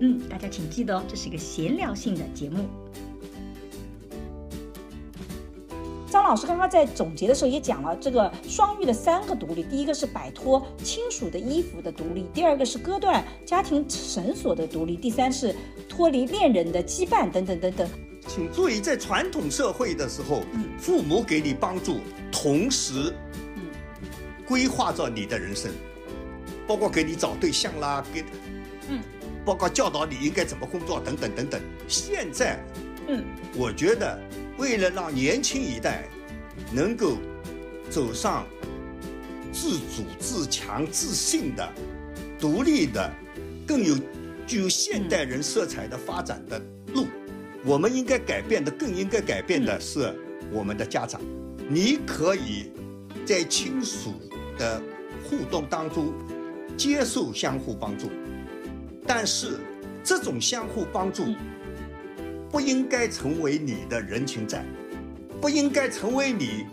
[0.00, 2.66] 嗯，大家请记得哦，这是一个闲聊性的节目。
[6.10, 15.54] 张老师刚刚在总结的时候也讲了这个双育的三个独立，第一个是摆脱亲属的衣服的独立，第二个是割断家庭绳索的独立，第三是
[15.88, 17.88] 脱离恋人的羁绊等等等等。
[18.28, 20.42] 请注意，在传统社会的时候，
[20.78, 21.98] 父母给你帮助，
[22.30, 23.12] 同时，
[24.46, 25.70] 规划着你的人生，
[26.66, 28.24] 包括给你找对象啦，给，
[28.88, 29.00] 嗯，
[29.44, 31.60] 包括教导你应该怎么工作等等等等。
[31.88, 32.58] 现在，
[33.08, 33.24] 嗯，
[33.56, 34.18] 我觉得。
[34.56, 36.04] 为了让年轻一代
[36.72, 37.16] 能够
[37.90, 38.46] 走上
[39.52, 41.72] 自主、自强、自信的、
[42.38, 43.10] 独立的、
[43.66, 43.96] 更有
[44.46, 46.56] 具有现代人色彩的发展的
[46.94, 47.08] 路，
[47.64, 50.14] 我们应该改变的，更应该改变的是
[50.52, 51.20] 我们的家长。
[51.68, 52.70] 你可以
[53.26, 54.14] 在亲属
[54.56, 54.80] 的
[55.28, 56.14] 互动当中
[56.76, 58.08] 接受相互帮助，
[59.06, 59.58] 但是
[60.02, 61.34] 这种相互帮助。
[62.50, 64.64] 不应该成为你的人情债，
[65.40, 66.64] 不应该成为你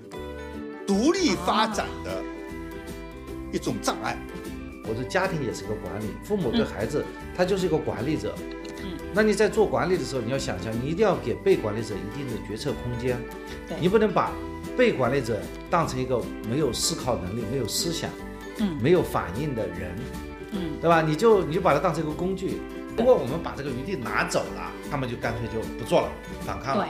[0.86, 2.22] 独立发展的
[3.52, 4.16] 一种障碍。
[4.88, 7.04] 我的家庭也是个管理，父母对孩子
[7.36, 8.36] 他就是一个管理者。
[8.84, 13.18] 嗯，那你在做管理的时候，你要想象，你一定要给被管理者一定的决策空间。
[13.68, 14.32] 对，你不能把
[14.78, 18.08] 被管理者当成一个没有思考能力、没有思想、
[18.60, 19.98] 嗯，没有反应的人。
[20.52, 21.02] 嗯，对吧？
[21.02, 22.62] 你就你就把它当成一个工具。
[22.98, 26.12] 如果我们把这个余地拿走了，他们就干脆就不做了，
[26.46, 26.88] 反抗了。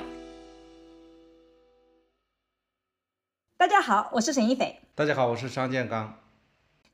[3.57, 4.79] 大家好，我是沈一斐。
[4.95, 6.20] 大家好，我是商建刚。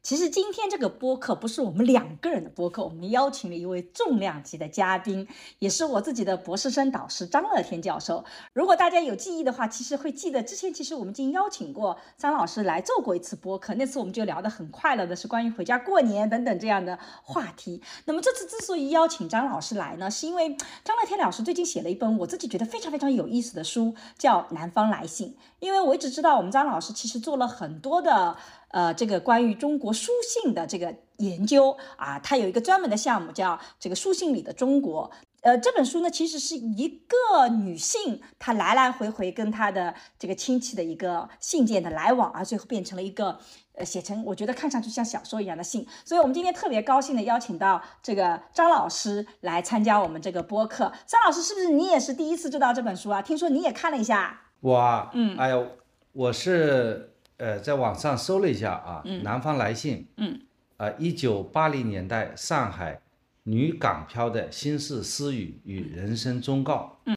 [0.08, 5.28] 其实今天这个播客不是我们两个人的播客，我们邀请了一位重量级的嘉宾，
[5.60, 8.24] 也是我自己的博士生导师张乐天教授。
[8.54, 17.82] 如果大家有记忆的话，其实会记得之前其实我们已经邀请过张老师来做过一次播客，那次我们就聊得很快乐的是关于回家过年等等这样的话题。
[18.06, 25.32] 那么这次之所以邀请张老师来呢，是因为张乐天老师最近写了一本我自己觉得非常非常有意思的书，叫《南方来信》。
[25.60, 28.38] 因为我一直知道我们张老师其实做了很多的。
[28.70, 35.10] 呃，这个关于中国书信的这个研究啊，它有一个专门的项目叫这个书信里的中国。
[35.42, 43.40] 呃，这本书呢，其实是一个女性她来来回回跟她的这个亲戚的一个信件的来往，啊最后变成了一个
[43.74, 45.88] 呃，写成我觉得看上去像小说一样的信。
[46.04, 50.92] 所以，我们今天特别高兴的邀请到这个张老师来参加我们这个播客。
[51.06, 53.22] 张老师，是不是你也是第一次知道这本书啊？
[53.22, 54.42] 听说你也看了一下。
[54.60, 55.66] 我，嗯，哎呦，
[56.12, 57.14] 我是。
[57.38, 60.42] 呃，在网上搜了一下啊，《南方来信》，嗯，
[60.78, 63.02] 啊，一九八零年代上海
[63.44, 67.16] 女港漂的心事私语与人生忠告，嗯，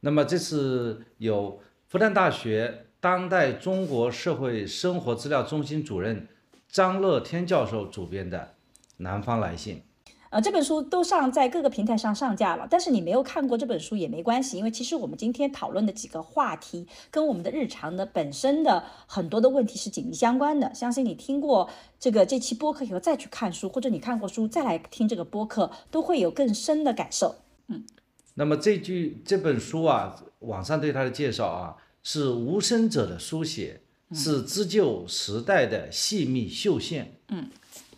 [0.00, 6.26] 那么这是由复旦大学当代中国社会生活资料中心主任
[6.68, 8.38] 张乐天教授主编的
[8.96, 9.76] 《南方来信》。
[10.30, 20.74] 呃，这本书都上在各个平台上上架了，但是你没有看过这本书也没关系，因为其实我们今天讨论的几个话题跟我们的日常的本身的很多的问题是紧密相关的。
[20.74, 21.70] 相信你听过
[22.00, 27.36] 这个这期播客以后再去看书，或者你看过书再来听这个播客，都会有更深的感受。
[27.68, 27.84] 嗯，
[28.34, 33.80] 那么这句这本书啊，网上对它的介绍啊，是无声者的书写，
[34.12, 37.14] 是织就时代的细密绣线。
[37.28, 37.48] 嗯，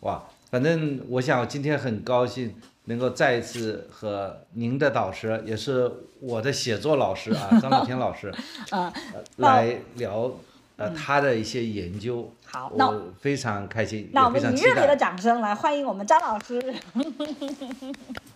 [0.01, 0.29] 哇。
[0.51, 2.55] 反正我想今天很高兴
[2.85, 8.33] 能够再一次和您的导师，也是我的写作老师啊，张老天老师，
[8.71, 8.93] 啊，
[9.37, 10.33] 来聊
[10.77, 12.33] 呃他的一些研究。
[12.47, 16.75] 好，我非常开心，那我们以热烈的掌声来欢迎我们张老师。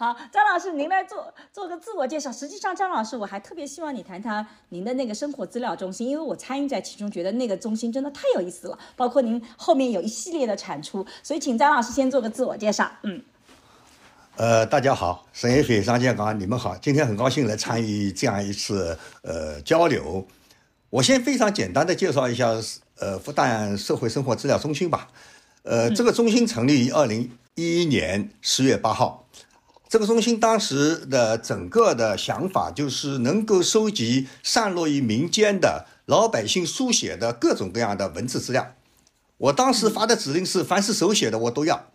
[0.00, 2.32] 好，张老师，您来做做个自我介绍。
[2.32, 8.78] 实际上，张老师，我还特别希望你谈谈您的那个生活资料中心，因为我参与在其中，觉得那个中心真的太有意思了。
[8.96, 12.90] 包括您后面有一系列的产出，所以请张老师先做个自我介绍。
[13.02, 13.22] 嗯，
[14.36, 20.26] 呃，大家好，沈一飞、张建刚，你们好，今天很高兴来参与这样一次呃交流。
[20.88, 22.48] 我先非常简单的介绍一下
[22.98, 25.08] 呃复旦社会生活资料中心吧。
[25.62, 29.26] 呃，这个中心成立于二零一一年十月八号。
[29.90, 38.76] 这个中心当时的整个的想法就是能够收集散落于民间的老百姓书写的各种各样的文字资料。
[39.36, 41.90] 我当时发的指令是，凡是手写的我都要。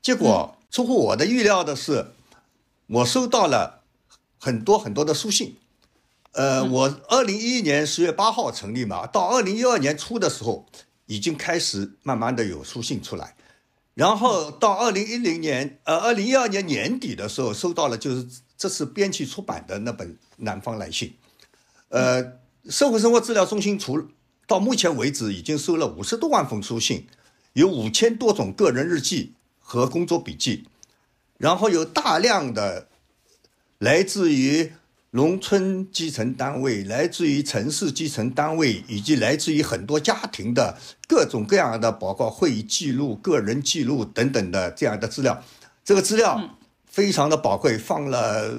[0.00, 2.06] 结果出乎我的预料的是，
[2.86, 3.82] 我收到了
[4.38, 5.58] 很多很多的书信。
[6.32, 10.64] 呃，我二零一一年十月八号成立嘛，到二零一二年初的时候，
[11.04, 13.34] 已经开始慢慢的有书信出来，
[13.96, 21.08] 然后到二零一零年，呃，二零一二年年底的时候，收到了就是这次编辑出版的那本《南方来信》，
[21.88, 22.38] 呃，
[22.68, 24.06] 社会生活资料中心除
[24.46, 27.06] 到目前为止已经收了五十多万封书信，
[27.54, 30.68] 有五千多种个人日记和工作笔记，
[31.38, 32.88] 然后有大量的
[33.78, 34.72] 来自于。
[35.12, 40.76] 农村基层单位，来自于城市基层单位，以及来自于很多家庭的
[41.08, 45.42] 各种各样的，包括会议记录、个人记录等等的这样的资料，
[45.84, 48.58] 这个资料非常的宝贵，放了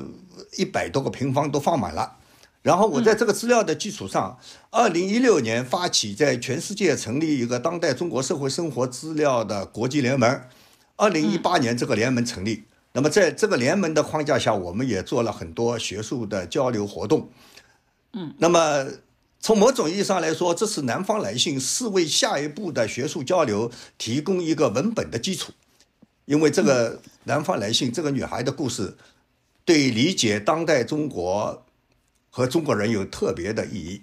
[0.57, 2.15] 一百多个平方都放满了。
[2.63, 4.39] 然后我在这个资料的基础上，
[4.71, 10.41] 二零一六年发起在全世界成立一个当代中国社会生活资料的国际联盟，
[10.95, 12.63] 二零一八年这个联盟成立。
[12.97, 17.29] 那么，在这个联盟的框架下，我们也做了很多学术的交流活动。
[18.13, 18.87] 嗯，那么
[19.39, 25.53] 从某种意义上来说，这次南方来信是为下一步的学术交流提供一个文本的基础。
[26.25, 28.97] 因为这个南方来信，这个女孩的故事，
[29.63, 31.63] 对理解当代中国
[32.31, 34.01] 和中国人有特别的意义。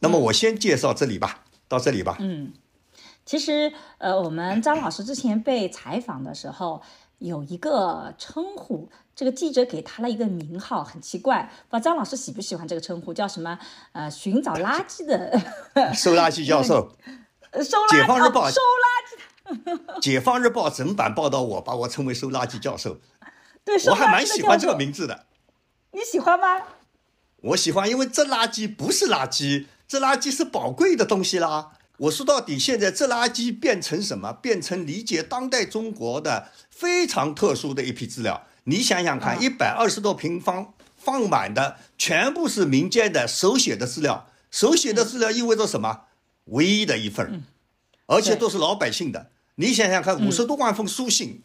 [0.00, 2.16] 那么，我先介绍这里吧，到这里吧。
[2.18, 2.52] 嗯，
[3.24, 6.82] 其实，呃，我们张老师之前被采访的时候。
[7.20, 13.58] 有一个称呼，这个记者给他了一个名号，很奇怪，不知道张老师喜不喜欢这个称呼，叫什么？
[13.92, 15.38] 呃，寻找垃圾的
[15.94, 16.96] 收垃圾教授，
[17.52, 18.58] 收解放日报收
[19.46, 22.96] 垃圾，解放日报整 版报道我，把我称为收垃圾教授。
[23.64, 25.26] 对，我还蛮喜欢这个名字的。
[25.92, 26.62] 你喜欢吗？
[27.42, 31.72] 我喜欢，因为这垃圾不是垃圾，这垃圾是宝贵的东西啦。
[32.00, 34.32] 我说到底，现在这垃圾变成什么？
[34.32, 38.46] 变成理解当代中国的非常特殊的一批资料。
[38.64, 44.30] 你想想看，一百二十多平方放满的全部是民间的手写的资料。
[44.50, 46.04] 手写的资料意味着什么？
[46.46, 47.44] 唯一的一份，
[48.06, 49.30] 而且都是老百姓的。
[49.56, 51.42] 你想想看，五十多万封书信，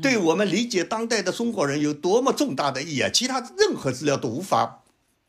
[0.00, 3.10] 对我们理解当代的中国人有多么重大的意义啊！
[3.12, 4.82] 其他任何资料都无法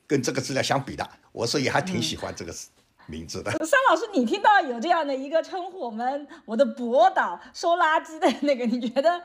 [0.07, 1.09] 跟这个资料相比的。
[1.33, 2.69] 我所以还挺喜欢这个词。
[3.07, 9.21] 名字的 桑老师，你听到有这样的一个称呼，我们我的博导收垃圾的那个，你觉得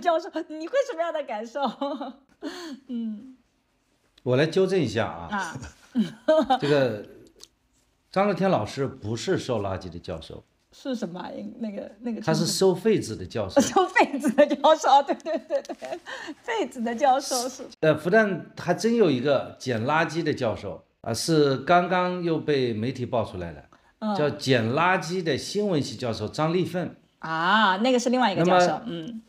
[0.00, 1.60] 教授你会什么样的感受？
[2.88, 3.36] 嗯，
[4.22, 5.56] 我来纠正一下啊，
[6.60, 7.06] 这个
[8.10, 10.42] 张乐天老师不是收垃圾的教授，
[10.72, 11.30] 是什么？
[11.58, 16.00] 那个那个他是收废纸的教授，收废纸的教授，对对对对，
[16.42, 17.64] 废纸的教授是。
[17.80, 20.84] 呃，复旦还真有一个捡垃圾的教授。
[21.02, 23.64] 啊，是刚刚又被媒体爆出来的，
[24.14, 29.22] 叫捡垃圾的新闻系教授张立奋啊，那个是另外一个教授，嗯，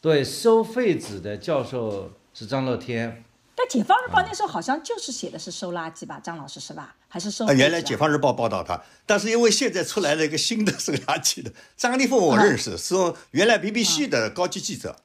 [0.00, 3.22] 对，收废纸的教授是张乐天。
[3.54, 6.96] 但解放日报那时候好像就是写的是收垃圾吧，张老师是吧？
[7.06, 7.46] 还是收？
[7.52, 12.94] 原来解放日报报道他，但是因为现在出来了一个新的收垃圾的张立奋，我认识，是
[13.30, 14.96] 原来 BBC 的高级记者，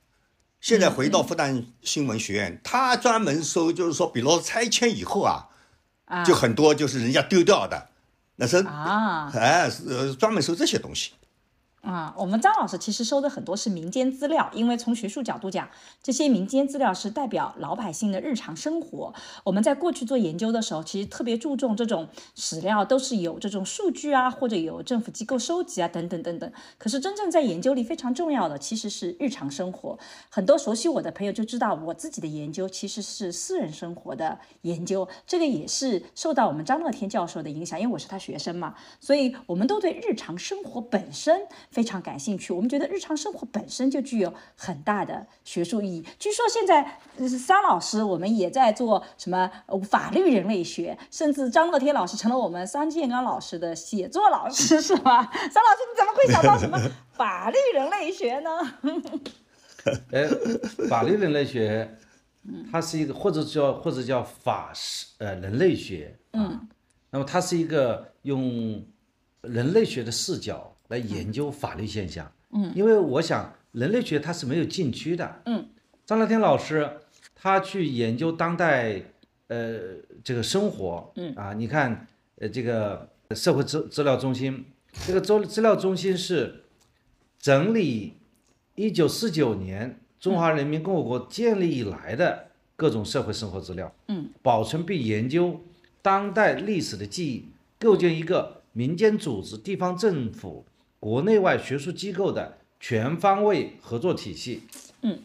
[0.60, 5.50] 现在回到复旦新闻学院，他专门收，就是说，比如拆迁以后啊。
[6.25, 7.89] 就很多就是人家丢掉的，
[8.38, 11.12] 那是啊，哎，是专门收这些东西。
[11.88, 15.69] 啊，我们张老师其实收的很多是民间资料，因为从学术角度讲，
[16.04, 19.14] 这些民间资料是代表老百姓的日常生活。
[19.45, 26.52] 我们在过去做研究的时候，其实特别注重这种史料都是有这种数据啊，或者有政府机构收集啊，等等等等。
[26.78, 29.97] 可是真正在研究里非常重要的其实是日常生活。
[30.30, 41.47] 很多熟悉我的朋友就知道，我自己的研究其实是私人生活的研究，这个也是受到我们张乐天教授的影响，因为我是他学生嘛，所以我们都对日常生活本身。
[41.78, 46.04] 非常感兴趣，我们觉得日常生活本身就具有很大的学术意义。
[46.18, 47.00] 据说现在
[47.38, 49.48] 桑老师，我们也在做什么
[49.88, 55.31] 法律人类学，甚至张乐天老师成了我们桑建刚老师的写作老师，是吧？
[55.52, 56.80] 桑老师，你怎么会想到什么
[57.14, 58.50] 法律人类学呢？
[60.12, 60.28] 哎，
[60.90, 61.96] 法律人类学，
[62.72, 66.60] 它是一个或者叫或者叫法师呃人类学，嗯，
[67.12, 68.84] 那么它是一个用
[69.42, 70.74] 人类学的视角。
[70.90, 75.68] 来研究法律现象，嗯，因为我想人类学它是没有禁区的，嗯，
[76.06, 76.90] 张乐天老师
[77.36, 79.02] 他去研究当代
[79.48, 79.78] 呃
[80.24, 81.34] 这个生活，嗯。
[81.36, 84.66] 啊，你看呃这个社会资资料中心，
[85.06, 86.64] 这个资资料中心是
[87.38, 88.14] 整理
[88.76, 95.60] 一九四九年中华人民共和国建立以来的各种社会生活资料，嗯，保存并研究
[96.02, 97.46] 当代历史的记忆，
[97.78, 100.66] 构建一个民间组织、地方政府。
[100.99, 104.63] 国内外学术机构的全方位合作体系，
[105.01, 105.19] 嗯，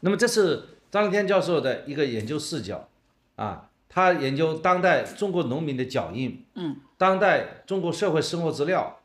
[0.00, 2.88] 那么这是张天教授的一个研究视角
[3.36, 9.00] 啊，他研究当代中国农民的脚印，嗯，当代中国社会生活资料。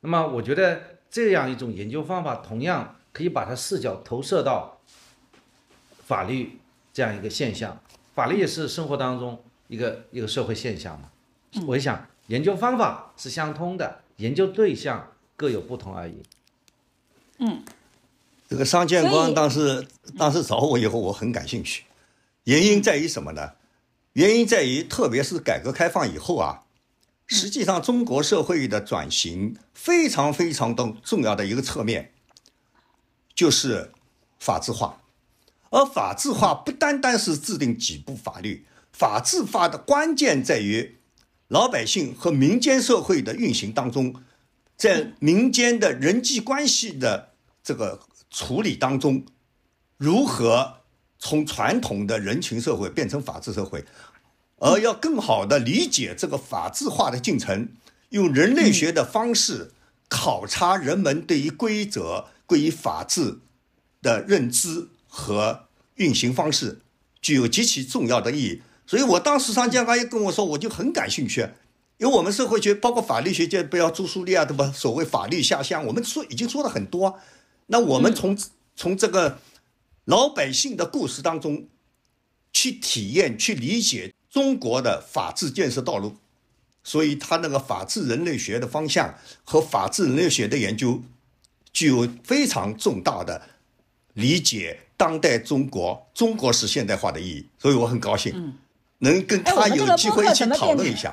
[0.00, 4.80] 那么我觉得这样一种研究方法，同样可以把它视角投射到
[6.06, 6.58] 法律
[6.92, 7.78] 这样一个现象。
[8.14, 11.10] 法律也是生活当中一个一个社会现象嘛。
[11.66, 15.09] 我想研究方法是相通的，研究对象
[15.40, 16.22] 各有不同而已。
[17.38, 17.62] 嗯，
[18.46, 21.84] 这个商建光当时当时找我以后，我很感兴趣。
[22.44, 23.52] 原因在于什么呢？
[24.12, 26.64] 原因在于，特别是改革开放以后啊。
[27.26, 32.12] 实际上，中国社会的转型非常非常的重要的一个侧面，
[33.34, 33.92] 就是
[34.38, 35.00] 法治化。
[35.70, 40.98] 而法治化不单单是制定几部法律，法治化的关键在于
[41.48, 44.16] 老百姓和民间社会的运行当中，
[44.80, 47.32] 在民间的人际关系的
[47.62, 49.26] 这个处理当中，
[49.98, 50.78] 如何
[51.18, 53.84] 从传统的人情社会变成法治社会。
[54.56, 57.68] 而要更好的理解这个法治化的进程，
[58.08, 59.72] 用人类学的方式
[60.08, 63.40] 考察人们对于规则、对于法治
[64.00, 66.80] 的认知和运行方式，
[67.20, 68.62] 具有极其重要的意义。
[68.86, 71.46] 所以我当时上江刚一跟我说，我就很感兴趣，
[72.00, 74.72] 因为我们社会学包括法律学界，不要朱苏利啊，对吧？
[74.74, 77.18] 所谓法律下乡，我们说已经说了很多。
[77.66, 78.36] 那我们从
[78.74, 79.38] 从这个
[80.06, 81.68] 老百姓的故事当中
[82.52, 84.12] 去体验、去理解。
[84.30, 86.14] 中国的法治建设道路，
[86.84, 91.02] 所以他那个法治人类学的方向和法治人类学的研究，
[91.72, 93.42] 具有非常重大的
[94.12, 97.46] 理解当代中国中国式现代化的意义。
[97.58, 98.54] 所以我很高兴，
[98.98, 101.12] 能跟他有机会一起讨论一下。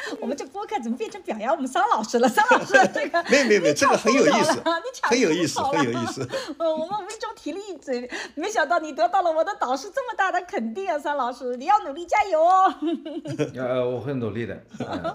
[0.20, 2.28] 我们这播客怎么变成表扬我们桑老师了？
[2.28, 6.28] 桑老师这个 没有没有没有，这个很有意思， 你很有意思，很有意思。
[6.58, 12.74] 呃，我们无意中提了一嘴，没想到你得到了我的导师这么大的肯定啊，桑老师，你要努力加油哦。
[13.56, 14.58] 呃，我会努力的。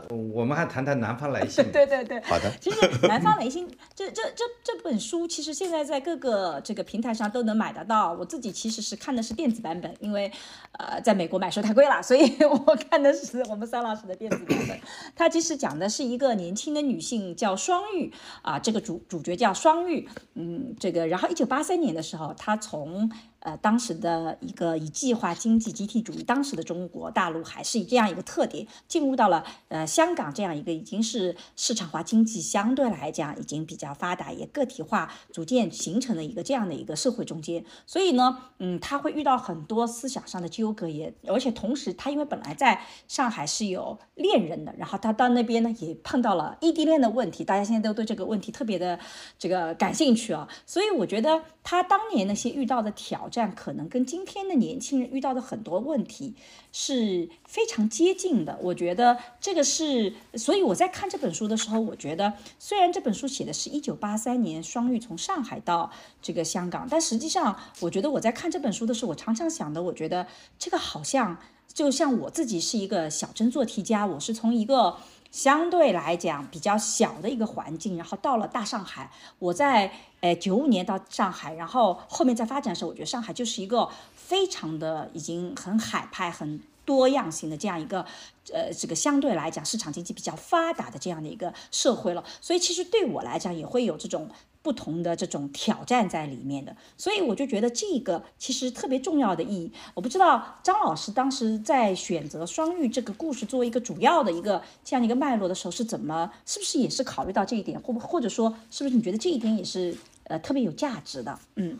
[0.09, 1.63] 我们还谈谈《南方来信》。
[1.71, 2.51] 对对对，好的。
[2.59, 8.13] 其实《南方来信》这这这这本书，其实现在在各个这个平台上都能买得到。
[8.13, 10.31] 我自己其实是看的是电子版本，因为
[10.77, 14.72] 呃，在美国买书太贵了，所以我看的是我们桑老师的电子版本。
[15.15, 18.11] 它其实讲的是一个年轻的女性叫双玉
[18.41, 23.11] 啊，这个主主角叫双玉，嗯，这个然后一九八三年的时候，她从。
[23.43, 37.65] 呃，当时的一个以计划经济集体主义，当时的中国大陆还是以这样一个特点，进入到了呃香港这样一个已经是市场化经济相对来讲已经比较发达，也个体化逐渐形成的一个这样的一个社会中间。
[37.85, 48.97] 所以呢，嗯，他会遇到很多思想上的纠葛，也而且同时他因为本来在上海是有恋人的，然后他到那边呢也碰到了异地恋的问题，大家现在都对这个问题特别的
[49.37, 50.47] 这个感兴趣啊。
[50.65, 53.29] 所以我觉得他当年那些遇到的挑。
[53.33, 56.35] 这样可能跟今天的年轻人遇到的很多问题
[56.71, 58.59] 是非常接近的。
[58.61, 65.89] 我觉得这个是，所以我在看这本书的时候，我觉得虽然这本书写的是一九八三年双玉从上海到
[66.21, 70.27] 这个香港，但实际上我觉得我在看这本书的时候，我常常想的，我觉得
[70.59, 71.39] 这个好像
[71.73, 74.97] 就像我自己是一个小镇做题家，我是从一个。
[75.33, 79.09] 相对来讲比较小的一个环境，然后到了大上海，
[79.39, 88.05] 我在呃九五年到上海，然后后面在发展的时候，我觉得上海就是一个非常的已经很海派、很多样性的这样一个
[88.53, 94.29] 呃这个相对来讲市场经济比较发达的这样的一个社会了，所以其实对我来讲也会有这种。
[94.63, 99.71] 不同的这种挑战在里面的，所以我就觉得这个其实特别重要的意义。
[99.93, 109.93] 我不知道张老师当时在选择双玉这个故事作为一个主要的一个这样的一个脉络的时候是怎么，是不是也是考虑到这一点，或或者说是不是你觉得这一点也是
[110.23, 111.37] 呃特别有价值的？
[111.57, 111.77] 嗯，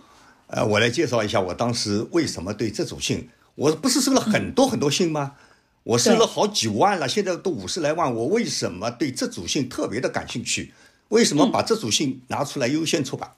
[0.48, 5.36] 呃，我来介绍一下我当时为什么对这组信，我不是收了很多很多信吗？
[5.84, 10.74] 我收了好几万了，现在都五十来万，我为什么对这组信特别的感兴趣？
[11.10, 13.34] 为什么把这组信拿出来优先出版？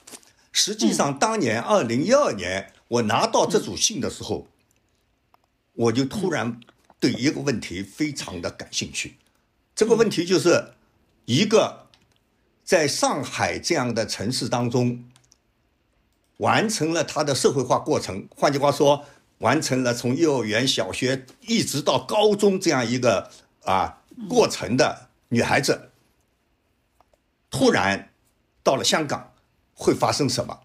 [0.52, 4.48] 实际上，当年二零一二年我拿到这组信的时候，
[5.74, 6.60] 我就突然
[7.00, 9.18] 对一个问题非常的感兴趣。
[9.76, 10.72] 这个问题就是
[11.26, 11.88] 一个
[12.64, 15.04] 在上海这样的城市当中，
[16.38, 19.04] 完成了他的社会化过程，换句话说，
[19.40, 23.30] 完成了从幼儿园、小学一直到高中这样一个
[23.66, 25.92] 啊过程的女孩子。
[27.56, 28.10] 突然
[28.64, 29.34] 到了香港，
[29.74, 30.60] 会发生什么？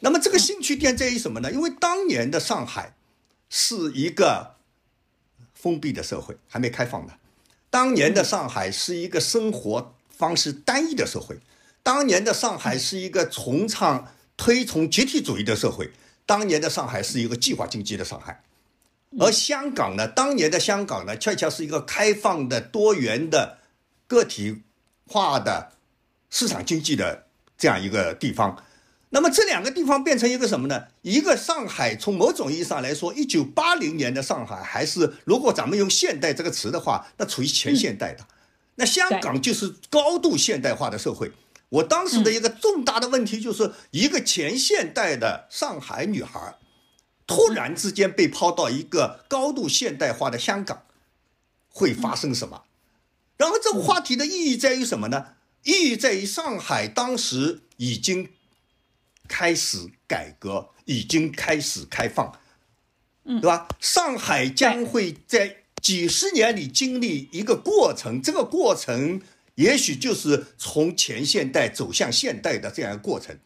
[0.00, 1.50] 那么这个兴趣点在于什么呢？
[1.50, 2.94] 因为当年的上海
[3.48, 4.56] 是一个
[5.54, 7.14] 封闭的社会，还没开放的。
[7.70, 11.38] 当年的上海是一个生活方式单一的社会。
[11.82, 15.90] 当年的上海是一个崇尚推崇集体主义的社会。
[16.26, 18.42] 当年的上海是一个计划经济的上海，
[19.18, 23.60] 而香港呢，当年的香港呢，恰恰是一个开放的、多元的、
[24.06, 24.62] 个体
[25.06, 25.72] 化的
[26.30, 28.64] 市场经济的这样一个地方。
[29.10, 30.84] 那么这两个地方变成一个什么呢？
[31.00, 38.26] 一个上海，从某种意义上来说，一九八零年的上海还是，如果咱们用现代这个词的话，那处于前现代的。
[38.74, 41.32] 那香港就是高度现代化的社会。
[41.70, 46.56] 我当时的一个重大的问题就是，一个前现代的上海女孩，
[47.26, 50.82] 突然之间被抛到一个高度现代化的香港，
[51.70, 52.64] 会发生什么？
[53.38, 55.28] 然后这个话题的意义在于什么呢？
[55.64, 58.28] 意义在于上海当时已经。
[59.30, 62.32] 开始改革，已经开始开放，
[63.24, 63.68] 嗯，对吧？
[63.78, 69.20] 上海将会在几十年里经历一个过程，这个过程
[69.56, 73.38] 也许就是从前现代走向现代的这样一个过程。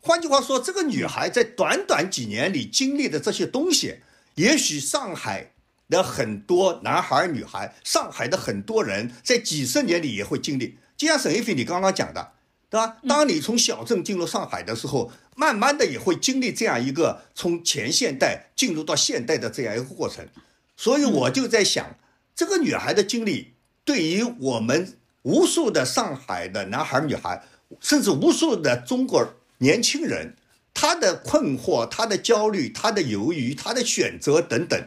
[0.00, 3.96] 换句话说，这个女孩在短短几年里经历的这些东西，
[4.36, 5.52] 也许上海
[5.90, 10.78] 的很多男孩女孩，上海的很多人在几十年里也会经历。
[11.00, 12.32] 就像沈一飞你刚刚讲的。
[12.68, 12.98] 对吧？
[13.08, 20.28] 当你从小镇进入上海的时候，慢慢的也会经历这样一个从前现代进入到现代的这样一个过程。
[20.76, 21.96] 所以我就在想，
[22.32, 23.54] 这个女孩的经历，
[23.84, 27.42] 对于我们无数的上海的男孩女孩，
[27.80, 30.36] 甚至无数的中国年轻人，
[30.72, 34.80] 他的困惑、他的焦虑、他的犹豫、他的选择等等，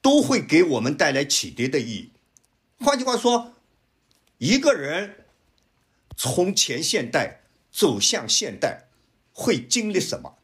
[0.00, 2.12] 都会给我们带来启迪的意义。
[2.78, 3.54] 换句话说，
[4.38, 5.24] 一个人。
[6.20, 8.88] 从前现代走向现代，
[9.32, 10.34] 会经历什么？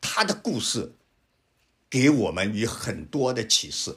[0.00, 0.94] 他的故事
[1.90, 3.96] 给我们以很多的启示。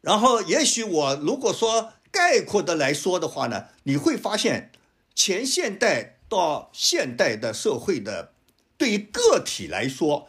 [0.00, 4.70] 然后，也许我如果说概括的来说的话呢，你会发现
[5.12, 8.32] 前现代到现代的社会的，
[8.78, 10.28] 对于个体来说，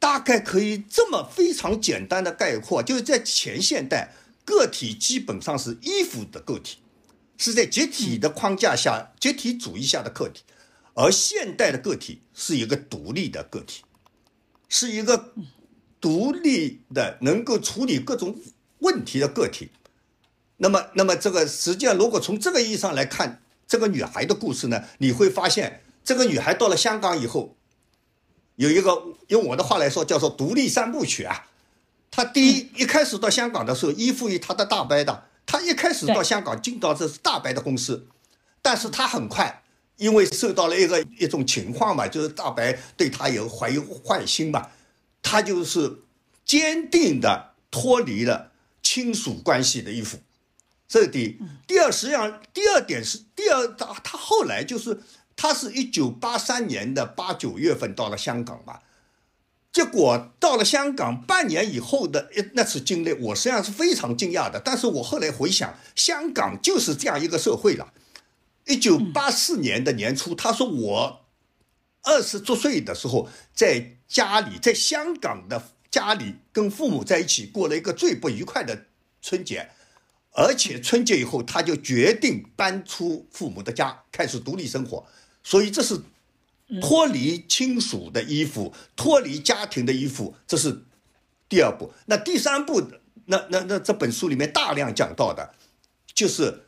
[0.00, 4.12] 大概可以这么非常简单的概括，就是在前现代，
[4.44, 6.78] 个体基本上是依附的个体。
[7.42, 10.42] 是在集体的框架下，集体主义下的个体，
[10.94, 13.82] 而现代的个体是一个独立的个体，
[14.68, 15.32] 是一个
[16.00, 18.38] 独立的能够处理各种
[18.78, 19.70] 问题的个体。
[20.58, 27.56] 那么，那么这个实际上，如果从这个意义上来看，这个女孩的故事呢，你会发现，这个女孩到了香港以后，
[28.54, 31.48] 有一个用我的话来说，叫做独立三部曲啊。
[32.12, 35.24] 她第一一开始到香港的时候，依附于她的大伯的。
[35.44, 38.06] 他一开始到香港进到这是大白的公司，
[38.60, 39.62] 但是他很快
[39.96, 44.68] 因为受到了一个一种情况嘛，就是大白对他有怀有坏心嘛，
[45.22, 46.02] 他就是
[46.44, 48.52] 坚定的脱离了
[48.82, 50.18] 亲属关系的衣服，
[50.88, 51.38] 这是第一。
[51.66, 55.00] 第二，实际上第二点是第二，他他后来就是
[55.36, 58.80] 他是一九八三年的八九月份到了香港嘛。
[59.72, 64.60] 结果到了香港半年以后的那次经历，我实际上是非常惊讶的。
[64.62, 67.94] 但是我后来回想，香港就是这样一个社会了。
[68.66, 71.24] 一九八四年的年初，他说我
[72.02, 78.84] 二十多岁的时候，在家里，在香港的家里跟父母在一起过了一个最不愉快的
[79.22, 79.70] 春节，
[80.32, 85.06] 而且春节以后他就决定搬出父母的家，开始独立生活。
[85.42, 85.98] 所以这是。
[86.80, 90.84] 脱离亲属的衣服，脱离家庭的衣服，这是
[91.48, 91.92] 第二步。
[92.06, 92.90] 那第三步，
[93.26, 95.54] 那那那这本书里面大量讲到的，
[96.14, 96.66] 就是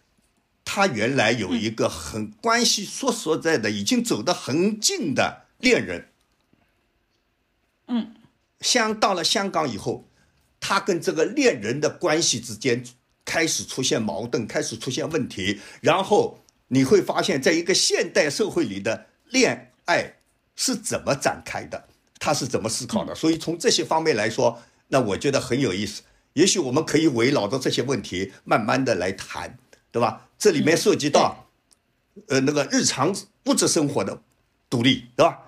[0.65, 6.09] 他原来有一个很关系，说实在的，已经走得很近的恋人。
[7.87, 8.15] 嗯，
[8.61, 10.09] 香到了香港以后，
[10.61, 12.85] 他跟这个恋人的关系之间
[13.25, 15.61] 开始出现矛盾，开始出现问题。
[15.81, 19.71] 然后你会发现，在一个现代社会里的恋。
[19.87, 20.15] 爱
[20.57, 21.89] 是怎么展开的？
[22.19, 23.15] 他是怎么思考的？
[23.15, 26.03] 所以从这些方面来说，那我觉得很有意思。
[26.33, 29.59] 也许我们可以围绕着这些问题慢慢的来谈，
[29.93, 30.29] 对吧？
[30.39, 31.49] 这里面涉及到，
[32.29, 34.23] 呃，那个日常物质生活的
[34.71, 35.39] 独立，对吧？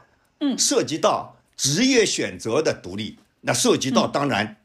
[0.41, 4.59] 嗯，涉及到职业选择的独立，那涉及到当然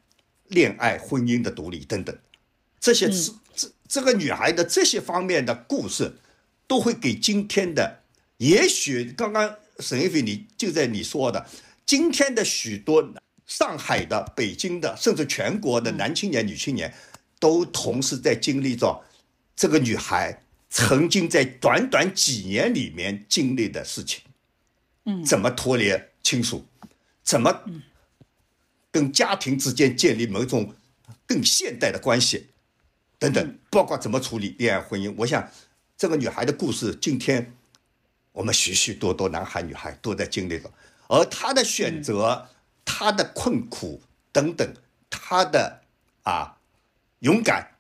[0.48, 2.14] 恋爱、婚姻的独立等等，
[2.80, 6.18] 这些这这这个女孩的这些方面的故事，
[6.68, 8.01] 都会给今天的。
[8.42, 11.46] 也许刚刚沈一飞，你就在你说的，
[11.86, 13.14] 今天的许多
[13.46, 16.92] 上海的、北京的，甚至全国的男青年、女青年，
[17.40, 19.00] 都同时在经历着
[19.56, 24.24] 这个女孩曾经在短短几年里面经历的事情。
[25.06, 26.66] 嗯，怎么脱离亲属，
[27.24, 27.64] 怎么
[28.90, 30.74] 跟家庭之间建立某种
[31.28, 32.48] 更现代的关系，
[33.20, 35.14] 等等，包括怎么处理恋爱婚姻。
[35.20, 35.48] 我想，
[35.96, 37.54] 这个女孩的故事今天。
[38.34, 40.72] 我们许许多多男孩女孩都在经历着，
[41.08, 42.48] 而他的选择、
[42.86, 44.74] 他的困苦等等，
[45.10, 45.82] 他的
[46.24, 46.58] 啊
[47.20, 47.72] 勇敢，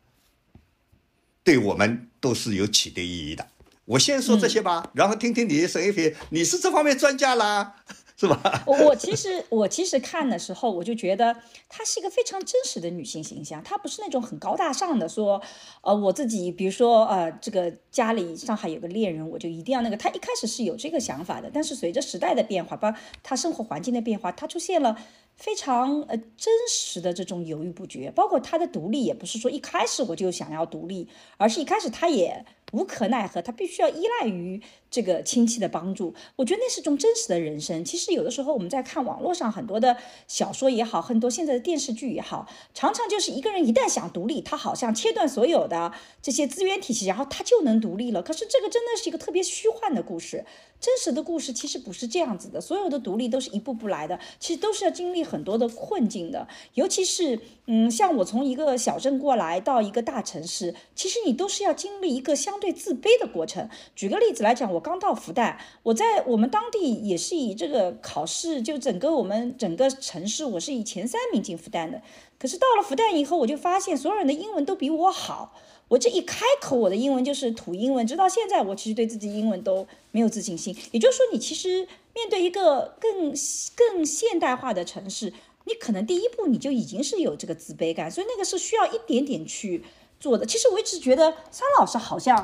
[1.43, 3.47] 对我们都是有启迪意义的。
[3.85, 7.75] 我先说这些吧，然后听听你沈一平，你是这方面专家啦。
[8.21, 8.63] 是吧？
[8.67, 11.35] 我我其实我其实看的时候，我就觉得
[11.67, 13.63] 她是一个非常真实的女性形象。
[13.63, 15.41] 她不是那种很高大上的说，
[15.81, 19.97] 呃，我自己比如说呃，这个家里上海有个恋人，我就一定要那个。
[19.97, 24.95] 她一开始是有这个想法的，但是随着时代的变化，包括她生活环境的变化，她出现了
[25.35, 28.11] 非常呃真实的这种犹豫不决。
[28.11, 32.45] 包括他的独立，也不是说一开始我就想要独立，而是一开始他也。
[32.73, 36.15] 无可奈何，他必须要依赖于这个亲戚的帮助。
[36.37, 37.83] 我觉得那是种真实的人生。
[37.83, 45.91] 其实有的时候我们在看网络上很多的小说也好，很多现在的电视剧也好，常常就是一个人一旦想独立，他好像切断所有的
[46.21, 48.23] 这些资源体系，然后他就能独立了。
[48.23, 50.45] 可是这个真的是一个特别虚幻的故事。
[50.81, 56.47] 真实的故事其实不是这样子的，所有的独立都是一步步来的，其实都是要经历很多的困境的。
[56.73, 63.69] 尤其是，嗯，像我从一个小镇过来到一个大城市，其实你都是要经历一个相对自卑的过程。
[63.95, 72.01] 举个例子来讲，我刚到复旦，我在我们当地也是以这个考试，就整个我们整个城市，我是以前三名进复旦的。
[72.39, 75.53] 可是到了复旦以后，我就发现所有人的英文都比我好。
[75.91, 80.73] 我这一开口，我的英文就是土英文，直到现在，我其实对自己英文都没有自信心。
[80.91, 83.33] 也就是说，你其实面对一个更
[83.75, 85.33] 更现代化的城市，
[85.65, 89.83] 你可能第一步你就已经是有这个自卑感，所以那个是需要一点点去
[90.17, 90.45] 做的。
[90.45, 92.37] 其实我一直觉得桑老师好像，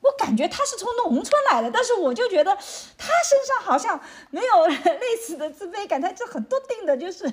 [0.00, 7.30] 我感觉他是从农村来的，但是我就觉得他身上好像没有 类似的自卑感，他就很笃定的，就是。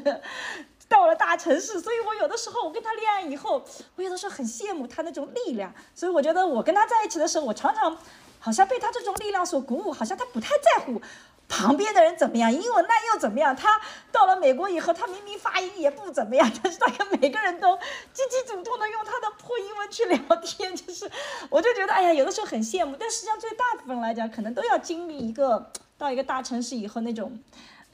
[0.92, 3.64] 到了大城市，所以我有的时候我跟他恋爱以后，
[3.96, 5.74] 我有的时候很羡慕他那种力量。
[5.96, 7.98] 所以我觉得我跟他在一起的时候，我常常
[8.40, 11.02] 好像被他这种力量所鼓舞，好像他不太在乎
[11.48, 13.56] 旁边的人怎么样，英文那又怎么样。
[13.56, 13.80] 他
[14.12, 17.78] 到了美国以后，他明明发音也不怎么样， 但是他跟每个人都
[18.12, 21.10] 积极主动的用他的破英文去聊天，就是
[21.50, 22.98] 我就觉得哎呀，有的时候很羡慕。
[23.00, 27.40] 但实际上，对大部分来讲，可能都要经历一个到一个大城市以后那种。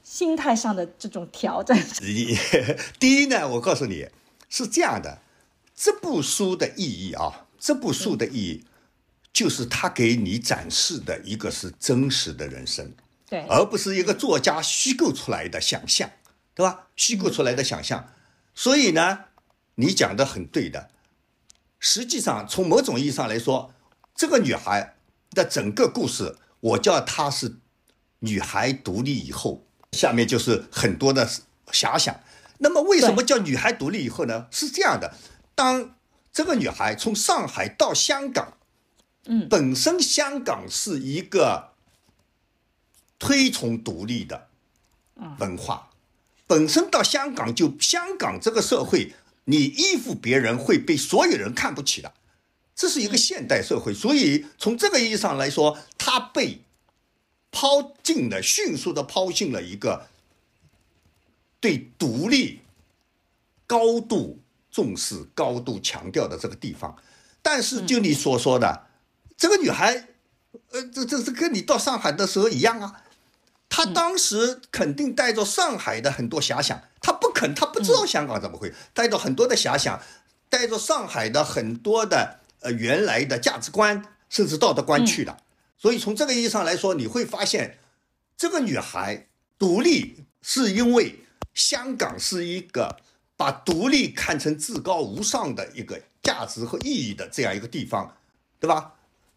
[0.08, 1.78] 心态上的这种调整。
[2.98, 4.08] 第一呢，我告诉你
[4.48, 5.20] 是这样的，
[5.74, 8.64] 这部书的意义啊，这部书的意义
[9.34, 12.94] 就是他给你展示的一个是真实的人生，
[13.28, 16.10] 对，而不是一个作家虚构出来的想象，
[16.54, 16.86] 对吧？
[16.96, 18.14] 虚构出来的想象。
[18.54, 19.26] 所以呢，
[19.74, 20.88] 你讲的很对的。
[21.78, 23.74] 实际上，从某种意义上来说，
[24.14, 24.96] 这个女孩
[25.32, 27.58] 的整个故事，我叫她是
[28.20, 29.67] 女孩独立以后。
[29.98, 31.28] 下面就是很多的
[31.72, 32.14] 遐想。
[32.58, 34.46] 那么，为什么叫女孩独立以后呢？
[34.52, 35.14] 是这样的：
[35.56, 35.96] 当
[36.32, 38.58] 这个女孩从上海到香港，
[39.26, 41.72] 嗯，本身香港是一个
[43.18, 44.48] 推崇独立的
[45.38, 45.90] 文化，
[46.46, 49.14] 本身到香港就香港这个社会，
[49.46, 52.12] 你依附别人会被所有人看不起的，
[52.74, 53.92] 这是一个现代社会。
[53.92, 56.62] 所以，从这个意义上来说，她被。
[57.50, 60.06] 抛进了，迅速的抛进了一个
[61.60, 62.60] 对独立
[63.66, 66.96] 高度重视、高度强调的这个地方。
[67.42, 68.86] 但是，就你所说的，
[69.36, 70.08] 这个女孩，
[70.70, 73.02] 呃，这这这跟你到上海的时候一样啊。
[73.70, 80.00] 她当时肯定带着上海的很多遐想，她不肯，她不知道香港怎么会带着很多的遐想，
[80.48, 85.36] 带着上海的很多的呃原来的价值观，甚至道德观去的。
[85.78, 87.78] 所以从这个意义上来说，你会发现，
[88.36, 91.20] 这个女孩独立是因为
[91.54, 92.96] 香港是一个
[93.36, 98.16] 把独立看成至高无上的一个价值和意义的这样一个地方，
[98.58, 98.94] 对吧？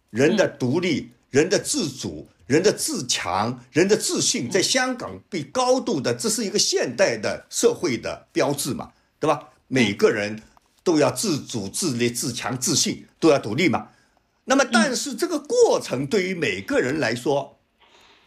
[0.10, 9.50] 人的独立、人的自主、人的自强、人的自信，在香港被高度的，这是一个现代的社会的标志嘛，对吧？
[9.68, 10.42] 每个人
[10.84, 13.90] 都要自主、自立、自强、自信，都要独立嘛。
[14.52, 17.58] 那么，但是这个过程对于每个人来说，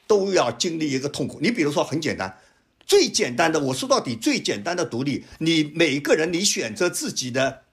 [0.06, 1.38] 都要经历一个痛苦。
[1.42, 2.38] 你比如说，很简单，
[2.86, 7.64] 最简单的，我说到底，最简单的独立，你每个人，你选择自己的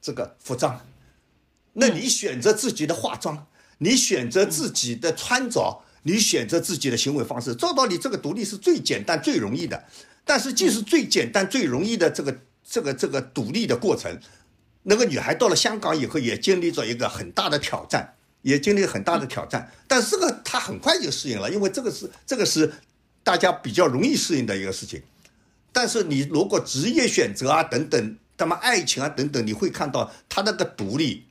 [0.00, 0.86] 这个服装，
[1.72, 9.82] 那你选择自己的化妆，你选择自己的穿着，你选择自己的行为方式，做到你这个独立是最简单、最容易的。
[10.24, 14.16] 但是，既是最简单、最容易的这个这个这个独立的过程。
[14.88, 19.70] 那个女孩到了香港以后，也经历着一个很大的挑战，也经历很大的挑战。
[19.86, 22.72] 但是这个她很快就适应了，因为这个是这个是
[23.22, 25.02] 大家比较容易适应的一个事情。
[25.72, 31.26] 但是你如果职业选择啊等等，那么爱情啊等等，你会看到她那个独立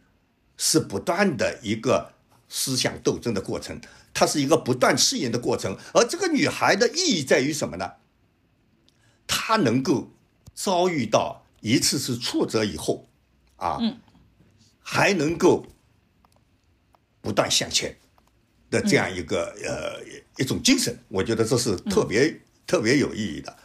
[0.55, 2.13] 是不断的一个
[2.47, 3.81] 思想斗争的过程，
[4.13, 5.75] 它是一个不断适应的过程。
[5.95, 7.93] 而这个女孩的意义在于什么呢？
[9.25, 10.11] 她能够
[10.53, 13.06] 遭遇到一次次挫折以后，
[13.57, 13.77] 啊，
[14.81, 15.67] 还能够
[17.21, 17.95] 不断向前
[18.71, 20.01] 的这样一个呃
[20.37, 23.55] 一种精神，我觉得这是特别特别有意义的。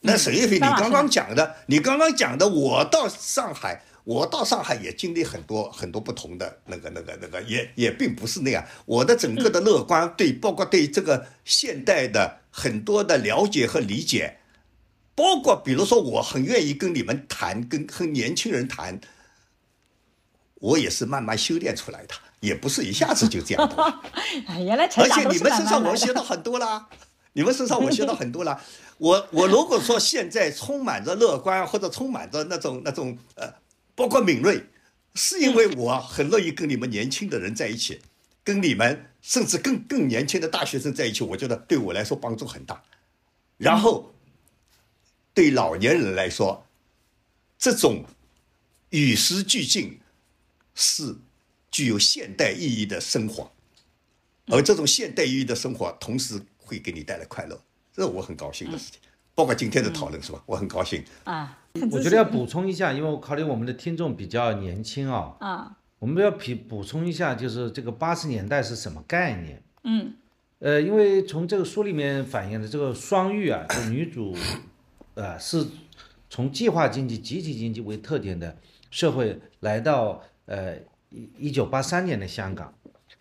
[0.00, 3.82] 那沈岳飞，你刚刚讲的，你刚刚讲的，我到上海。
[4.04, 8.66] 我到上海也经历很多很多不同的那个那个那个，也也并不是那样。
[8.84, 14.38] 我的整个的乐观，对包括对这个现代的很多的了解和理解，
[15.14, 19.00] 包括比如说，我很愿意跟你们谈，跟和年轻人谈，
[20.62, 24.00] 我也是慢慢修炼出来的，也不是一下子就这样的。
[24.64, 26.88] 原来而且你们身上我学到很多啦，
[27.32, 28.62] 你们身上我学到很多啦。
[28.98, 33.60] 我我如果说现在充满着乐观，或者充满着那种那种呃。
[33.94, 34.64] 包括敏锐，
[35.14, 38.00] 是因为我很乐意跟你们年轻的人在一起，
[38.42, 42.82] 跟你们甚至更更年轻的大学生在一起，我觉得对我来说帮助很大。
[43.58, 44.14] 然后，
[45.34, 46.66] 对老年人来说，
[47.58, 48.06] 这种
[48.88, 50.00] 与时俱进
[50.74, 51.16] 是
[51.70, 53.50] 具有现代意义的生活，
[54.46, 57.60] 而这种现代意义的生活，同时会给你带来快乐，
[57.94, 59.00] 这是我很高兴的事情。
[59.34, 60.42] 包括今天的讨论是吧？
[60.44, 61.58] 我很高兴啊。
[61.90, 65.34] 我觉得要补充一下，因为我考虑我们的听众比较年轻啊。
[65.40, 65.78] 啊。
[65.98, 69.62] 我们要补补充一下，就是这个八十年代是什么概念？
[69.84, 70.14] 嗯。
[70.58, 74.36] 呃，因为从这个书里面反映的这个双育啊，这女主，
[75.14, 75.66] 呃，是
[76.28, 78.58] 从计划经济、集体经济为特点的
[78.90, 80.76] 社会来到呃
[81.10, 82.72] 一一九八三年的香港。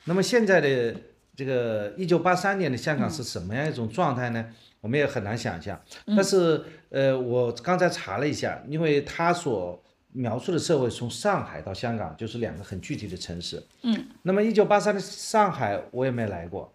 [0.05, 0.95] 那么现在的
[1.35, 4.45] 这个一九八三年的香港是什么样一种状态呢？
[4.81, 9.79] 我们也很难想象，但是呃，我刚才查了一下，因为他所
[10.11, 13.63] 描述的社会从上海到香港就是两个很具体的城市。
[13.83, 14.07] 嗯。
[14.23, 16.73] 那么一九八三的上海我也没来过，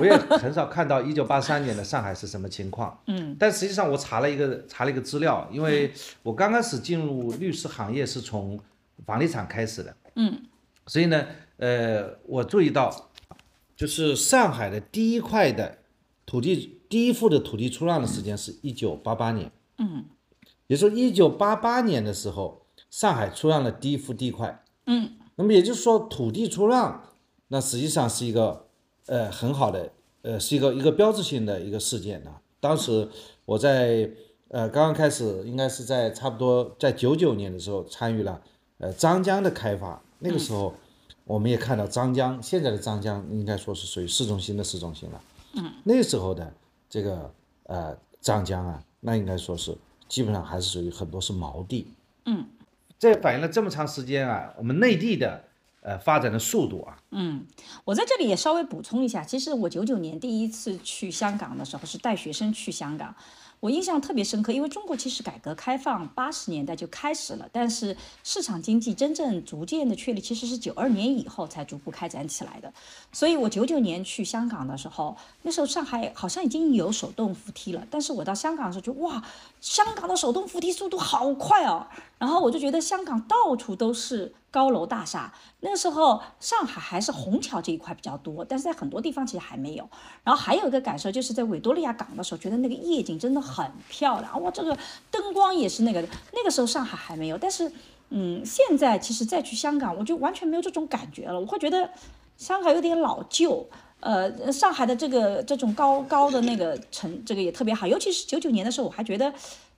[0.00, 2.98] 我也很少看到一九八三年的上海是什么情况。
[3.08, 3.36] 嗯。
[3.38, 5.92] 但实际上我查了一个查了一个资料，因为
[6.22, 8.58] 我刚开始进入律师行业是从
[9.06, 9.96] 房地产开始的。
[10.16, 10.42] 嗯。
[10.86, 11.26] 所以呢，
[11.56, 13.10] 呃，我注意到，
[13.74, 15.78] 就是上海的第一块的
[16.26, 16.80] 土地。
[16.86, 20.04] 第一幅的土地出让的时间是一九八八年，嗯，
[20.68, 27.02] 也就是说一九八八年的时候，上海出让了第一幅地块，嗯，那么也就是说土地出让，
[27.48, 28.68] 那实际上是一个
[29.06, 29.90] 呃很好的，
[30.22, 32.36] 呃是一个一个标志性的一个事件呢。
[32.60, 33.08] 当时
[33.44, 34.08] 我在
[34.48, 38.40] 呃刚刚开始，应该是在差不多在九九年的时候参与了
[38.78, 40.74] 呃张江的开发，那个时候
[41.24, 45.20] 我们也看到张江现在的张江应该说是属于市中心的市中心了，
[45.54, 46.52] 嗯，那时候的。
[46.86, 47.34] 这个
[47.64, 49.76] 呃张江啊，那应该说是
[50.08, 51.88] 基本上还是属于很多是毛地。
[52.24, 52.46] 嗯，
[53.00, 55.42] 这反映了这么长时间啊，我们内地的
[55.80, 56.96] 呃发展的速度啊。
[57.10, 57.44] 嗯，
[57.84, 63.12] 我在这里也稍微补充一下，其实我九九年第一次去香港的时候是带学生去香港。
[63.60, 72.72] 我印象特别深刻，因为中国其实改革开放八十年代就开始了，但是市场经济真正逐渐的确立，其实是九二年以后才逐步开展起来的。
[73.10, 79.22] 所以我九九年去香港的时候，那时候上海好像已经有手动扶梯了，但是我到香港的时候就哇，
[79.64, 81.86] 香港的手动扶梯速度好快哦，
[82.18, 84.34] 然后我就觉得香港到处都是。
[84.54, 89.90] 高楼大厦，那个时候上海还是虹桥这一块比较多，但是在很多地方其实还没有。
[90.22, 94.78] 然后还有一个感受，就是在维多利亚港的时候，觉得那个夜景真的很漂亮，哇，这个
[95.10, 96.00] 灯光也是那个，
[96.32, 97.36] 那个时候上海还没有。
[97.36, 97.68] 但是，
[98.10, 101.90] 嗯，现在其实再去香港，我就完全没有这种感觉了，我会觉得
[102.36, 103.68] 香港有点老旧。
[104.04, 109.32] 呃，上海的这个这种高高的那个城，这个也特别好，尤其是九九年的时候，我还觉得。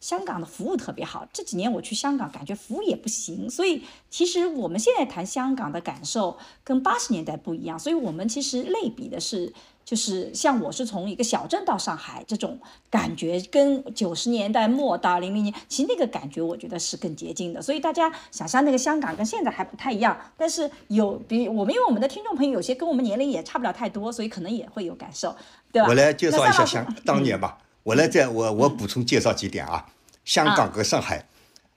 [0.07, 3.51] 香港的服务特别好，这几年我去香港，感觉服务也不行。
[3.51, 7.77] 所以其实我们现在谈香港的感受跟八十年代不一样。
[7.77, 9.53] 所以我们其实类比的是，
[9.85, 12.57] 就是像我是从一个小镇到上海这种
[12.89, 17.61] 感觉，跟九十年代末到零零年，其实那个感觉我觉得是更接近的。
[17.61, 25.35] 所以大家想象那个香港跟现在还不太一样，但是有比我们因为我们的听众朋友有些跟我们年龄也差不了太多，所以可能也会有感受，
[25.73, 25.89] 对吧？
[25.89, 27.59] 我来介绍一下香当年吧。
[27.83, 29.87] 我来再我我补充介绍几点啊，
[30.27, 31.27] 香港和上海，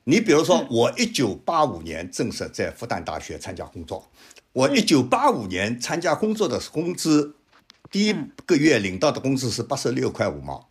[0.03, 4.11] 你比如说我一九八五年正式在复旦大学参加工作，
[4.51, 7.35] 我一九八五年参加工作的工资，
[7.89, 10.69] 第一个月领到的工资是八十六块五毛，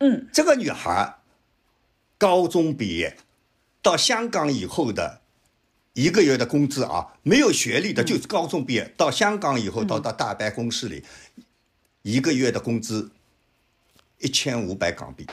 [0.00, 1.14] 嗯，这个女孩
[2.18, 3.16] 高中毕业
[3.80, 5.22] 到香港以后的
[5.94, 11.02] 一个月的工资啊，没有学历的就是高中毕业到香港以后到到大办公室里，
[12.02, 13.10] 一个月的工资。
[14.20, 15.26] 一千五百港币，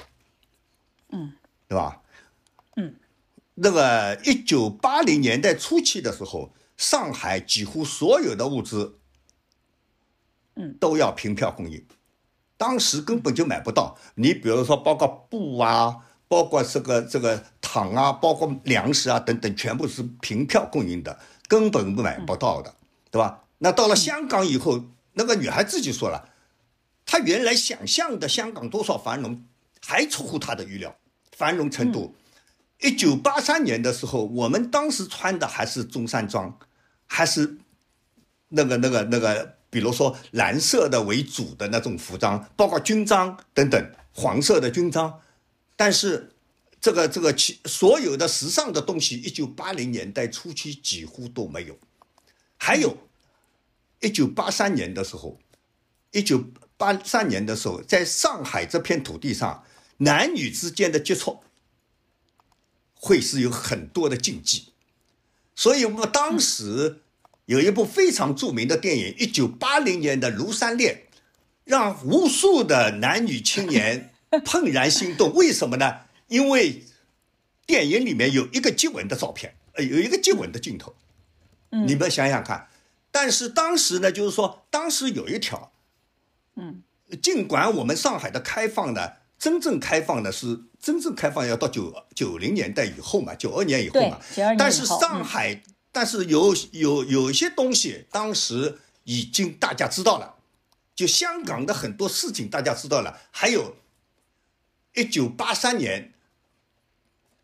[1.11, 1.31] 嗯，
[1.71, 2.01] 对吧？
[2.75, 2.95] 嗯，
[3.55, 8.99] 那个一九八零年代初期的时候，上海几乎所有的物资
[10.55, 11.87] 嗯，都要凭票供应。
[12.57, 13.97] 当时根本就买不到。
[14.15, 15.95] 你比如说，包括布啊，
[16.27, 22.75] 包括这个这个糖啊，包括粮食啊等等，全部是凭票供应的，根本买不到的，
[23.09, 23.45] 对吧？
[23.59, 26.27] 那到了香港以后，那个女孩自己说了，
[27.05, 29.45] 她原来想象的香港多少繁荣，
[29.81, 30.93] 还出乎她的预料，
[31.41, 32.15] 繁荣程度。
[32.81, 36.55] 一九八三年的时候，我们当时穿的还是中山装，
[37.07, 37.57] 还是
[38.49, 45.19] 那个那个那个，比如说蓝色的为主的那种服装，包括军装等等，黄色的军装。
[45.75, 46.31] 但是
[46.79, 51.77] 这个这个其所有的时尚的东西，一九八零年代初期几乎都没有。
[52.57, 52.97] 还有，
[53.99, 55.39] 一九八三年的时候，
[56.11, 56.43] 一九
[56.77, 59.63] 八三年的时候，在上海这片土地上，
[60.01, 61.43] 男女之间的接触。
[63.03, 64.65] 会是有很多的禁忌，
[65.55, 67.01] 所以我们当时
[67.47, 71.05] 有一部非常著名的电影，一九八零年的《庐山恋》，
[71.63, 74.13] 让无数的男女青年
[74.45, 75.33] 怦然心动。
[75.33, 76.01] 为什么呢？
[76.27, 76.83] 因为
[77.65, 80.95] 电影里面有一个接吻的照片，呃，有一个接吻的镜头。
[81.71, 82.69] 你们想想看。
[83.09, 85.71] 但是当时呢，就是说，当时有一条，
[86.55, 86.83] 嗯，
[87.19, 89.13] 尽管我们上海的开放呢。
[89.41, 94.19] 真正开放的是真正开放要到九九零年代以后嘛，九二年以后嘛。
[94.55, 100.35] 但是上海，但是有有有一些东西，当时已经大家知道了，
[100.93, 103.19] 就香港的很多事情大家知道了。
[103.31, 103.77] 还有，
[104.93, 106.13] 一九八三年，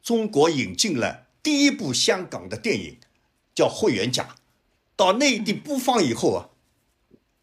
[0.04, 2.98] 中国引进了第一部香港的电影，
[3.56, 4.24] 叫《霍元甲》，
[4.96, 6.50] 到内地播放以后啊。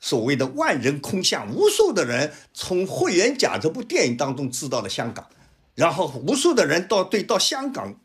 [0.05, 5.27] 所谓的万人空巷，无数的人从《霍元甲》这部电影当中知道了香港，
[5.75, 7.99] 然后无数的人到对到香港，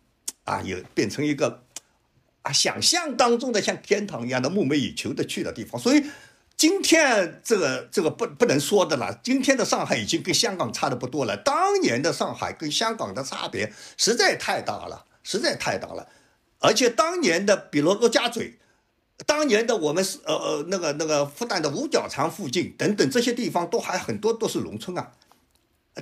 [0.46, 1.66] 啊，也变成一个
[2.44, 5.78] 啊想象当中的像天堂一样的梦寐以求的去的地方。
[5.78, 6.02] 所以
[6.56, 9.20] 今天这个这个不不能说的了。
[9.22, 11.36] 今天的上海已经跟香港差的不多了。
[11.36, 16.08] 当年的上海跟香港的差别实在太大了，实在太大了。
[16.60, 18.58] 而且当年的，比如陆家嘴。
[19.26, 25.12] 当年的我们是呃呃那个那个复旦的五角场附近等等这些地方都还很多都是农村啊，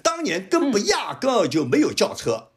[0.04, 2.50] 当年根本压根就没有轿车，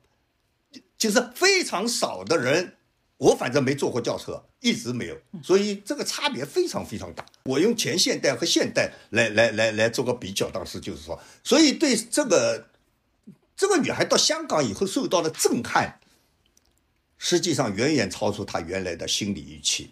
[0.99, 2.77] 就是非常少的人，
[3.17, 7.25] 我反正没坐过轿车，一直没有，所以这个差别非常非常大。
[7.45, 12.67] 我用前现代和现代来来来来做个比较，当时就是说，所以对这个
[13.57, 15.99] 这个女孩到香港以后受到的震撼，
[17.17, 19.91] 实际上远远超出她原来的心理预期。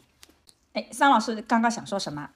[0.93, 2.31] 桑老师刚刚想说什么？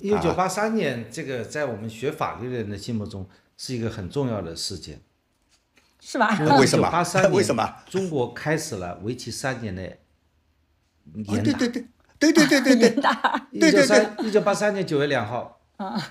[0.00, 5.00] 一九八三年，这个在我们学法律的人的心目中是一个很重要的事件，
[6.00, 6.36] 是吧？
[6.58, 6.90] 为什么？
[6.90, 7.82] 八三年，为什么？
[7.88, 9.82] 中国开始了为期三年的
[11.14, 12.98] 严打，对对对对对对对对
[13.68, 15.60] 一九三一九八三年九月两号，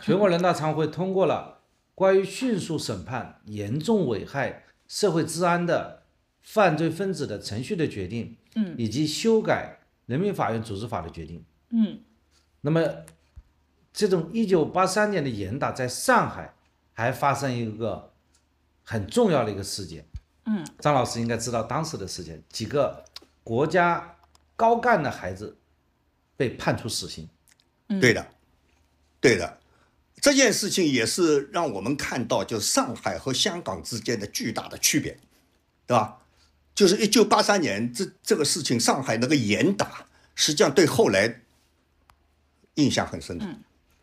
[0.01, 1.59] 全国人大常委会通过了
[1.93, 6.03] 关于迅速审判严重危害社会治安的
[6.41, 9.79] 犯罪分子的程序的决定，嗯，以及修改。
[10.05, 11.99] 人民法院组织法的决定，嗯，
[12.61, 12.81] 那么
[13.91, 16.53] 这种一九八三年的严打在上海
[16.93, 18.13] 还发生一个
[18.83, 20.05] 很重要的一个事件，
[20.45, 23.03] 嗯，张老师应该知道当时的事件，几个
[23.43, 24.17] 国家
[24.55, 25.57] 高干的孩子
[26.37, 27.27] 被判处死刑，
[27.89, 27.99] 嗯。
[27.99, 28.27] 对的，
[29.19, 29.59] 对的，
[30.21, 35.17] 这件事情也是让我们看到，就上海和香港之间的巨大的区别，
[35.87, 36.21] 对吧？
[36.75, 41.41] 就是一九八三年这这个事情，上海那个严打，实际上对后来
[42.73, 43.45] 印象很深的，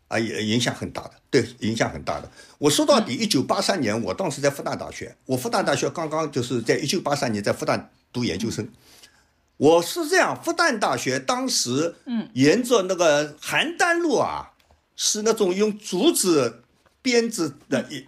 [0.07, 2.31] 啊，也影响很大的，对，影响很大的。
[2.57, 8.67] 我说到底，一九八三年，我当时在复旦大学，我复旦大学刚刚就是在一九八三年在复旦读研究生。
[9.57, 14.53] 我是这样，复旦大学当时，嗯，沿着那个邯郸路啊，
[14.95, 16.63] 是那种用竹子
[17.03, 18.07] 编织的一，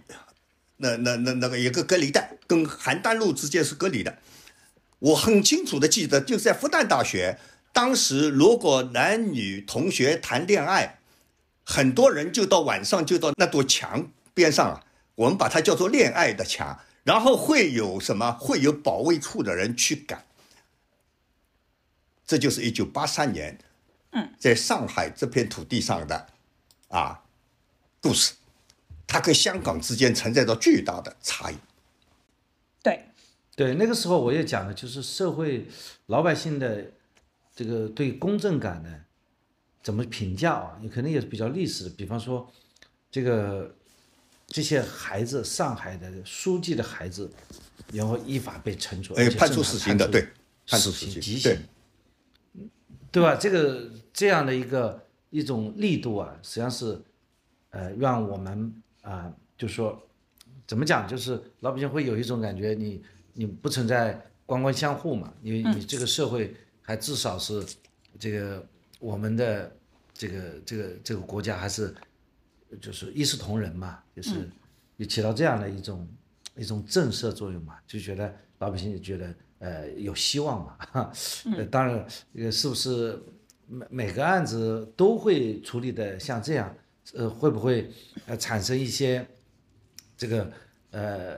[0.78, 4.18] 那那那那个一个隔离带，跟邯郸路之间是隔离的。
[4.98, 7.38] 我很清楚的记得，就在复旦大学，
[7.72, 10.98] 当时如果男女同学谈恋爱，
[11.64, 14.84] 很多人就到晚上就到那堵墙边上啊，
[15.16, 18.32] 我们把它叫做恋爱的墙，然后会有什么？
[18.32, 20.24] 会有保卫处的人去赶。
[22.26, 23.58] 这就是一九八三年，
[24.12, 26.26] 嗯，在上海这片土地上的
[26.88, 27.22] 啊
[28.00, 28.32] 故事，
[29.06, 31.56] 它跟香港之间存在着巨大的差异。
[33.56, 33.74] 对。
[33.74, 35.66] 那个时候我也讲了，就是社会
[36.06, 36.92] 老百姓的
[37.54, 39.00] 这个对公正感呢，
[39.82, 40.78] 怎么评价啊？
[40.80, 41.90] 你可能也是比较历史的。
[41.90, 42.48] 比方说，
[43.10, 43.74] 这个
[44.46, 47.28] 这些孩子，上海的书记的孩子，
[47.92, 50.28] 然后依法被惩处，哎，判处死刑的，对，
[50.66, 51.56] 判处死刑，极刑，
[53.10, 53.34] 对吧？
[53.34, 57.00] 这个这样的一个一种力度啊，实际上是
[57.70, 60.06] 呃，让我们啊，就说
[60.66, 63.02] 怎么讲，就是老百姓会有一种感觉，你
[63.36, 67.62] 你不存在官官相护嘛，你你这个社会还至少是
[68.18, 68.66] 这个
[68.98, 69.70] 我们的
[70.14, 71.94] 这个这个这个国家还是
[72.80, 74.48] 就是一视同仁嘛，就是
[74.96, 76.08] 也起到这样的一种
[76.56, 81.12] 一种震慑作用嘛，就觉得老百姓也觉得呃有希望嘛，哈，
[81.56, 83.22] 呃当然呃是不是
[83.66, 86.74] 每每个案子都会处理的像这样，
[87.14, 87.90] 呃会不会
[88.26, 89.26] 呃产生一些
[90.16, 90.50] 这个
[90.90, 91.36] 呃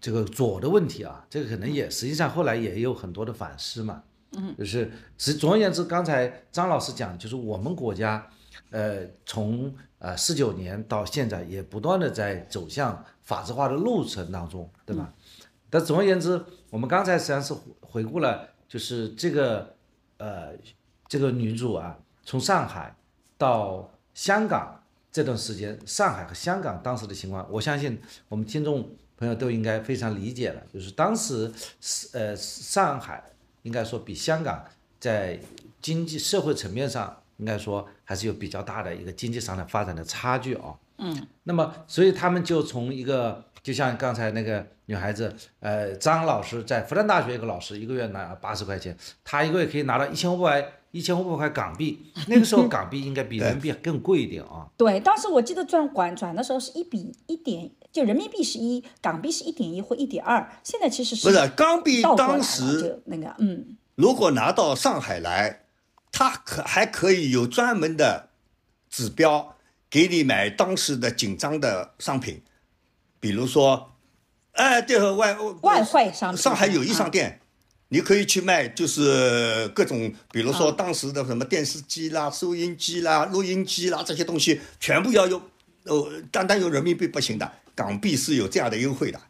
[0.00, 1.26] 这个左的问题啊？
[1.28, 4.02] 这个可能也实际上后来也有很多的反思嘛。
[4.32, 8.24] 嗯，就是实总而言之，刚才张老师讲，就是我们国家，
[8.70, 15.12] 呃，从呃四九年到现在，也不断的在走向法治化的路程当中，对吧？
[15.68, 16.40] 但总而言之，
[16.70, 19.74] 我们刚才实际上是回顾了，就是这个
[20.18, 20.52] 呃
[21.08, 22.94] 这个女主啊，从上海
[23.36, 24.79] 到香港
[25.12, 33.24] 这段时间，上海和香港当时的情况，我相信我们听众朋友都应该非常理解了，就是当时是呃上海。
[33.62, 34.64] 应该说比香港
[34.98, 35.38] 在
[35.82, 40.74] 经济社会层面上，应该说还是有比较大的一个经济上的发展的差距啊。
[41.00, 52.12] 嗯，那么所以他们就从一个，就像刚才那个女孩子，呃，张老师在复旦大学一个老师，一个月拿八十块钱，他一个月可以拿到一千五百一千五百块港币。
[52.28, 54.68] 那个时候港币应该比 人民币更贵一点啊。
[54.76, 60.50] 对，当时我记得转管转的时候是一比一点，就人民币是一，港币是一点一或一点二。
[60.62, 63.76] 现在其实是不是港币当时就那个嗯。
[63.94, 65.64] 如果拿到上海来，
[66.10, 68.30] 它可还可以有专门的
[68.88, 69.56] 指标
[69.90, 72.40] 给你买当时的紧张的商品，
[73.18, 73.92] 比如说，
[74.52, 76.40] 哎，对和外外汇商品。
[76.40, 77.40] 上海友谊商店，
[77.88, 85.42] 你可以去卖，就是各种，比如说当时的什么电视机啦、收音机啦、录音机啦这些东西，全部要用，
[85.84, 89.20] 呃，单单用人民币不行的，港币是有这样的优惠的。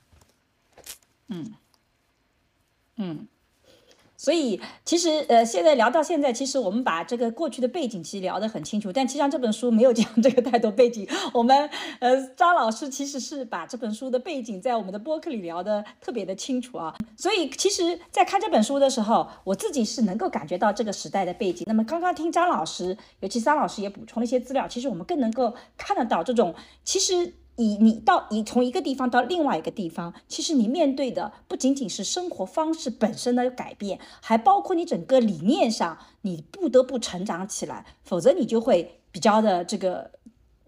[4.21, 11.09] 所以其实呃，现在聊到现在，其实我们把这个过去的背景其实聊得很清楚，但其实上这本书没有讲这个太多背景。
[11.33, 16.95] 我们呃张老师其实是把这本书的背景在我们的播客里聊得特别的清楚啊。
[17.17, 21.65] 所以其实，在看这本书的时候，我自己是能够感觉到这个时代的背景。
[21.67, 26.55] 那么刚刚听张老师，尤其张老师也补充了一些资料，其实我们更能够看得到这种
[26.85, 27.33] 其实。
[27.61, 40.11] 你你到你从一个地方到另外一个地方，其实你面对的不仅仅是生活方式本身的改变，还包括你整个理念上，你不得不成长起来，否则你就会比较的这个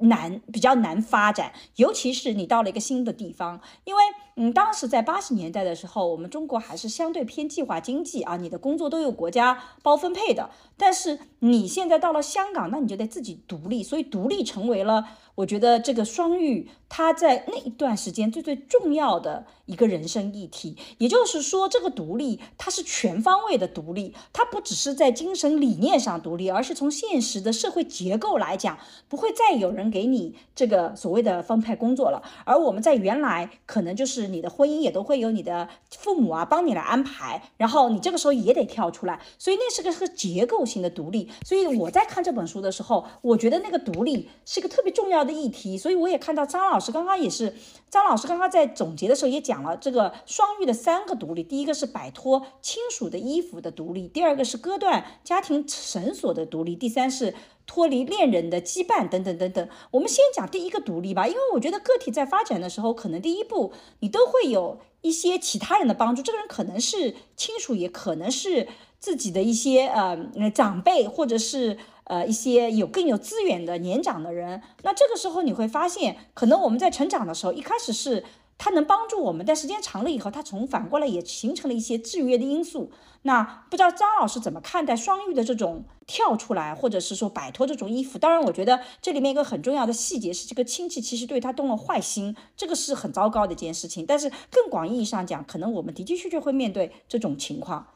[0.01, 1.55] 难，比较难发展。
[1.77, 4.03] 尤其是你到了一个新的地方，因为
[4.37, 10.51] 嗯，当时在八十年代的时候，我们中国还是相对偏计划经济啊，你的工作都有国家包分配的。
[10.77, 15.05] 但是你现在到了香港，那你就得自己独立，所以独立成为了。
[15.35, 28.79] 我觉得这个双育，它在那一段时间最最重要的一个人生议题，也就是说，这个独立它是全方位的独立，它不只是在精神理念上独立，而是从现实的社会结构来讲，
[29.09, 32.23] 不会再有人给你这个所谓的分配工作了。
[32.45, 41.31] 而我们在原来可能就是你的婚姻也都会有你的父母啊帮你来安排，然后你这个时候也得跳出来，所以那是个是结构性的独立。
[41.45, 45.79] 所以我在看这本书的时候，我觉得那个独立是个特别重要的议题。
[45.79, 47.55] 所以我也看到张老师刚刚也是，
[47.91, 57.35] 张老师刚刚在总结的时候也讲了这个双育的三个独立：第一个是摆脱亲属的依附的独立，第二个是割断家庭绳索的独立，第三是
[57.67, 59.69] 脱离恋人的羁绊等等等等。
[59.91, 70.19] 我们先讲第一个独立吧，因为我觉得个体在发展的时候，可能第一步你都会有一些其他人的帮助，这个人可能是亲属，也可能是自己的一些呃
[70.55, 71.79] 长辈，或者是。
[72.05, 78.25] 呃，一些有更有资源的年长的人，那这个时候你会发现，可能我们在成长的时候，一开始是
[78.63, 82.93] 他能帮助我们，但时间长了以后，他从反过来也形成了一些制约的因素。
[83.23, 88.19] 那不知道张老师怎么看待双玉的这种跳出来，或者是说摆脱这种依附？
[88.19, 94.07] 当然，我觉得这里面一个很重要的细节是，这个亲戚其实对他动了坏心，这个是很糟糕的一件事情。
[94.07, 97.89] 但是更广义上讲，可能我们的的确确会面对这种情况。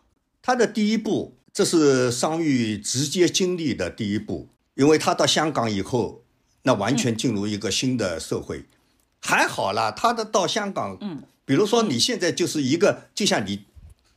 [0.42, 1.34] 他的第一步。
[1.52, 6.20] 这是桑榆直接经历的第一步，因为他到香港以后，
[6.64, 8.66] 那完全进入一个新的社会。
[9.20, 13.64] 还好啦，他的到香港，嗯，比如说你现在就是一个，就像你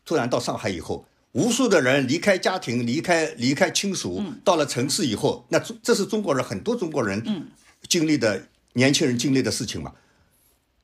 [0.05, 7.47] 突然到上海以后，无数的人离开家庭、离开离开亲属，到了城市以后，那这是中国人很多中国人
[7.87, 9.93] 经历的年轻人经历的事情嘛。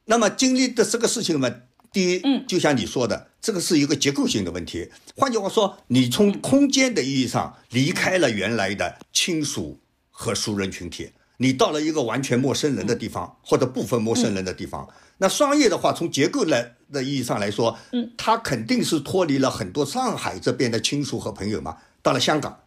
[0.06, 1.54] 那么经历的这个事情嘛。
[1.92, 4.92] 第一，嗯，就像你说的，这个是一个结构性的问题。
[5.16, 9.80] 换句话说，你从空间的意义上离开了原来的亲属
[10.12, 22.62] 和熟人群体，你到了一个完全陌生人的地方，或者部分陌生人的地方，那商业的话，从结构来的意义上来说，嗯，它肯定是脱离了很多上海这边的亲属和朋友嘛，到了香港。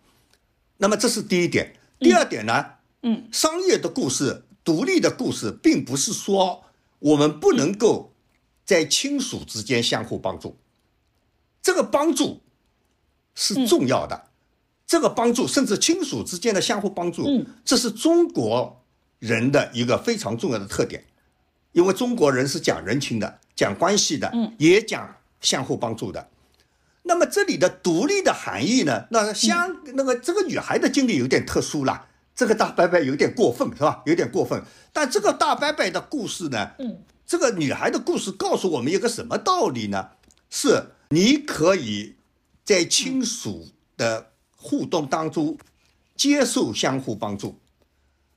[0.76, 1.74] 那么这是第一点。
[1.98, 2.64] 第二点呢，
[3.02, 6.64] 嗯，商业的故事、独立的故事，并不是说
[7.00, 8.12] 我们不能够
[8.64, 10.56] 在亲属之间相互帮助，
[11.60, 12.42] 这个帮助
[13.34, 14.27] 是重要的。
[14.88, 17.26] 这个帮助，甚至亲属之间的相互帮助，
[17.62, 18.82] 这是中国
[19.18, 21.04] 人的一个非常重要的特点，
[21.72, 26.30] 因为中国人是讲人情的，讲关系的，也讲相互帮助的。
[27.02, 29.04] 那么这里的独立的含义呢？
[29.10, 34.02] 那相那个这个女孩的经历有点特殊了，这个大伯伯有点过分，是吧？
[34.06, 34.62] 有点过分。
[34.94, 36.70] 但这个大伯伯的故事呢？
[36.78, 40.12] 嗯，这个女孩的故事告诉我们一个什么道理呢？
[40.48, 42.16] 是你可以
[42.64, 43.68] 在亲属
[43.98, 44.30] 的。
[44.60, 45.56] 互动当中，
[46.16, 47.60] 接受相互帮助，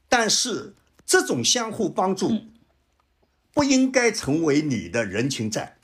[0.08, 2.32] 但是这种相互帮助
[3.54, 5.78] 不应该成为你的人情债，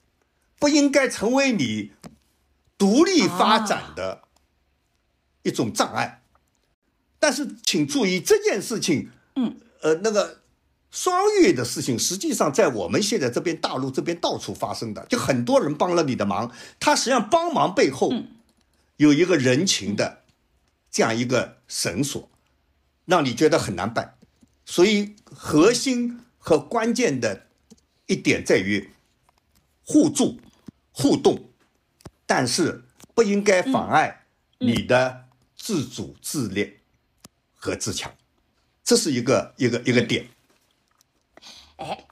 [0.60, 1.92] 不应该成为你
[2.78, 4.26] 独立发展的
[5.42, 6.22] 一种障碍。
[7.20, 10.42] 但是请注意这件事情，嗯，呃，那个
[10.92, 18.14] 双月的事情，实际上在我们现在这边大陆这边到处发生的，就很多人帮了你的忙，他实际上帮忙背后
[18.98, 20.22] 有一个人情的。
[20.90, 22.30] 这样一个绳索，
[23.06, 24.18] 让你觉得很难办，
[24.66, 27.48] 所以核心和关键的
[28.06, 28.90] 一点在于
[29.86, 30.40] 互助、
[30.92, 31.50] 互动，
[32.26, 32.84] 但是
[33.14, 34.26] 不应该妨碍
[34.60, 35.26] 你的
[35.56, 36.80] 自主、自立
[37.56, 38.12] 和自强，
[38.84, 40.28] 这是一个一个一个点。
[41.76, 42.07] 哎。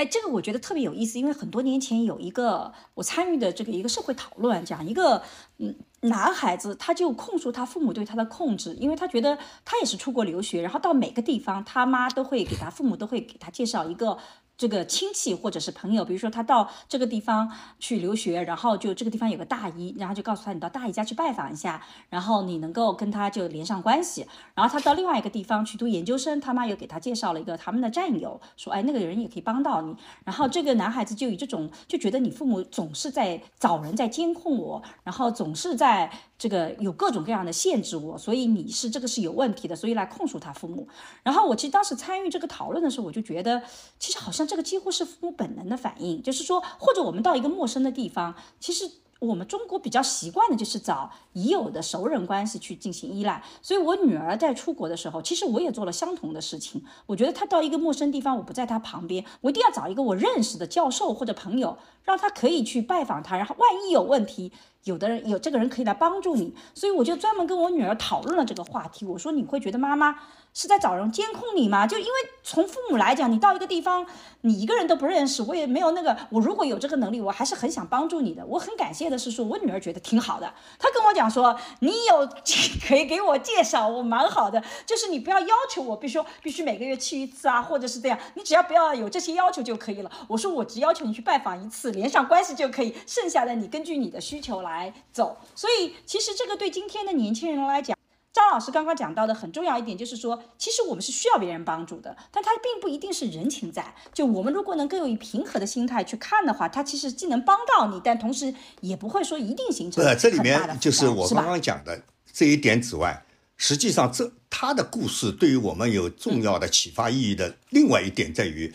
[0.00, 5.22] 哎，这个我觉得特别有意思，因为很多年前有一个我参与的这个一个社会讨论，讲一个
[5.58, 14.16] 嗯男孩子，他就控诉他父母对他的控制，因为他觉得他也是出国留学，然后到每个地方，他妈都会给他父母都会给他介绍一个。
[14.60, 24.26] 这个亲戚或者是朋友，比如说他到这个地方去留学，然后就这个地方有个大姨，然后就告诉他你到大姨家去拜访一下，然后你能够跟他就连上关系。
[24.54, 29.96] 然后他到另外一个地方去读研究生，他妈又给他介绍了一个他们的战友，说哎那个人也可以帮到你。
[30.26, 36.12] 然后这个男孩子就以这种就觉得你父母总是在找人在监控我，然后总是在。
[36.40, 40.88] 这个有各种各样的限制我，所以你是这个是有问题的，所以来控诉他父母。
[41.22, 43.62] 然后我其实当时参与这个讨论的时候，我就觉得，
[43.98, 48.90] 其实好像这个几乎是父母本能的反应，就是说，或者我们到一个陌生的地方，其实。
[49.20, 56.82] 我们中国比较习惯的就是找已有的熟人关系去进行依赖，所以我女儿在出国的时候，其实我也做了相同的事情。
[57.04, 64.52] 我觉得她到一个陌生地方，我不在她旁边，我一定要找一个我认识的教授或者朋友，让他可以去拜访她，然后万一有问题，
[64.84, 66.54] 有的人有这个人可以来帮助你。
[66.74, 70.16] 所以我就专门跟我女儿讨论了这个话题，我说你会觉得妈妈。
[70.52, 71.86] 是在找人监控你吗？
[71.86, 72.10] 就因为
[72.42, 74.04] 从父母来讲，你到一个地方，
[74.42, 76.16] 你一个人都不认识，我也没有那个。
[76.30, 78.44] 我如果有这个能力，我还是很想帮助你的。
[78.46, 80.52] 我很感谢的是说，我女儿觉得挺好的。
[80.78, 82.28] 她跟我讲说，你有
[82.86, 84.62] 可以给我介绍，我蛮好的。
[84.84, 88.18] 就是你不要要求我，必须必须每个月去一次啊，或者是这样。
[88.34, 90.10] 你只要不要有这些要求就可以了。
[90.26, 95.36] 我说我只要求你去拜访一次，连上关系就可以，剩下的你根据你的需求来走。
[95.54, 97.99] 所以其实这个对今天的年轻人来讲。
[98.32, 103.92] 张老师刚刚讲到的很重要一点，就是说，其实我们是需要别人帮助的，但他并不一定是人情债。
[104.14, 110.04] 就我们如果能更有以平和的心态去看的话，他其实既能帮到你，但同时也不会说一定形成。
[110.04, 112.00] 呃，这里面就是我刚刚讲的
[112.32, 113.24] 这一点之外，
[113.56, 118.72] 实际上这他的故事对于我们有重要的启发意义的另外一点在于，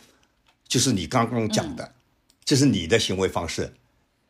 [0.67, 1.93] 就是你刚刚讲的，
[2.43, 3.73] 这是你的行为方式。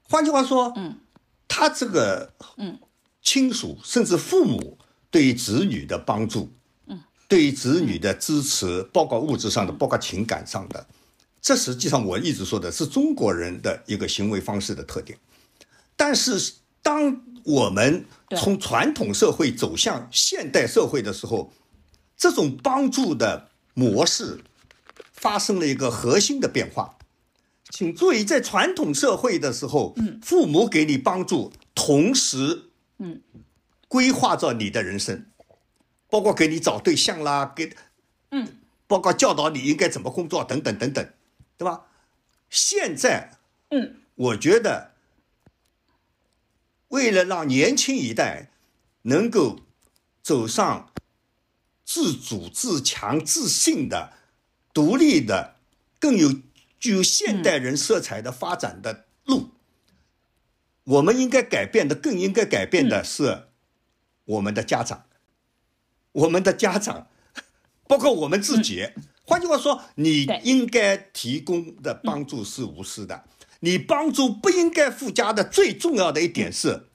[0.07, 0.99] 换句话说，嗯，
[1.47, 2.77] 他这个嗯
[3.23, 4.77] 亲属甚至父母。
[5.15, 6.51] 对于子女的帮助，
[6.87, 6.99] 嗯，
[7.29, 10.85] 对于子女的支持，包括物质上的，包括情感上的，
[11.41, 15.17] 这实际上我一直说的是中国人的一个行为方式的特点。
[15.95, 21.53] 但是，当我们从传统社会走向现代社会的时候，
[22.17, 24.41] 这种帮助的模式
[25.13, 26.97] 发生了一个核心的变化。
[27.69, 32.63] 请注意，在传统社会的时候，嗯，父母给你帮助，同时，
[32.99, 33.21] 嗯。
[33.95, 35.25] 规划着你的人生，
[36.09, 37.73] 包括给你找对象啦，给，
[38.31, 41.13] 嗯，包括教导你应该怎么工作等等等等，
[41.57, 41.85] 对吧？
[42.49, 43.37] 现在，
[43.69, 44.91] 嗯，我觉得，
[46.89, 48.51] 为了让年轻一代
[49.03, 49.61] 能够
[50.21, 50.91] 走上
[51.85, 54.11] 自主、自强、自信的、
[54.73, 55.55] 独立的、
[56.01, 56.33] 更有
[56.77, 59.51] 具有现代人色彩的发展的路，
[60.83, 63.47] 我们应该改变的，更应该改变的是。
[64.25, 65.05] 我们的家长，
[66.11, 67.07] 我们的家长
[67.87, 68.89] 包括我们自己。
[69.27, 73.23] 换句话说，你应该提供的帮助是无私的，
[73.61, 76.87] 你帮助不应该附加的最重要的一点是，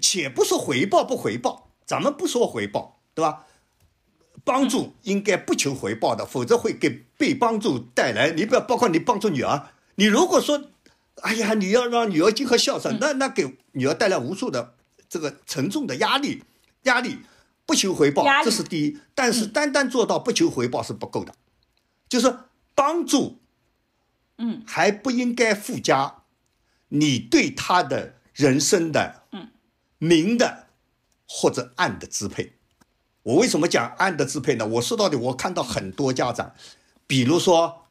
[0.00, 3.46] 且不说回报不回报，咱们不说回报，对吧？
[4.44, 8.32] 帮助应该不求回报的，否则会给被帮助带来。
[8.32, 10.64] 你不要包括你帮助女儿，你如果说，
[11.22, 14.74] 哎呀，你要让女儿今后孝顺，那那给女儿带来无数的
[15.08, 16.42] 这个沉重的压力，
[16.82, 17.18] 压力
[17.66, 18.98] 不求回报这是第一。
[19.14, 21.34] 但是单单做到不求回报是不够的，
[22.08, 22.36] 就是
[22.74, 23.40] 帮助，
[24.38, 26.22] 嗯，还不应该附加
[26.88, 29.48] 你对他的人生的，嗯，
[29.98, 30.66] 明的
[31.28, 32.54] 或者暗的支配。
[33.22, 34.66] 我为什么讲暗的支配呢？
[34.66, 36.52] 我说到底，我看到很多家长，
[37.06, 37.86] 比如说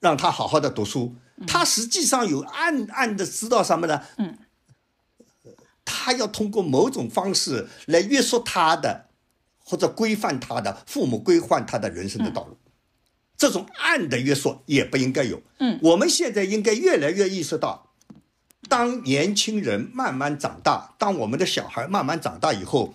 [0.00, 1.16] 让他好好的读书，
[1.46, 4.02] 他实际上有暗暗的知道什么呢？
[4.18, 4.36] 嗯，
[5.84, 9.08] 他要通过某种方式来约束他的，
[9.58, 12.56] 或者规范他的父母规范他的人生的道路。
[13.36, 15.42] 这种暗的约束也不应该有。
[15.58, 17.90] 嗯，我们现在应该越来越意识到，
[18.68, 22.94] 当年轻人慢慢长大，当我们的小孩慢慢长大以后，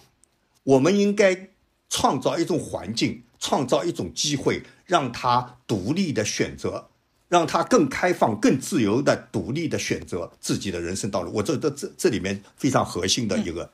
[0.64, 1.50] 我们应该
[1.90, 6.89] 创造一种环境，创造一种机会，让他独立的选择，
[7.30, 11.32] 让他更开放、更自由的独立的选择自己的人生道路。
[11.32, 13.72] 我这这这这里面非常核心的一个、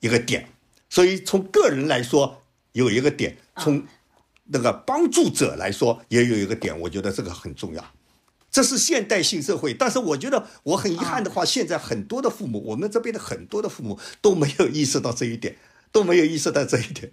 [0.00, 0.48] 一个点。
[0.90, 2.42] 所以从个人来说
[2.72, 3.84] 有一个点，从
[4.44, 7.84] 那个帮助者来说也有一个点，我觉得这个很重要。
[8.50, 15.56] 这是现代性社会，但是我觉得我很遗憾的话，现在很多的父母，我们这边的很多的父母都没有意识到这一点，
[15.90, 17.10] 都没有意识到这一点。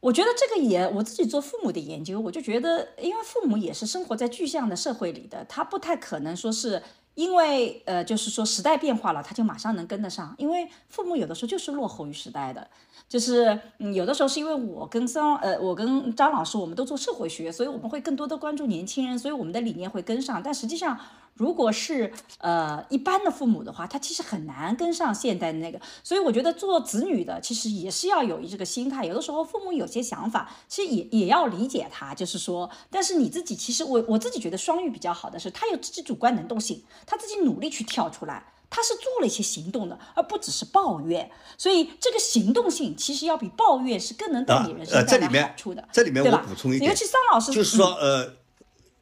[0.00, 6.82] 我觉得这个也，我自己做父母的研究，我就觉得，因为父母也是生活在具象的社会里的，他不太可能说是
[7.14, 12.70] 因为呃，就是说时代变化了，他就马上能跟得上，因为父母有的时候就是落后于时代的。
[13.10, 20.40] 就是嗯，有的时候是因为我跟张呃，我跟张老师，我们都做社会学，所以我们会更多的关注年轻人，所以我们的理念会跟上。
[20.40, 20.96] 但实际上，
[21.34, 25.80] 如果是呃一般的父母的话，他其实很难跟上现代的那个。
[26.04, 29.04] 所以我觉得做子女的其实也是要有这个心态。
[29.04, 38.52] 有的时候父母有些想法，其实也也要理解他，就是说，但是你自己其实我我自己觉得双语比较好的是，他有自己主观能动性，他自己努力去跳出来。
[38.70, 45.88] 他是做了一些行动的，而不只是抱怨，所以这个行动性其实要比抱怨是更能对你人生带来好处的。
[45.92, 48.36] 这里面我补充一点，尤其桑老师就是说，呃，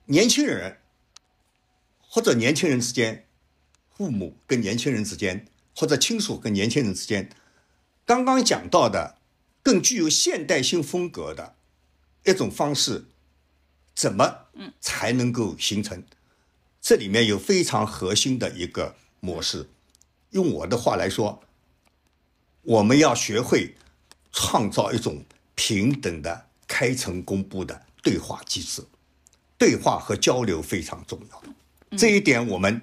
[0.07, 0.79] 年轻人
[2.01, 3.27] 或者年轻人之间，
[3.95, 5.47] 父母跟年轻人之间，
[5.77, 7.31] 或者亲属跟年轻人之间，
[8.07, 9.19] 刚刚讲到的
[9.63, 11.57] 更具有现代性风格的
[12.25, 13.05] 一种方式，
[13.95, 14.47] 怎么
[14.81, 16.03] 才能够形成？
[16.81, 19.69] 这里面有非常核心的一个模式。
[20.31, 21.43] 用我的话来说，
[22.63, 23.75] 我们要学会
[24.33, 28.85] 创造一种平等的、开诚公布的对话机制。
[29.57, 31.43] 对话和交流非常重要，
[31.97, 32.81] 这一点我们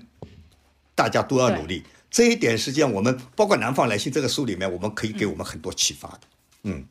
[0.94, 1.84] 大家都要努力。
[2.12, 6.22] 这一点实际上我们包括《南方来信》这个书里面，我们可以给我们很多启发的。
[6.64, 6.86] 嗯。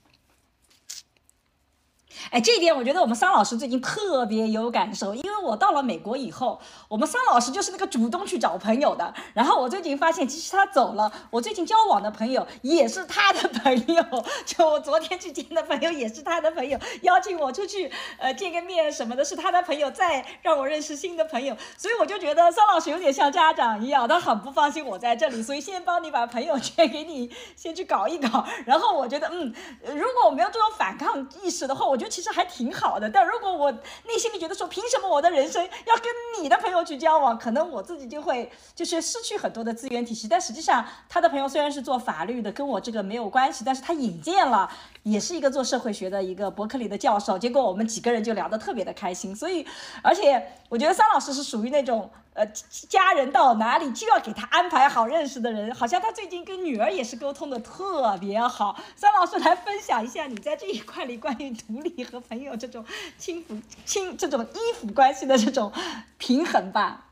[2.30, 6.58] 哎，这一点我觉得我们桑老师最近特别有感受，因为我到了美国以后，
[6.88, 9.12] 我们桑老师就是那个主动去找朋友的。
[9.34, 14.02] 然后我最近发现，其实他走了，我最近交往的朋友也是他的朋友，
[14.46, 21.56] 就我昨天去见的朋友也是他的朋友，邀请我出去呃见个面什么的，是他的朋友，再让我认识新的朋友。
[21.76, 28.44] 所以我就觉得桑老师有点像家长一样，他很不放心我在这里，所以先帮你把朋友圈给你先去搞一搞。
[28.66, 29.54] 然后我觉得，嗯，
[29.84, 32.13] 如果我没有这种反抗意识的话，我觉得。
[32.14, 36.04] 其实还挺好的，但如果我内心里觉得说，凭什么我的人生要跟
[36.40, 37.36] 你的朋友去交往？
[37.36, 40.28] 可能我自己就会就是失去很多的资源体系。
[40.28, 44.70] 但实际上，他的朋友虽然是做法律的，跟我这个没有关系，但是他引荐了，
[45.02, 47.36] 也是一个做社会学的一个伯克利的教授。
[47.36, 49.34] 结果我们几个人就聊得特别的开心。
[49.34, 49.66] 所以，
[50.00, 50.40] 而且
[50.74, 52.44] 我觉得桑老师是属于那种呃，
[52.88, 55.72] 家人到哪里就要给他安排好认识的人。
[55.72, 58.76] 好像他最近跟女儿也是沟通的特别好。
[58.96, 62.02] 桑老师来分享一下你在这一块里关于独立。
[62.02, 62.84] 和朋友这种
[63.16, 65.72] 亲抚亲这种依附关系的这种
[66.18, 67.06] 平衡吧。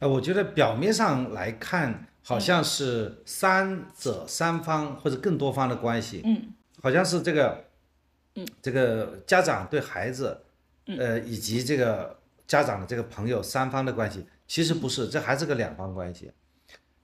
[0.00, 6.20] 呃，我觉得表面上来看，好像是三者三方或者更多方的关系。
[6.22, 6.52] 嗯。
[6.82, 7.64] 好像是这个，
[8.34, 10.42] 嗯，这个家长对孩子，
[10.98, 12.18] 呃，以及这个
[12.48, 16.32] 家长的这个朋友三方的关系，其实不是，这还是个两方关系。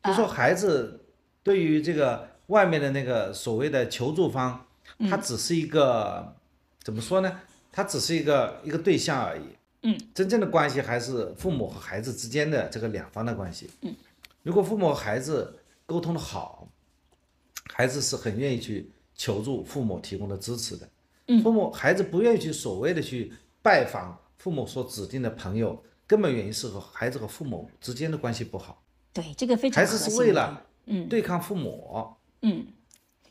[0.03, 1.05] 就说孩子
[1.45, 4.67] 对于这个外面的那个所谓的求助方，
[5.09, 6.35] 他只是一个。
[6.83, 7.41] 怎么说呢？
[7.73, 9.43] 他只是一个一个对象而已。
[9.85, 13.71] 嗯，真正的关系还是父母和孩子之间的这个两方的关系。
[13.81, 13.97] 嗯，
[14.43, 16.69] 如果父母和孩子沟通的好，
[17.73, 20.87] 孩子是很愿意去求助父母提供的支持的。
[21.29, 23.33] 嗯父母孩子不愿意去所谓的去
[23.63, 24.15] 拜访
[24.45, 28.83] 父母所指定的朋友，根本原因是和孩子和父母之间的关系不好。
[29.11, 32.67] 对，这个非常孩子是为了嗯对抗父母，嗯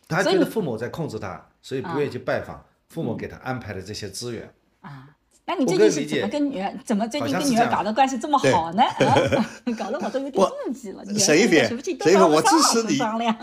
[0.08, 4.52] 他觉得父母在控制他，所以不愿意去拜访父母给他安排的这些资源。
[4.82, 5.10] 啊。
[5.46, 8.82] 那你我最近是怎么跟女儿怎么最近跟女儿搞的关系这么好呢？
[8.82, 9.14] 啊，
[9.78, 11.06] 搞得我都有点我妒忌了。
[11.06, 13.00] 女儿沈一菲现在什么事情，都沈一菲，我支持你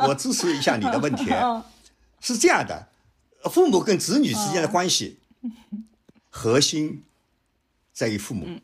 [0.08, 1.30] 我支持一下你的问题。
[1.40, 1.62] 嗯
[2.18, 2.88] 是这样的，
[3.44, 5.20] 父母跟子女之间的关系，
[6.28, 7.04] 核心
[7.92, 8.60] 在于父母，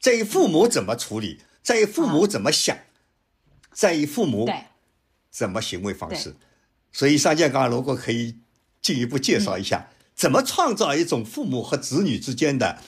[0.00, 2.76] 在于父母怎么处理，在于父母怎么想，
[3.72, 4.64] 在于父母对，
[5.30, 6.34] 怎么行为方式。
[6.92, 8.38] 所以上健刚如果可以
[8.82, 12.82] 进一步介绍一下，怎么创造一种父母和子女之间的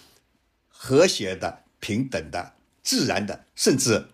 [0.69, 4.09] 和谐的、平等的、自然的，甚至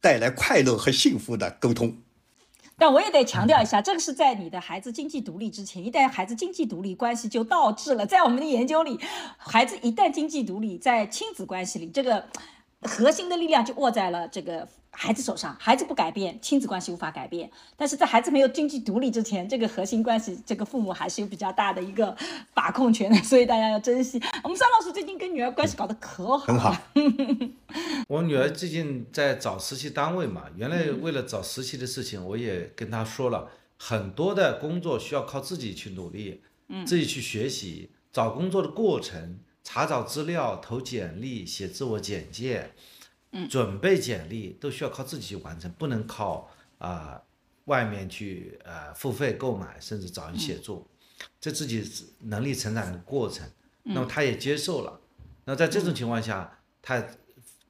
[0.00, 2.02] 带来快乐和幸福的沟通。
[2.80, 5.84] 但我也得强调一下，这个是在你的孩子经济独立之前。
[5.84, 8.06] 一旦孩子经济独立，关系就倒置了。
[8.06, 8.98] 在我们的研究里，
[9.36, 12.24] 孩子一旦经济独立，在亲子关系里，这个
[12.80, 15.56] 核心的力量就握在了这个孩子手上。
[15.58, 17.50] 孩子不改变，亲子关系无法改变。
[17.76, 22.16] 但是在孩子没有经济独立之前，这个核心关系，这个父母还是有比较大的一个
[22.52, 23.16] 把控权的。
[23.22, 24.20] 所以大家要珍惜。
[24.42, 26.76] 我们张老师最近跟女儿关系搞得可好了，很好，
[28.08, 36.42] 我女儿最近在找实习单位嘛，原来为了找实习的事情，我也跟她说了，很多的工作需要靠自己去努力，
[36.84, 42.72] 自己去学习，找工作的过程，查找资料、投简历、写自我简介，
[43.48, 47.20] 准备简历都需要靠自己去完成，不能靠啊、
[47.66, 50.86] 外面去呃付费购买，甚至找人协助，
[51.40, 51.84] 这自己
[52.20, 53.48] 能力成长的过程。
[53.82, 55.00] 那么他也接受了。
[55.44, 57.02] 那在这种情况下，他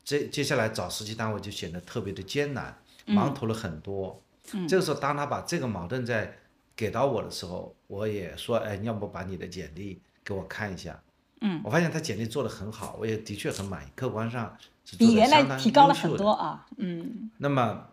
[0.04, 4.20] 接接下来找实习单位就显得特别的艰难，忙头了很多。
[4.68, 6.36] 这个时候，当他把这个矛盾在
[6.74, 11.00] 给到我的时候，我也说，哎，你要不把你的简历给我看一下？
[11.42, 14.56] 嗯，我发现他简历做得很好，我也的确很满意，客观上
[14.98, 16.66] 比原来提高了很多啊。
[16.76, 17.88] 嗯那么，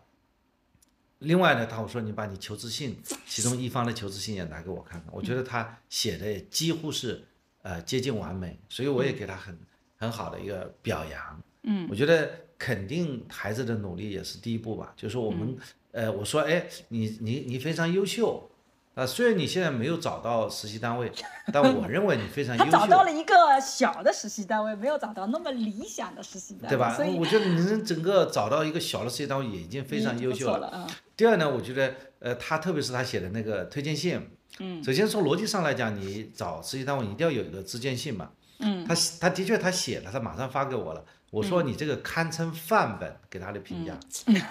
[1.19, 7.23] 另外呢，他我说你把你求职信，其中一方的求职信也拿给我看看，我觉得他写的几乎是
[7.61, 9.57] 呃接近完美，所以我也给他很
[9.95, 11.43] 很好的一个表扬。
[11.63, 15.57] 嗯，我觉得肯定孩子的努力也是第一步吧，就是说我们、
[15.91, 18.49] 呃我说哎你你你非常优秀。
[18.97, 21.11] 啊，虽然你现在没有找到实习单位，
[21.53, 22.77] 但我认为你非常 优他秀。
[22.79, 26.95] 找到了一个小的实习单位，没有找到那么理想的实习单位，对吧？
[26.95, 30.87] 所以我觉得你能整个找到一个小的实习单位也已经非常优秀了啊。
[31.15, 34.19] 第二呢，我觉得呃，他特别是他写的那个推荐信，
[34.57, 38.31] 嗯，首先从逻辑上来讲，你找实习单位一定要有一个自荐信嘛，
[38.61, 43.95] 嗯，他他的确他写了，他马上发给我了，我说你这个堪称范本，给他的评价，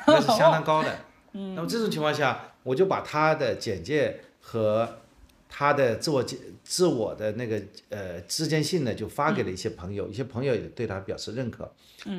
[0.07, 0.97] 那是相当高的。
[1.38, 4.18] 嗯那么这种情况下，我就把他的简介
[4.49, 4.88] 和
[5.49, 11.68] 他的自我介自我的那个呃自荐信呢，就发给了一些朋友，一些朋友也对他表示认可。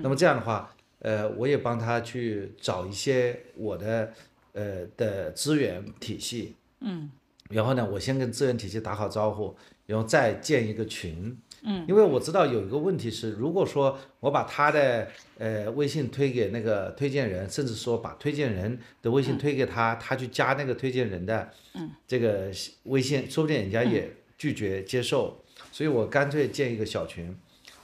[0.03, 4.11] 那么这样的话，呃，我也帮他去找一些我的
[4.51, 6.55] 呃的资源体系。
[6.81, 7.09] 嗯。
[7.49, 9.55] 然后呢，我先跟资源体系打好招呼，
[9.85, 11.37] 然后再建一个群。
[11.63, 11.85] 嗯。
[11.87, 21.49] 因为我知道有一个问题是，如果说我把他的呃微信推给那个推荐人，甚至说把推荐人的微信推给他，他去加那个推荐人的
[22.07, 22.51] 这个
[22.83, 25.43] 微信，说不定人家也拒绝接受。
[25.71, 27.35] 所以我干脆建一个小群，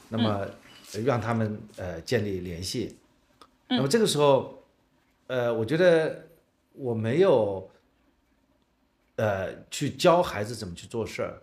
[0.09, 0.47] 那么
[0.93, 2.97] 呃让他们呃建立联系。
[3.67, 4.63] 那么这个时候，
[5.27, 6.27] 呃，我觉得
[6.73, 7.69] 我没有
[9.15, 11.41] 呃去教孩子怎么去做事儿，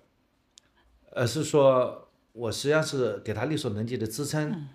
[1.13, 2.09] 而是说
[2.41, 4.67] 我实际上是给他力所能及的支撑。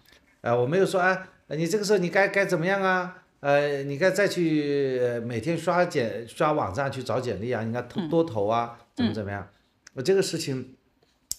[0.41, 3.23] 呃，我没有说啊，你这个时候你该该怎么样啊？
[3.39, 9.47] 呃，你该再去呃每天刷简刷网站去找简历啊，应该投多投啊，怎么怎么样？
[9.93, 10.75] 我这个事情，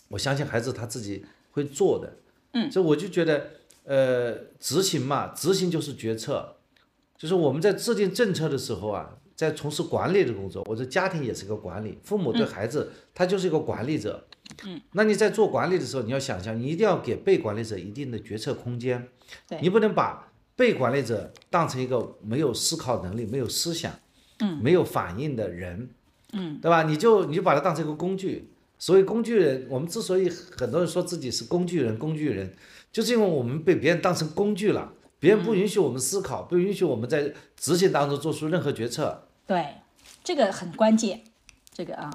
[0.09, 2.17] 我相信孩子他自己会做的。
[2.55, 3.51] 嗯，所以我就觉得，
[3.85, 6.57] 呃，执行嘛，执行就是决策，
[7.17, 14.26] 就是我们在制定政策的时候啊，在从事管理的工作，我的家庭也是个管理，父母对孩子、他就是一个管理者。
[14.65, 19.09] 嗯，那你在做管理的时候，你要想象，你一定要给被管理者一定的决策空间，
[19.49, 19.61] 对。
[19.61, 23.93] 你不能把被管理者当成一个没有思考能力、没有思想、
[24.41, 25.91] 嗯，没有反应的人，
[26.33, 26.85] 嗯，对吧？
[26.85, 28.51] 你就你就把它当成一个工具。
[28.79, 32.55] 所以工具人，我们之所以很多人说自己是工具人，工具人，
[32.93, 39.29] 就是因为我们被别人当成工具了，别人不允许我们思考，不允许我们在执行当中做出任何决策。
[39.47, 39.77] 对，
[40.23, 41.25] 这个很关键，
[41.73, 42.11] 这个啊，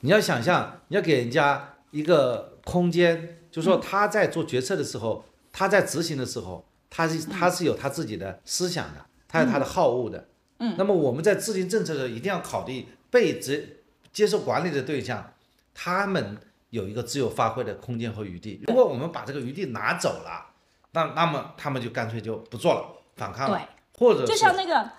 [0.00, 10.28] 你要想象，你要给人家一个空间，就是说他在做决策的时候，他在执行的时候，他是他是有他自己的思想的，他有他的好恶的。
[10.58, 10.74] 嗯。
[10.78, 13.82] 那么我们在制定政策的时候，一定要考虑被执
[14.12, 15.32] 接受管理的对象，
[15.74, 16.38] 他们
[16.70, 18.62] 有一个自由发挥的空间和余地。
[18.68, 20.46] 如果我们把这个余地拿走了，
[20.92, 22.86] 那那么他们就干脆就不做了，
[23.16, 24.90] 反抗了，或者就像那个，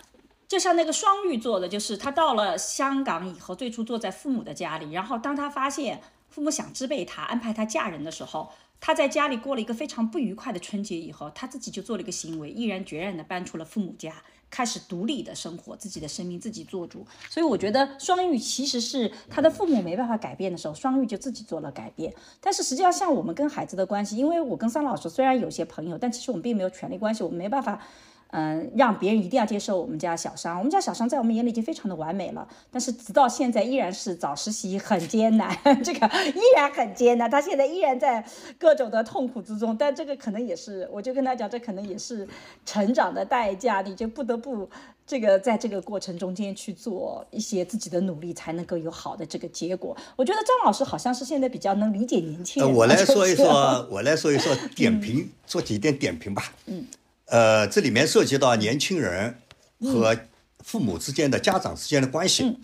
[0.49, 8.49] 就像那个双玉做的，就是他到了香港以后，最初坐在父母的家里，然后当他发现父母想支配他，安排他嫁人的时候。
[8.81, 14.13] 他在家里过了一个非常不愉快的春节以后，他自己就做了一个行为，毅然决然地搬出了父母家，
[14.49, 17.05] 开始独立的生活，自己的生命自己做主。
[17.29, 22.13] 所以我觉得双玉其实是他的父母没办法改变的时候，双玉就自己做了改变。
[22.39, 27.85] 但是实际上，像我们跟孩子的关系，因为我跟桑老师虽然有些朋友，但其实我们并没有权利关系，我们没办法。
[28.31, 30.57] 嗯，让别人一定要接受我们家小商。
[30.59, 37.29] 我们家小商在我们眼里已经非常的完美了，但是直到现在依然是找实习很艰难， 这个依然很艰难。
[37.29, 38.23] 他现在依然在
[38.59, 42.27] 各种的痛苦之中，但这个可能也是，我就跟他讲，这可能也是
[42.65, 44.69] 成长的代价，你就不得不
[45.07, 49.97] 这个在这个过程中间去做一些自己的努力，才能够有好的这个结果。
[50.15, 52.71] 我觉得张老师好像是现在比较能理解年轻人。
[52.71, 56.53] 我来说一说，我来说一说点评，做几点点评吧。
[56.67, 56.85] 嗯。
[57.29, 59.39] 呃，这里面涉及到年轻人
[59.81, 60.17] 和
[60.63, 62.57] 父母之间的、家长之间的关系。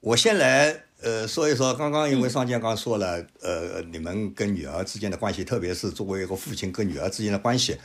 [0.00, 7.78] 我先来呃说一说，刚刚因为尚健刚说了，呃，你们跟女儿之间的关系，特别是作为一个父亲跟女儿之间的关系，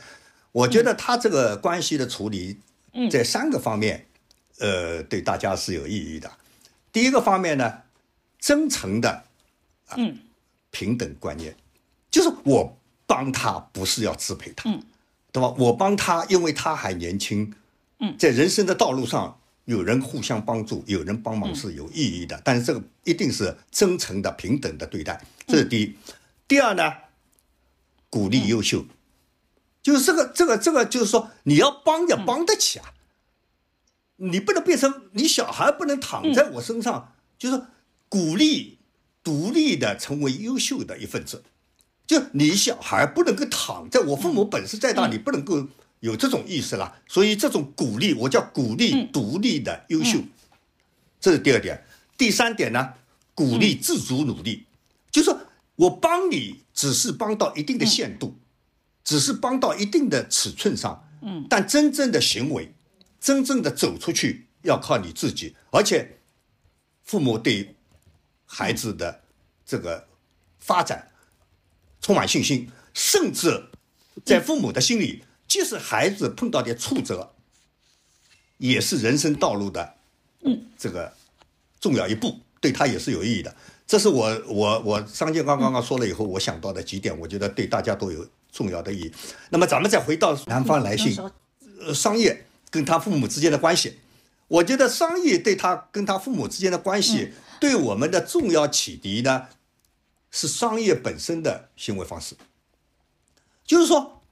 [0.50, 2.58] 我觉得他这个关系的处理，
[3.10, 4.06] 在三个方面，
[4.58, 6.30] 呃，对大家是有意义的。
[6.90, 7.82] 第一个方面呢，
[8.40, 9.24] 真诚的，
[9.96, 10.18] 嗯，
[10.70, 11.54] 平等观念，
[12.10, 14.70] 就是我帮他不是要支配他。
[15.30, 15.54] 对吧？
[15.58, 17.52] 我帮他，因为他还年轻，
[18.00, 22.40] 嗯，在人生的道路上，有人互相帮助，有人帮忙是有意义的。
[22.44, 25.94] 但是这个一定是真诚的、平等的对待，这是第一。
[26.46, 26.94] 第二呢，
[28.08, 28.86] 鼓励优秀，
[29.82, 32.94] 就是这个、这个、这个，就是说你要帮也帮得起啊，
[34.16, 37.62] 你不能变成你小孩不能躺在我身上，就是
[38.08, 38.78] 鼓励
[39.22, 41.44] 独立的成为优秀的一份子。
[42.08, 45.68] 就你小孩不能够躺在我父母本事再大，你不能够
[46.00, 46.96] 有这种意识了。
[47.06, 50.18] 所以这种鼓励，我叫鼓励独立的优秀，
[51.20, 51.84] 这是第二点。
[52.16, 52.94] 第三点呢，
[53.34, 54.64] 鼓励自主努力，
[55.10, 55.36] 就是
[55.76, 58.34] 我帮你只是帮到一定的限度，
[59.04, 61.06] 只是帮到一定的尺寸上。
[61.20, 62.72] 嗯，但真正的行为，
[63.20, 65.54] 真正的走出去要靠你自己。
[65.70, 66.20] 而且，
[67.04, 67.76] 父母对
[68.46, 69.20] 孩子的
[69.66, 70.08] 这个
[70.58, 71.06] 发展。
[72.00, 73.66] 充满信心，甚至
[74.24, 77.32] 在父母的心里，即使孩子碰到点挫折，
[78.58, 79.94] 也是人生道路的，
[80.42, 81.12] 嗯，这个
[81.80, 83.54] 重要一步，对他也是有意义的。
[83.86, 89.12] 这是我我我商建刚刚刚说了以后，我想到的几点，我觉得对大家都有重要的意义。
[89.50, 91.16] 那么咱们再回到南方来信，
[91.80, 93.98] 呃，商业跟他父母之间的关系，
[94.48, 99.46] 我觉得商业对他跟他父母之间的关系，对我们的重要启迪呢。
[100.30, 102.36] 是商业本身的行为方式，
[103.64, 104.22] 就是说，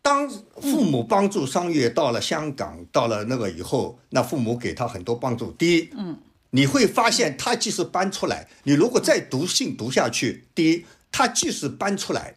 [0.00, 5.50] 当父母帮助商业到了香港，到了那个以后，那父母给他很多帮助。
[5.52, 6.18] 第一，嗯，
[6.50, 12.36] 你会发现他即使搬出来，你如果再读信读下去，第一，他即使搬出来，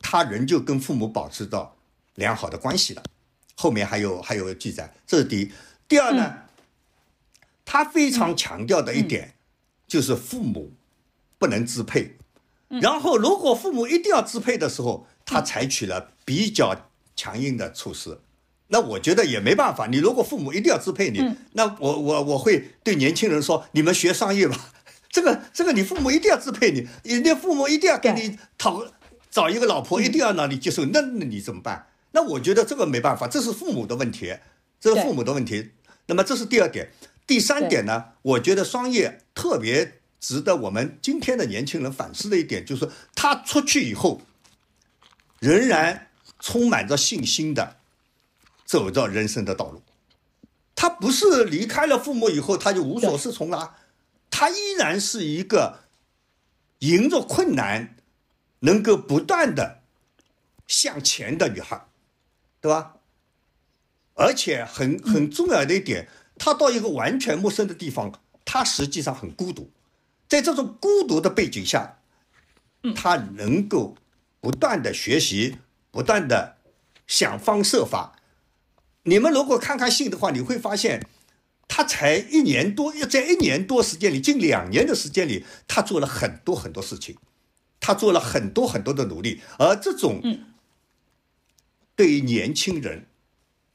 [0.00, 1.76] 他仍旧跟父母保持到
[2.14, 3.02] 良好的关系了。
[3.56, 5.52] 后面还有还有记载，这是第一。
[5.88, 6.36] 第二呢，
[7.64, 9.34] 他非常强调的一点
[9.88, 10.72] 就是父母。
[11.38, 12.16] 不能支配，
[12.68, 18.20] 然后如果父母一定要支配的时候，他采取了比较强硬的措施。
[18.68, 19.86] 那我觉得也没办法。
[19.86, 21.22] 你如果父母一定要支配你，
[21.52, 24.72] 那我我我会对年轻人说：你们学商业吧。
[25.10, 28.84] 这 个这个，你父母一定要支配你，你的父母一定要给你讨
[29.30, 30.84] 找一个老婆，一定要让你接受。
[30.86, 31.86] 那那你怎么办？
[32.12, 34.34] 那我觉得这个没办法，这是父母的问题，
[34.80, 35.70] 这是父母的问题。
[36.06, 36.90] 那么这是第二点，
[37.26, 38.04] 第三点呢？
[38.22, 40.00] 我觉得商业特别。
[40.26, 44.22] 值得我们今天的年轻人反思的一点，就是他出去以后，
[45.38, 46.10] 仍然
[46.40, 47.76] 充满着信心的
[48.64, 49.84] 走着人生的道路。
[50.74, 53.76] 他不是离开了父母以后他就无所适从了，
[54.28, 55.84] 他依然是一个
[56.80, 57.94] 迎着困难
[58.58, 59.84] 能够不断的
[60.66, 61.86] 向前的女孩，
[62.60, 62.96] 对吧？
[64.14, 68.12] 而且很很重要的一点，他到一个完全陌生的地方，
[68.44, 69.70] 他实际上很孤独。
[70.28, 71.98] 在这种孤独的背景下，
[72.94, 73.96] 他能够
[74.40, 75.58] 不断的学习，
[75.90, 76.56] 不断的
[77.06, 78.18] 想方设法。
[79.04, 81.06] 你们如果看看信的话，你会发现，
[81.68, 87.16] 他才一年多，在一年多时间里，近两年的时间里，他做了很多很多事情，
[87.78, 89.40] 他做了很多很多的努力。
[89.58, 90.20] 而这种，
[91.94, 93.06] 对于年轻人，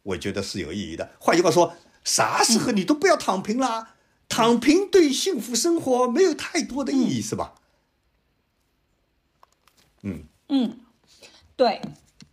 [0.03, 1.11] 我觉得是有意义的。
[1.19, 3.95] 换句话说，啥时候你都不要躺平啦。
[4.31, 7.53] 躺平对幸福生活没有太多的意义，是吧？
[10.03, 10.79] 嗯嗯，
[11.57, 11.81] 对。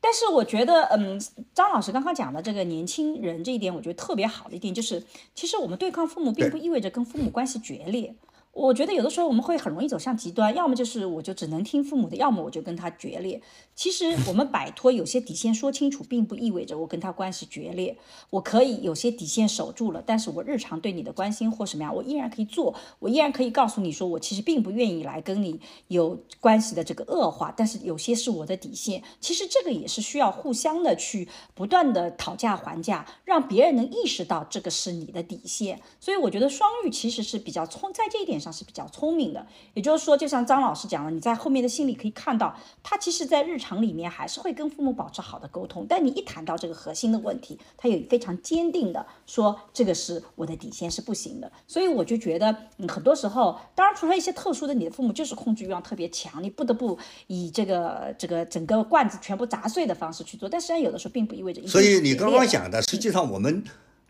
[0.01, 1.21] 但是我觉得，嗯，
[1.53, 8.15] 张老师刚刚讲的这个年轻人这一点，我觉得特别好的一点就是，其实我们对抗父母，并不意味着跟父母关系决裂。
[8.59, 13.41] 我觉得有的时候我们会很容易走向极端，要么就是我就只能听父母的，要么我就跟他决裂。
[13.77, 17.97] 其实我们摆脱有些底线说清楚，并不意味着我跟他关系决裂。
[18.31, 27.55] 我可以有些底线守住了，但是我日常对你的关心或什么样，我依然可以做，我依然可以告诉你说，我其实并不愿意来跟你有关系的这个恶化。
[27.57, 35.81] 但是有些是我的底线，其实这个也是需要互相的去不断的讨价还价，让别人能意识到这个是你的底线。
[36.01, 39.47] 所以我觉得双玉其实是比较聪，在这一点上是比较聪明的。
[39.73, 43.79] 也就是说，就像张老师讲了，你在后面的信里可以看到，他其实在日常。
[43.79, 51.49] 里面还是会跟父母保持好的沟通，但你一谈到这个核心的问题，他有非常坚定的说这个是我的底线是不行的。
[51.69, 60.49] 所以我就觉得，嗯，很多时候，当然除了一些特殊的，你的父母就是控制欲望特别强，你不得不以这个这个整个罐子全部砸碎的方式去做。
[60.49, 61.65] 但实际上有的时候并不意味着。
[61.69, 63.63] 所以你刚刚讲的，实际上我们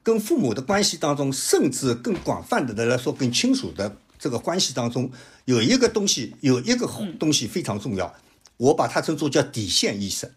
[0.02, 5.10] 跟父母的关系当中，甚至更广泛的来说，更亲属的这个关系当中，
[5.44, 6.86] 有一个东西，有一个
[7.18, 8.14] 东西非常重要。
[8.56, 10.34] 我把它称作叫底线意识，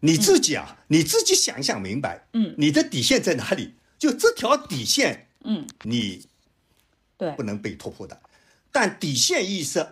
[0.00, 3.74] 你自己啊，你自己想想明白，嗯，你的底线在哪里？
[3.98, 6.26] 就这条底线，嗯，你
[7.16, 8.20] 对不能被突破的。
[8.72, 9.86] 但底线意识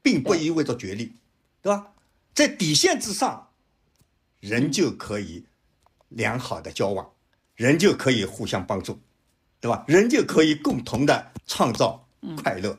[0.00, 1.10] 并不意味着决裂，
[1.60, 1.88] 对吧？
[2.32, 3.48] 在底线之上，
[4.38, 5.46] 人就可以
[6.10, 7.10] 良好的交往，
[7.56, 9.00] 人就可以互相帮助，
[9.58, 9.84] 对吧？
[9.88, 12.03] 人就可以共同的创造
[12.42, 12.76] 快乐。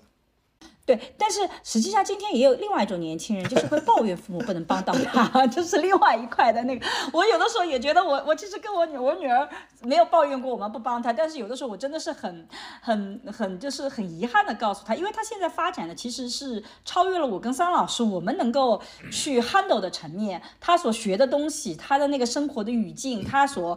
[0.87, 6.85] 对，但是实际上今天也有另外一种年轻人，就是会抱怨父母不能帮到他， 就是另外一块的那个。
[7.11, 9.49] 我有的时候也觉得，我我其实跟我女我女儿
[9.81, 12.47] 没有抱怨过我们不帮她，但是有的时候我真的是很
[12.81, 18.79] 很很就是很遗憾的告诉她，因为她现在发展的其实是超越了我跟桑老师我们能够
[19.11, 23.75] 去 handle 的层面，她所学的东西，她的那个生活的语境，她所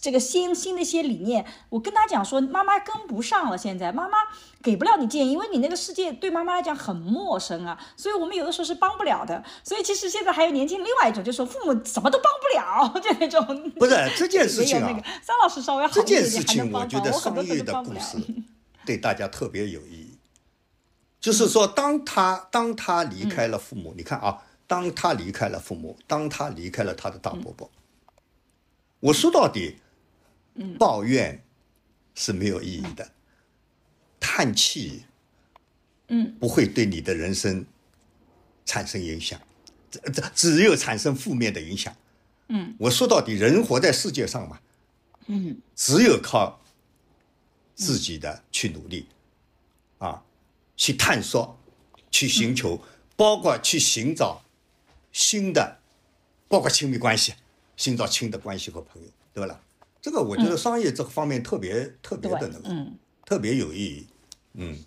[0.00, 4.18] 这个新新的一些理念，我跟她讲说，妈妈跟不上了，现在妈妈。
[4.68, 9.42] 给不了你建议，因为你那个世界对妈妈来讲很陌生啊，所以我们有的时候是帮不了的。
[9.64, 13.70] 所以其实现在还有年轻另外一种，就是说父母什么都帮不了， 这那种。
[13.70, 14.92] 不是这件事情啊，
[15.26, 18.18] 张老师稍微好一点，这件事情我觉得双月的故事
[18.84, 20.18] 对大家特别有意义。
[21.18, 27.70] 就是说，当他当他离开了父母，你看啊，当他离开了父母，当他离开了他的大伯伯，
[29.00, 29.78] 我说到底，
[30.78, 31.42] 抱怨
[32.14, 33.12] 是没有意义的。
[34.20, 35.04] 叹气，
[36.08, 37.64] 嗯，不会对你的人生
[38.64, 39.40] 产生影响，
[39.90, 41.94] 这这只有产生负面的影响。
[42.48, 44.58] 嗯，我说到底，人活在世界上嘛，
[45.26, 46.60] 嗯，只有靠
[47.74, 49.06] 自己的去努力，
[49.98, 50.22] 啊，
[50.76, 51.58] 去探索，
[52.10, 52.80] 去寻求，
[53.16, 54.42] 包括去寻找
[55.12, 55.78] 新的，
[56.48, 57.34] 包括亲密关系，
[57.76, 59.60] 寻找新的关系和朋友，对吧？
[60.00, 62.98] 这个我觉得商业这个方面特别特别的那个，嗯。
[63.28, 64.06] 特别有意义，
[64.54, 64.78] 嗯，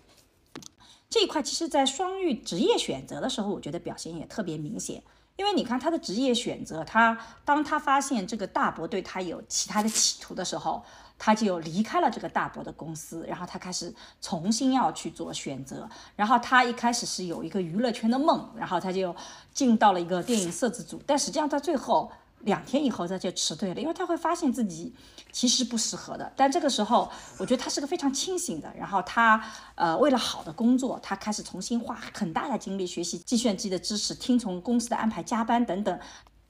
[1.08, 5.00] 这一块其实，在双玉职业选择的时候，我觉得表现也特别明显。
[5.36, 10.82] 因为你看他的职业选择，他当他发现这个大伯对他有其他的企图的时候，
[11.16, 15.88] 他就离开了这个大伯的公司，然后他开始重新要去做选择。
[16.16, 19.14] 然后他一开始是有一个娱乐圈的梦，然后他就
[19.54, 22.10] 进到了一个电影摄制组，但实际上他最后。
[22.44, 24.92] 两天以后他就辞退了，因为他会发现自己
[25.32, 26.32] 其实不适合的。
[26.36, 28.72] 但这个时候，我觉得他是个非常清醒的。
[28.76, 29.42] 然后他
[29.74, 35.98] 呃，为了好的工作，他开始重新花很大的精力学习计算机的知识，听从公司的安排加班等等。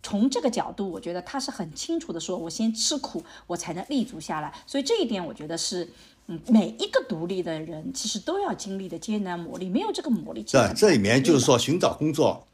[0.05, 4.53] 从这个角度，我觉得他是很清楚的说，我先吃苦，我才能立足下来。
[4.66, 5.88] 所以这一点，我觉得是
[6.26, 10.51] 嗯，每一个独立的人其实都要经历的艰难磨砺，没有这个磨砺。
[10.51, 12.45] 对，这里面就是说寻找工作，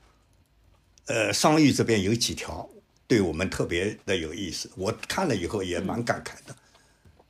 [1.07, 2.69] 呃，商誉这边有几条。
[3.09, 6.55] 对我们特别的有意思，我看了以后也蛮感慨的。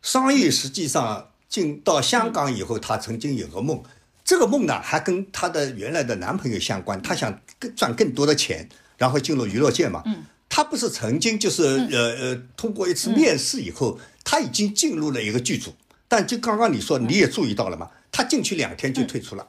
[0.03, 3.81] 商玉实际上进到香港以后，她曾经有个梦，
[4.25, 10.03] 这个梦呢还跟她的原来的男朋友相关，她想更赚更多的钱，然后进入娱乐界嘛。
[10.07, 10.25] 嗯。
[10.49, 15.75] 她不是曾经就是呃呃通过一次面试以后，她已经进入了一个剧组，
[16.09, 19.47] 但就刚刚你说你也注意到了嘛，她进去两天就退出了。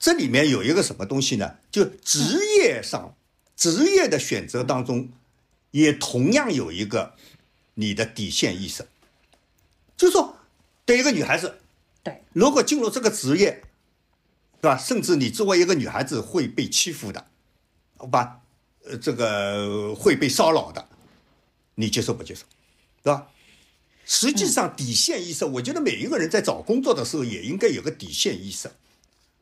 [0.00, 1.54] 这里面有一个什么东西呢？
[1.70, 3.14] 就职业上
[3.54, 5.10] 职业的选择当中。
[5.70, 7.14] 也同样有一个
[7.74, 8.86] 你的底线意识，
[9.96, 10.36] 就是说，
[10.84, 11.58] 对一个女孩子，
[12.02, 13.62] 对，如果进入这个职业，
[14.60, 14.76] 对吧？
[14.76, 17.26] 甚至你作为一个女孩子会被欺负的，
[17.96, 18.40] 好吧？
[18.84, 20.88] 呃，这个会被骚扰的，
[21.74, 22.44] 你接受不接受？
[23.02, 23.28] 对吧？
[24.06, 28.72] 实际上底线意识，我觉得每一个人在找工作的时候也应该有个底线意识，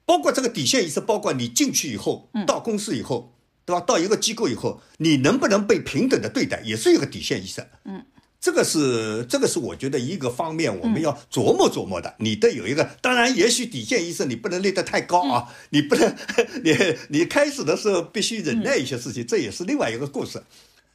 [0.04, 3.32] 包括这个底线意识，包括你进去以后，到公司以后，
[3.68, 3.80] 对吧？
[3.82, 7.66] 到一个机构以后，你能不能被平等的对待，也是一个底线意识。
[7.84, 8.02] 嗯。
[8.40, 12.14] 这个是这个是我觉得一个方面，我们要琢磨琢磨的。
[12.20, 16.16] 你得有一个，当然也许底线意识你不能立得太高啊，你不能
[16.64, 16.74] 你
[17.10, 20.42] 你开始的时候必须忍耐一些事情，这也是另外一个故事。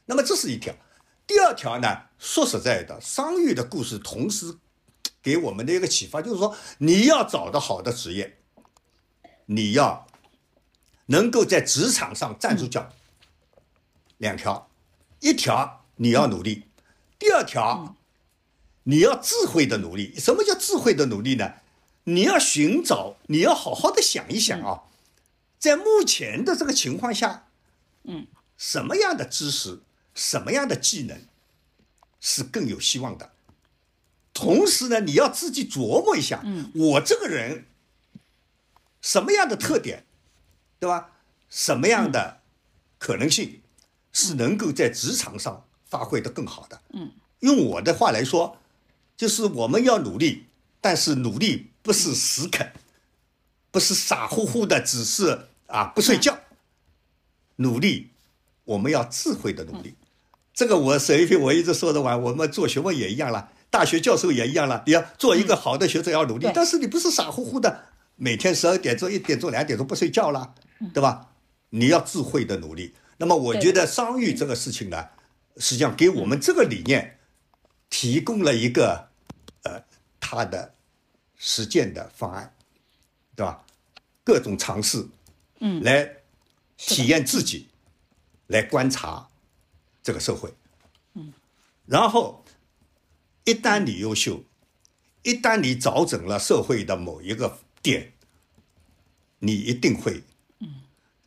[0.06, 0.74] 那么这是一条，
[1.28, 1.86] 第二条呢，
[2.18, 4.54] 说实在的，商誉的故事同时
[5.22, 8.38] 给我们的一个启发，就是说你要找到好的职业，
[9.46, 10.06] 你要
[11.06, 12.92] 能够在职场上站住脚。
[14.18, 14.70] 两条，
[15.20, 16.64] 一条你要努力。
[17.18, 17.96] 第二条，
[18.84, 20.14] 你要智慧的努力。
[20.18, 21.54] 什么叫智慧的努力呢？
[22.04, 24.82] 你要寻找，你要好好的想一想啊，
[25.58, 27.48] 在目前的这个情况下，
[28.02, 28.26] 嗯，
[28.58, 29.80] 什么样的知识，
[30.14, 31.22] 什么样的技能
[32.20, 33.32] 是更有希望的？
[34.34, 37.64] 同时呢，你要自己琢磨一下，嗯，我这个人
[39.00, 40.04] 什么样的特点，
[40.78, 41.10] 对吧？
[41.48, 42.40] 什么样的
[42.98, 43.60] 可能性
[44.12, 45.64] 是能够在职场上？
[45.86, 48.56] 发挥的更好的，嗯，用我的话来说，
[49.16, 50.46] 就是我们要努力，
[50.80, 52.72] 但是努力不是死啃，
[53.70, 56.36] 不是傻乎乎的，只是啊不睡觉。
[57.56, 58.10] 努力，
[58.64, 59.94] 我们要智慧的努力。
[60.52, 64.82] 这个我水平我一直说的完，我们做学问也一样了，大学教授也一样了。
[64.86, 67.84] 你要做一个好的学者要努力，但是你不是傻乎乎的，
[68.16, 70.54] 每天十二点钟、一点钟、两点钟不睡觉了，
[70.92, 71.32] 对吧？
[71.70, 72.94] 你要智慧的努力。
[73.16, 75.08] 那么我觉得商誉这个事情呢。
[75.56, 77.20] 实际上给我们这个理念
[77.88, 79.08] 提供了一个
[79.62, 79.84] 呃，
[80.18, 80.74] 他的
[81.38, 82.52] 实践的方案，
[83.36, 83.64] 对吧？
[84.24, 85.06] 各种尝试，
[85.60, 86.16] 嗯，来
[86.76, 87.68] 体验自己，
[88.48, 89.28] 来观察
[90.02, 90.52] 这个社会，
[91.12, 91.32] 嗯，
[91.86, 92.44] 然后
[93.44, 94.42] 一旦你优秀，
[95.22, 98.12] 一旦你找准了社会的某一个点，
[99.40, 100.24] 你一定会，
[100.58, 100.68] 嗯，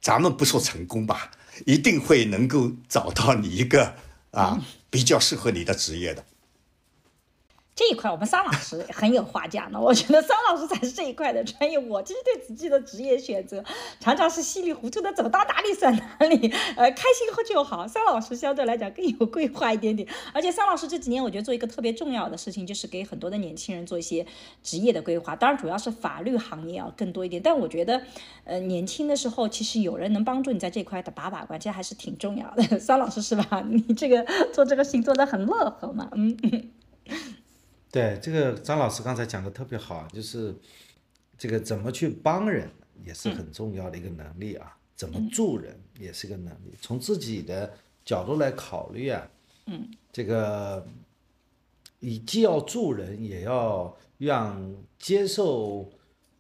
[0.01, 1.31] 咱们不说成功吧，
[1.65, 3.95] 一定会能够找到你一个。
[4.31, 6.23] 啊，比较适合你的职业的。
[7.77, 11.77] 这一块我们桑老师很有话讲的，我觉得桑老师才是这一块的专业。
[11.77, 13.63] 我其实对自己的职业选择
[13.99, 17.87] 常常是稀里糊涂的，走到哪里算哪里，呃，开心就好。
[17.87, 24.25] 桑老师相对来讲更有规划一点点，而且桑老师这几年我觉得做一个特别重要的事情，就是给很多的年轻人做一些
[24.63, 25.35] 职业的规划。
[25.35, 28.01] 当然主要是法律行业啊更多一点，但我觉得，
[28.43, 32.79] 呃，年轻的时候其实有人能帮助你在这块的把把关，其实还是挺重要的。
[32.79, 33.63] 桑老师是吧？
[33.69, 36.35] 你这个做这个事情做的很乐呵嘛，嗯。
[37.89, 40.53] 对这个张老师刚才讲的特别好，就是
[41.37, 42.69] 这个怎么去帮人
[43.05, 46.73] 也是很重要的一个能力啊，怎么助人也是个能力。
[46.81, 47.73] 从自己的
[48.03, 49.27] 角度来考虑啊，
[49.67, 50.85] 嗯，这个
[51.99, 55.89] 你既要助人，也要让接受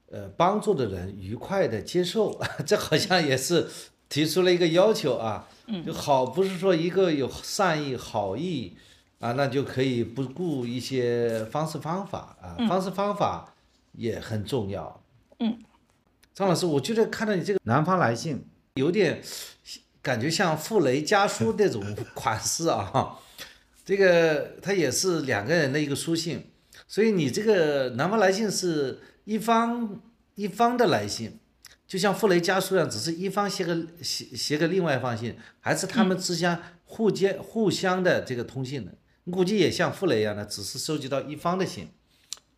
[0.09, 2.37] 呃帮助的人愉快的接受，
[2.67, 3.67] 这好像也是
[4.09, 5.47] 提出了一个要求啊。
[5.67, 8.75] 嗯，就好不是说一个有善意好意。
[9.19, 13.53] 啊，那就可以不顾一些方式方法啊，方式方法
[13.93, 15.01] 也很重要。
[15.39, 15.57] 嗯，
[16.33, 18.45] 张老师，我觉得看到你这个南方来信，
[18.75, 19.21] 有点
[20.03, 23.17] 感觉像傅雷家书那种 款式啊。
[23.83, 26.51] 这个它也是两个人的一个书信，
[26.87, 29.99] 所以你这个南方来信是一方
[30.35, 31.39] 一方的来信，
[31.87, 38.93] 就像傅雷家书一样，只是一方写个写写给另外一方信，还是他们之间互接互相的这个通信的？
[39.31, 41.89] 估计也像傅雷一样的，只是收集到一方的信，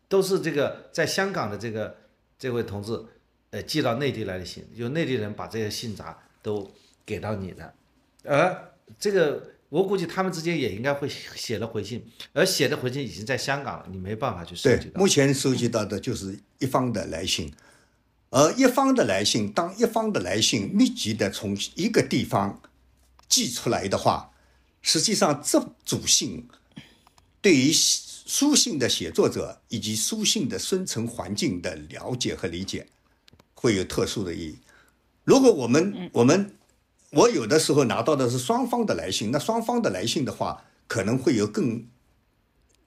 [0.08, 1.96] 都是这个在香港的这个
[2.38, 3.04] 这位同志，
[3.50, 6.70] 呃，寄到内地来的信，由内地人把这些信札都
[7.04, 7.74] 给到你的，
[8.22, 15.00] 而这个我估计他们之间也应该会写了回信，而写的回信已经在香港了，你没办法去收集到。
[15.00, 17.52] 目前收集到的就是一方的来信，
[18.30, 22.62] 而一方的来信，当一方的来信密集的从一个地方
[23.28, 24.30] 寄出来的话，
[24.80, 26.48] 实际上这组信。
[27.42, 32.86] 对于书信的写作者以及书信的生存环境的了解和理解，
[33.54, 34.58] 会有特殊的意义。
[35.24, 36.54] 如果我们我们
[37.10, 41.86] 我有的时候拿到的是双方的来信，那双方的来信的话，可能会有更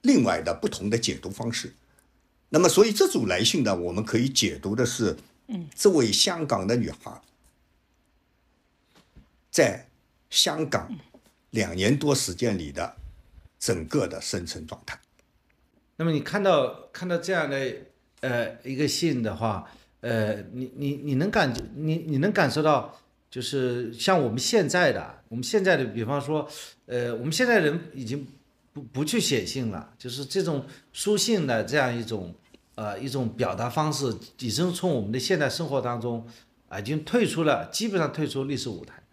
[0.02, 1.74] 另外的不同的解读方式。
[2.50, 5.16] 那么，所以这组来信呢，我们可以解读的是，
[5.48, 7.20] 嗯，这位香港的女孩
[9.50, 9.88] 在
[10.30, 10.96] 香港
[11.50, 12.96] 两年多时间里的。
[13.64, 15.00] 整个的生存状态。
[15.96, 17.56] 那么你看到看到这样的
[18.20, 19.66] 呃一个信的话，
[20.00, 23.00] 呃，你你你能感你你能感受到，
[23.30, 26.46] 就是像我们现在的我们现在的，比方说，
[26.84, 28.26] 呃，我们现在人已经
[28.74, 32.34] 不不去写信了，就是这种书信的这样一种
[32.74, 36.26] 呃一种表达方式，已经从我们的现代生活当中
[36.68, 39.03] 啊已经退出了，基本上退出历史舞台。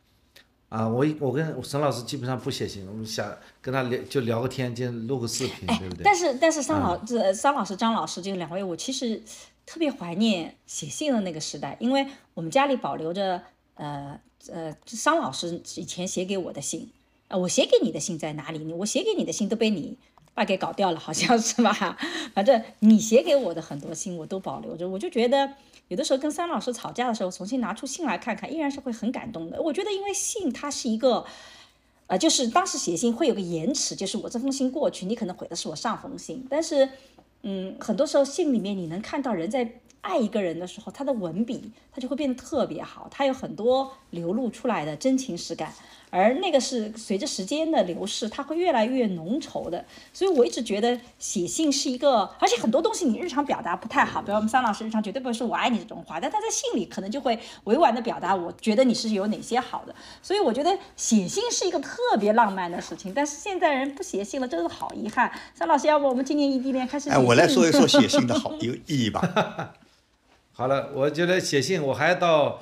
[0.72, 3.30] 啊，我我跟沈老师基本上不写信，我们想
[3.61, 6.02] 跟他聊就聊个天，就录个视频，对不对？
[6.02, 9.22] 但是但是，桑老这桑老师、张老师这两位，我其实
[9.65, 13.41] 特别怀念写信的那个时代，因为我们家里保留着
[13.76, 14.18] 呃
[14.49, 16.89] 呃桑老师以前写给我的信，
[17.27, 18.72] 呃，我写给你的信在哪里？
[18.72, 19.98] 我写给你的信都被你
[20.34, 21.98] 爸给搞掉了，好像是吧？
[22.34, 25.52] 反正你写给我的很多信我都保留着，我就觉得。
[25.91, 29.61] 有的时候跟三老师吵架的时候，重新拿出信来看看，依然是会很感动的。
[29.61, 31.26] 我觉得，因为信它是一个，
[32.07, 36.88] 呃，就是当时写信会有个延迟，就是我这封信过去，你可能回的是我上封信，但是，
[37.41, 39.69] 嗯，很多时候信里面你能看到人在
[39.99, 45.73] 爱一个人的时候，他的文笔他就会变得特别好，他有很多流露出来的真情实感。
[46.11, 49.83] 而那个是随着时间的流逝，它会越来越浓稠的。
[50.13, 59.95] 所以我一直觉得写信是一个，而且很多东西你日常表达不太好，比如我们桑老师日常绝对不会说我爱你这种话，但他在信里可能就会委婉的表达，我觉得你是有哪些好的。
[60.21, 65.31] 所以我觉得写信是一个特别浪漫的事情，但是现在人不写信了，真的好遗憾。
[65.55, 67.09] 桑老师，要不我们今年异地恋开始？
[67.09, 69.73] 哎，我来说一说 写信的好有意义吧。
[70.51, 72.59] 好了，我觉得写信我还到。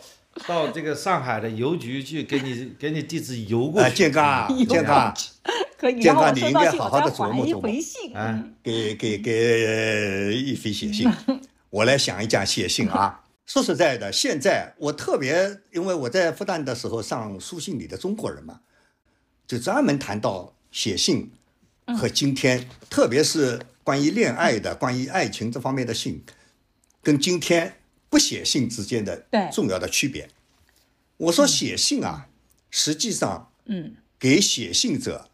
[0.48, 3.96] 到这个上海的邮局去给你 给你地址邮过去。
[3.96, 5.14] 健刚，健康，
[6.02, 8.20] 健刚，你应该好好的琢磨琢磨。
[8.20, 11.12] 啊，给给给一飞写信，
[11.70, 13.24] 我来想一讲写信啊。
[13.46, 18.60] 说实在的，现在我特别，因为我在复旦的时候上书信里的中国人嘛，
[19.48, 21.32] 就专门谈到写信
[21.98, 26.24] 和今天，特别是关于恋爱的、关于爱情这方面的信，
[27.02, 27.79] 跟今天。
[28.10, 30.30] 不写信之间的重要的区别，
[31.18, 32.28] 我说写信啊，
[32.72, 35.30] 实际上，嗯，给写信者，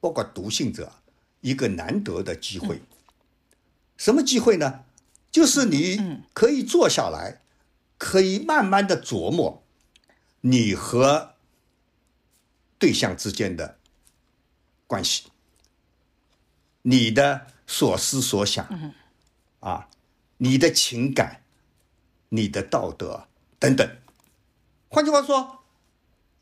[0.00, 0.92] 包括读信者，
[1.40, 2.82] 一个难得的机会。
[3.96, 4.84] 什么机会呢？
[5.30, 7.40] 就是你可以坐下来，
[7.96, 9.62] 可以慢慢的琢磨
[10.40, 11.34] 你和
[12.78, 13.78] 对象之间的
[14.86, 15.24] 关系，
[16.82, 18.94] 你的所思所想，
[19.60, 19.88] 啊，
[20.38, 21.42] 你的情感。
[22.30, 23.28] 你的道德
[23.58, 23.88] 等等，
[24.88, 25.60] 换句话说，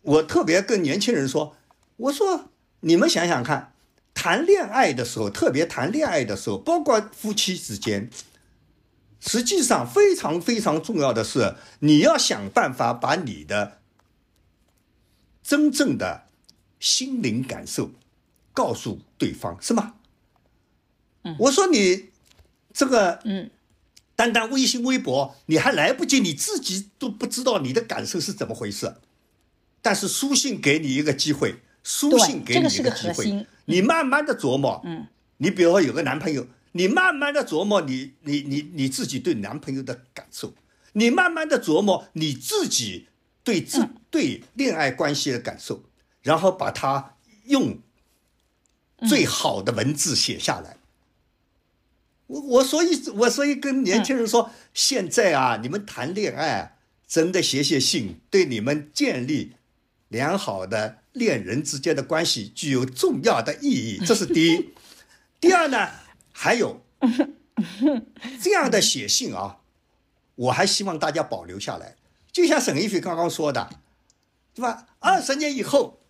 [0.03, 1.57] 我特别跟年轻人说，
[1.97, 2.51] 我说
[2.81, 3.75] 你们想想看，
[4.15, 8.11] 谈恋爱的时候，特别谈恋爱的时候，包括夫妻之间，
[9.21, 13.81] 实际上非常非常重要的是，你要想办法把你的
[15.43, 16.29] 真正的
[16.81, 17.91] 心灵感受
[18.53, 19.95] 告诉对方，是吗？
[21.23, 22.11] 嗯，我说你
[22.73, 23.51] 这个，嗯。
[24.17, 28.95] 单单微信、微博，你还来不及，你自己都不知道你的感受是怎么回事。
[29.83, 34.81] 但是书信给你一个机会，书信给你一个机会，你慢慢的琢磨。
[34.85, 35.07] 嗯，
[35.39, 40.55] 你比如说有个男朋友，你慢慢的琢磨你你你你自己对男朋友的感受，
[40.93, 43.09] 你慢慢的琢磨你自己
[43.43, 45.83] 对自对恋爱关系的感受，
[46.23, 47.17] 然后把它
[47.47, 47.79] 用
[49.09, 50.79] 最好的文字写下来。
[52.27, 59.53] 我我所以，我所以跟年轻人说，现在啊，你们谈恋爱真的写写信，对你们建立
[60.09, 63.99] 良好的恋人之间的关系具有重要的意义。
[64.07, 64.71] 这是第一。
[65.39, 65.91] 第二呢，
[66.33, 66.81] 还有
[68.41, 69.59] 这样的写信啊，
[70.35, 71.97] 我还希望大家保留下来。
[72.33, 73.69] 就像沈一飞刚刚说的，
[74.55, 74.87] 对吧？
[74.99, 76.01] 二十年以后，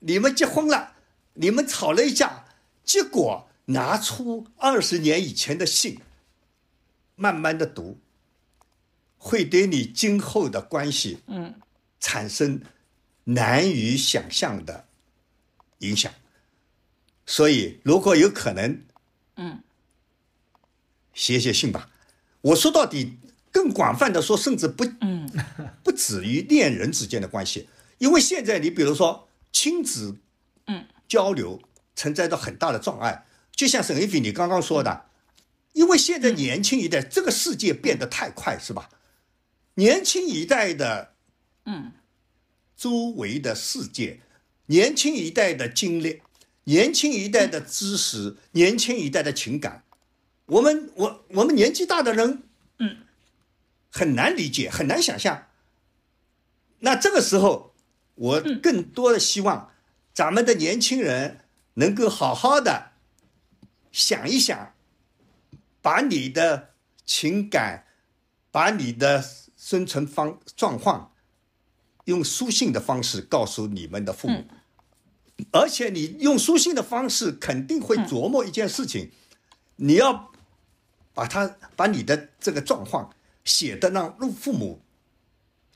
[0.00, 0.94] 你们结婚了，
[1.34, 2.44] 你们吵了一架，
[2.84, 3.46] 结果。
[3.70, 6.00] 拿出二十年以前的信，
[7.14, 7.98] 慢慢的读，
[9.16, 11.54] 会对你今后的关系，嗯，
[12.00, 12.62] 产生
[13.24, 14.86] 难以想象的
[15.78, 16.12] 影响。
[17.26, 18.82] 所以，如果有可能，
[19.36, 19.62] 嗯，
[21.14, 21.90] 写写信吧。
[22.40, 23.18] 我说到底，
[23.52, 25.30] 更广泛的说，甚至不，嗯，
[25.84, 27.68] 不止于恋人之间的关系，
[27.98, 30.16] 因为现在你比如说亲子，
[30.66, 31.62] 嗯，交流
[31.94, 33.26] 存在着很大的障碍。
[33.60, 35.04] 就像沈一飞你刚刚说的，
[35.74, 38.88] 因为现在年轻一代这个世界变得太快，是吧？
[39.74, 41.12] 年轻一代的，
[41.66, 41.92] 嗯，
[42.74, 44.20] 周围的世界，
[44.68, 46.22] 年轻一代的经历，
[46.64, 49.84] 年轻一代的知识，年轻一代的情感，
[50.46, 52.44] 我们我我们年纪大的人，
[52.78, 52.96] 嗯，
[53.90, 55.48] 很难理解，很难想象。
[56.78, 57.74] 那这个时候，
[58.14, 59.70] 我更多的希望
[60.14, 61.40] 咱们的年轻人
[61.74, 62.89] 能够好好的。
[63.92, 64.74] 想一想，
[65.82, 66.70] 把你的
[67.04, 67.86] 情感，
[68.50, 69.24] 把你的
[69.56, 71.12] 生存方状况，
[72.04, 74.44] 用书信的方式告诉你们的父母，
[75.52, 79.10] 而且你用书信的方式，肯定会琢磨一件事情，
[79.76, 80.30] 你要
[81.12, 83.12] 把他把你的这个状况
[83.44, 84.80] 写的让父母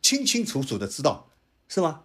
[0.01, 1.31] 清清楚楚的知道，
[1.69, 2.03] 是吗？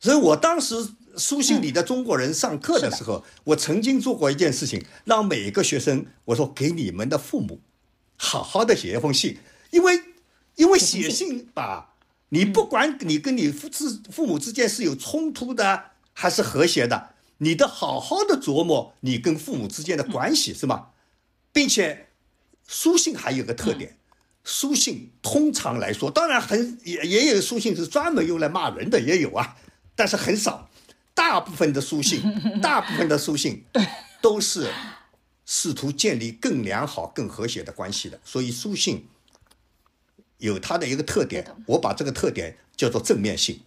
[0.00, 7.60] 所以我当时书信里的中国人上课的时候，我曾经做过一件事情，让每一个学生我说给你们的父母
[8.16, 9.38] 好好的写一封信，
[9.70, 10.00] 因为
[10.54, 11.94] 因为写信吧，
[12.28, 20.88] 你不管你跟你父之父母之间是有冲突的还是和谐的，你得好好的琢磨你跟父母之间的关系，是吗？
[21.52, 22.08] 并且
[22.66, 23.96] 书信还有个特点，
[24.44, 29.56] 书信通常来说，当然很也也有书信是专门用来骂人的，也有啊。
[29.96, 30.67] 但是很少，
[31.18, 32.22] 大部分的书信，
[32.62, 33.64] 大部分的书信，
[34.22, 34.70] 都是
[35.44, 38.20] 试图建立更良好、更和谐的关系的。
[38.24, 39.06] 所以书信
[40.38, 43.60] 有它的一个特点，我把这个特点叫做正面性，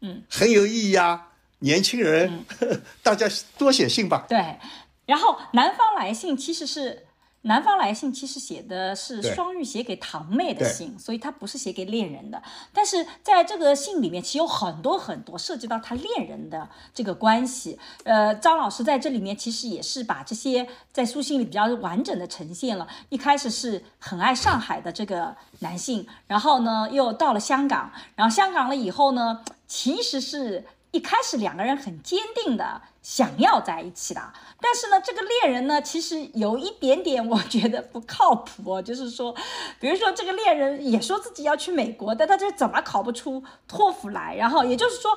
[0.00, 1.28] 嗯，很有意义啊。
[1.60, 2.44] 年轻人，
[3.02, 3.26] 大家
[3.56, 4.26] 多写信吧。
[4.28, 4.58] 对，
[5.06, 7.05] 然后南方来信其实是。
[7.42, 12.42] 南方来信其实写的是双玉写给堂妹的信，所以他不是写给恋人的。
[12.72, 17.78] 但是在这个信里面，其实有很多很多涉及到他恋人的这个关系。
[18.02, 22.88] 呃，张老师在这里面其实也是把这些在书信里比较完整的呈现了。
[23.10, 30.64] 一开始是很爱上海的这个男性，然后呢又到了香港，然后香港了以后呢，其实是。
[30.92, 34.20] 一开始两个人很坚定的想要在一起的，
[34.60, 39.32] 但是呢，这个恋人呢，其实有一点点我觉得不靠谱， 就是说，
[39.78, 44.34] 比如说这个恋人也说自己要去美国，但他这怎么考不出托福来？
[44.34, 45.16] 然后也就是说。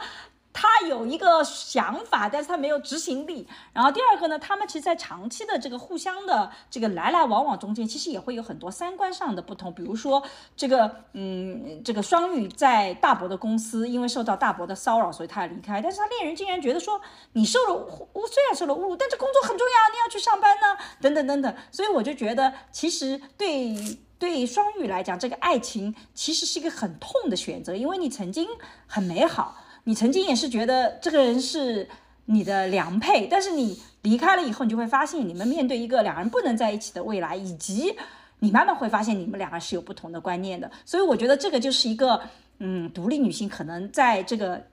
[0.61, 3.47] 他有一个想法，但是他没有执行力。
[3.71, 9.73] 然后第二个呢，他们其实，在长期的这个互相的这个来来往往中间，其实也会有很多三观上的不同。
[9.73, 10.21] 比如说，
[10.57, 15.81] 这个，嗯，这个双玉在大伯的公司，因为受到大伯的骚扰，所以他要离开。
[15.81, 16.99] 但是他恋人竟然觉得说，
[17.31, 17.73] 你受了
[18.13, 21.55] 侮，虽然受了侮辱，但这工作很重要，你要去上班呢，等等等等。
[21.71, 28.45] 所以我就觉得，其实对对双玉来讲，这个爱情其实是一个很痛的选择，因为你曾经
[28.87, 29.55] 很美好。
[29.89, 31.89] 你曾经也是觉得这个人是
[32.25, 37.95] 你的良配，但是你离开了以后，你就会发现你们面对一个两人不能在一起的未来，以及
[38.37, 40.69] 你慢慢会发现你们两个是有不同的观念的。
[40.85, 42.21] 所以我觉得这个就是一个，
[42.59, 44.63] 嗯，独立女性可能在这个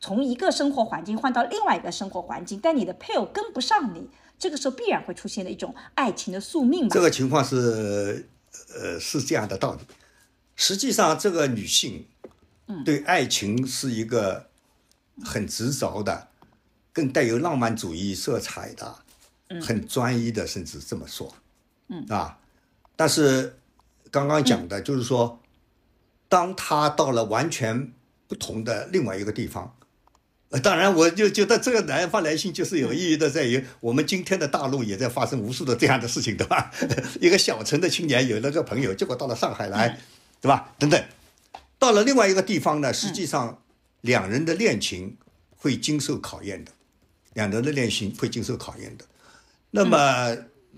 [0.00, 4.08] 从一个生活环境换到另外一个生活环境，但你的配偶跟不上你，
[4.38, 6.94] 这个时候必然会出现的一种爱情的宿命吧。
[6.94, 8.26] 这个情况是，
[8.80, 9.80] 呃，是这样的道理。
[10.56, 12.06] 实际上，这个女性，
[12.82, 14.46] 对爱情是一个。
[15.22, 16.28] 很执着的，
[16.92, 18.96] 更带有浪漫主义色彩的，
[19.60, 21.32] 很专一的，甚至这么说，
[21.88, 22.38] 嗯啊，
[22.96, 23.58] 但是
[24.10, 25.40] 刚刚讲的就是说，
[26.28, 27.92] 当他到了完全
[28.26, 29.76] 不同的另外一个地方，
[30.50, 36.72] 呃，当然我就觉得这个南方来信就是有意义的，在于我们今天的大陆也在发生无数的这样的事情，对吧？
[37.20, 40.00] 一个小城的青年有了个朋友，结果到了上海来，
[40.40, 40.74] 对吧？
[40.78, 41.04] 等等，
[41.78, 43.60] 到了另外一个地方呢，实际上。
[44.04, 45.16] 两人的恋情
[45.56, 46.72] 会经受考验的，
[47.32, 49.06] 两人的恋情会经受考验的。
[49.70, 49.96] 那么，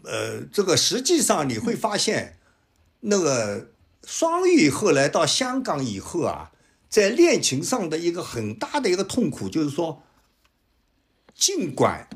[0.05, 2.39] 呃，这个实际上你会发现，
[3.01, 3.73] 那个
[4.05, 6.53] 双玉后来到香港以后啊，
[6.89, 10.05] 在恋情上的一个很大的一个痛苦，就是说，
[11.35, 12.09] 尽管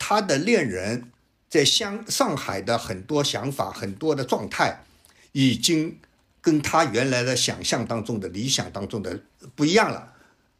[0.00, 1.12] 他的恋人
[1.48, 4.84] 在香上海的很多想法、很多的状态，
[5.30, 6.00] 已经。
[6.48, 9.20] 跟他原来的想象当中的理想当中的
[9.54, 10.14] 不一样了，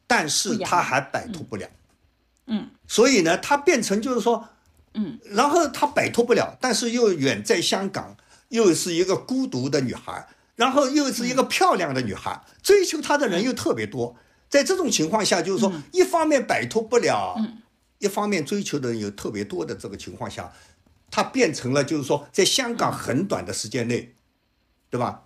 [0.05, 1.67] 但是他还摆脱不了，
[2.45, 4.47] 嗯，所以呢，他变成就是说，
[4.93, 8.15] 嗯，然后他摆脱不了，但是又远在香港，
[8.49, 14.15] 又是一个孤独的女孩，然后又是一个漂亮的女孩，追求她的人又特别多，
[14.47, 17.35] 在这种情况下，就是说，一方面摆脱不了，
[17.97, 20.53] 一方面追求的人有特别多的这个情况下，
[21.09, 24.13] 他变成了就是说，在香港很短的时间内，
[24.91, 25.23] 对吧？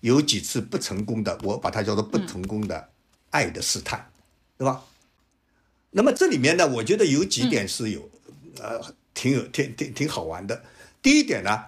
[0.00, 2.88] 有几次不成功的，我把它叫做不成功的
[3.30, 4.10] 爱的试探，
[4.56, 4.82] 对吧？
[5.90, 8.08] 那么这里面呢，我觉得有几点是有，
[8.58, 8.80] 呃，
[9.12, 10.64] 挺有挺挺挺好玩的。
[11.02, 11.64] 第一点呢，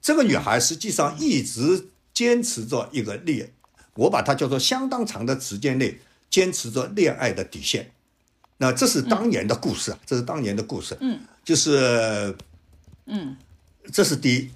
[0.00, 3.52] 这个女孩实际上一直坚持着一个恋，
[3.94, 5.98] 我把它叫做相当长的时间内
[6.30, 7.90] 坚持着恋爱的底线。
[8.58, 10.96] 那这是当年的故事啊，这是当年的故事。
[11.00, 12.36] 嗯，就是，
[13.06, 13.36] 嗯，
[13.92, 14.50] 这是第一。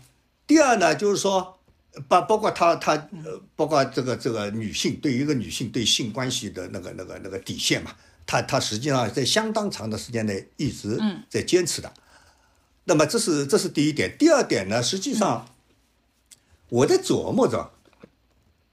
[0.46, 1.57] 第二呢，就是说。
[2.06, 2.92] 包包括他他
[3.24, 7.92] 呃，包括这个这个女性对于一个女性对性关系的那个那个那个底线嘛，
[8.26, 11.92] 他他实际上在相当长的时间内一直在坚持的。
[12.84, 15.48] 那么这是这是第一点，第二点呢，实际上
[16.68, 17.70] 我在琢磨着，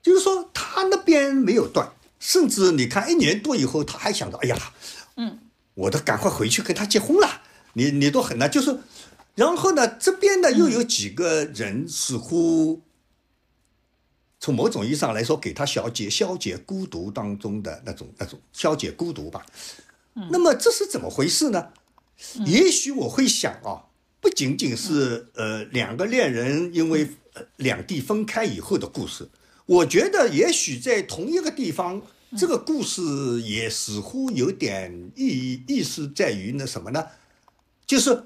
[0.02, 4.57] 就是说他那边没有断，甚至你看一年多以后，他还想着，哎呀，
[5.18, 5.39] 嗯，
[5.73, 7.41] 我都赶快回去跟他结婚了。
[7.73, 8.80] 你你都很难，就是，
[9.35, 12.81] 然后呢，这边呢又有几个人似乎
[14.45, 19.43] 从某种意义上来说，给他消解消解孤独当中的那种那种消解孤独吧。
[20.30, 21.69] 那么这是怎么回事呢？
[22.45, 23.89] 也许我会想啊，
[24.22, 27.09] 不仅仅是呃两个恋人因为
[27.55, 29.27] 两地分开以后的故事，
[29.65, 32.03] 我觉得也许在同一个地方，
[32.38, 33.01] 这个故事
[33.41, 37.07] 也似乎有点意义意思在于那什么呢？
[37.88, 38.26] 就是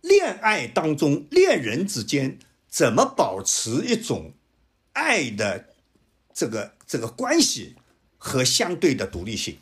[0.00, 4.32] 恋爱当中，恋人之间怎么保持一种
[4.92, 5.68] 爱的
[6.32, 7.76] 这个这个关系
[8.18, 9.58] 和相对的独立性，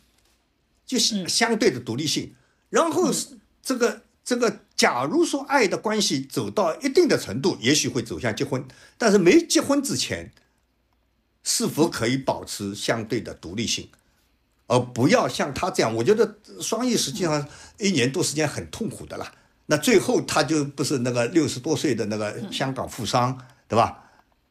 [0.87, 2.35] 就是相对的独立性。
[2.69, 3.13] 然后
[3.63, 8.65] 这个这个，假如说爱的关系走到一定的程度，也许会走向结婚。
[8.97, 10.33] 但是没结婚之前，
[11.43, 13.89] 是否可以保持相对的独立性？
[14.67, 17.49] 而不要像他这样，我觉得双翼实际上
[17.79, 19.33] 一年多时间很痛苦的啦。
[19.67, 23.37] 那最后他就不是那个六十多岁的那个香港富商，
[23.67, 24.10] 对吧？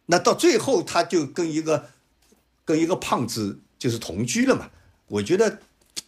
[0.10, 1.90] 那到最后他就跟一个
[2.66, 4.70] 跟一个胖子就是同居了嘛。
[5.08, 5.60] 我觉得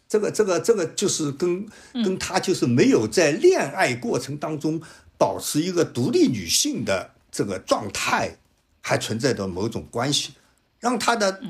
[0.07, 4.81] 这个这个这个就是跟跟他就是没有在恋爱过程当中
[5.17, 8.37] 保持一个独立女性的这个状态，
[8.81, 10.33] 还存在着某种关系，
[10.79, 11.41] 让他的。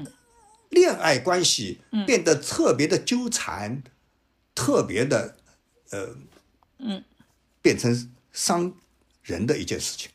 [0.71, 3.83] 恋爱关系变得特别的纠缠，
[4.55, 5.35] 特别的，
[5.89, 6.15] 呃，
[6.77, 7.03] 嗯，
[7.61, 8.71] 变成伤
[9.21, 10.09] 人的一件事情。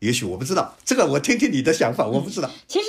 [0.00, 2.50] 也许我不知道这个，我听听你的想法，我不知道。
[2.68, 2.86] 其实。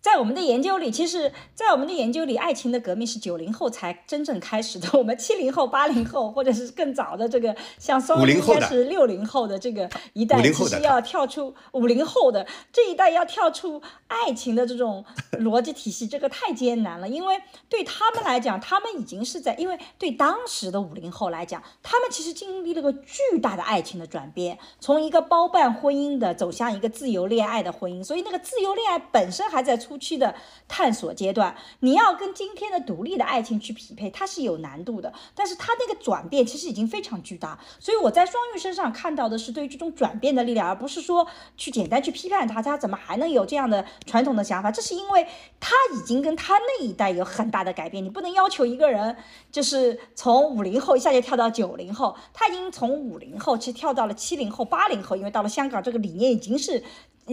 [0.00, 4.88] 在我们的研究里，其实，在我们的研究里，爱情的革命是九零后才真正开始的。
[4.96, 17.06] 我们七零后、八零后，或者是更早的这个，像双应该是六零后的这个一代，其实要跳出五零后的这一代，要跳出爱情的这种逻辑体系，这个太艰难了。
[17.06, 17.36] 因为
[17.68, 28.02] 对他们来讲，他们已经是在，因为对当时的五零后来讲，他们其实经历了个巨大的爱情的转变，从一个包办婚姻的走向一个自由恋爱的婚姻。
[28.02, 29.78] 所以那个自由恋爱本身还在。
[29.90, 30.32] 初期的
[30.68, 35.12] 探索阶段，你要跟今天的独立的爱情去匹配，它是有难度的。
[35.34, 41.26] 但是它那个转变其实已经非常巨大，所以我在双玉身上看到的是对于这种转变的力量，而不是说
[41.56, 44.70] 去简单去批判他，他怎么还能有这样的传统的想法？
[44.70, 45.26] 这是因为
[45.58, 48.04] 他已经跟他那一代有很大的改变。
[48.04, 49.16] 你不能要求一个人
[49.50, 56.84] 就是从五零后一下就跳到九零后，他已经从五零后其实跳到了七零后、八零后，因为到了香港，这个理念已经是。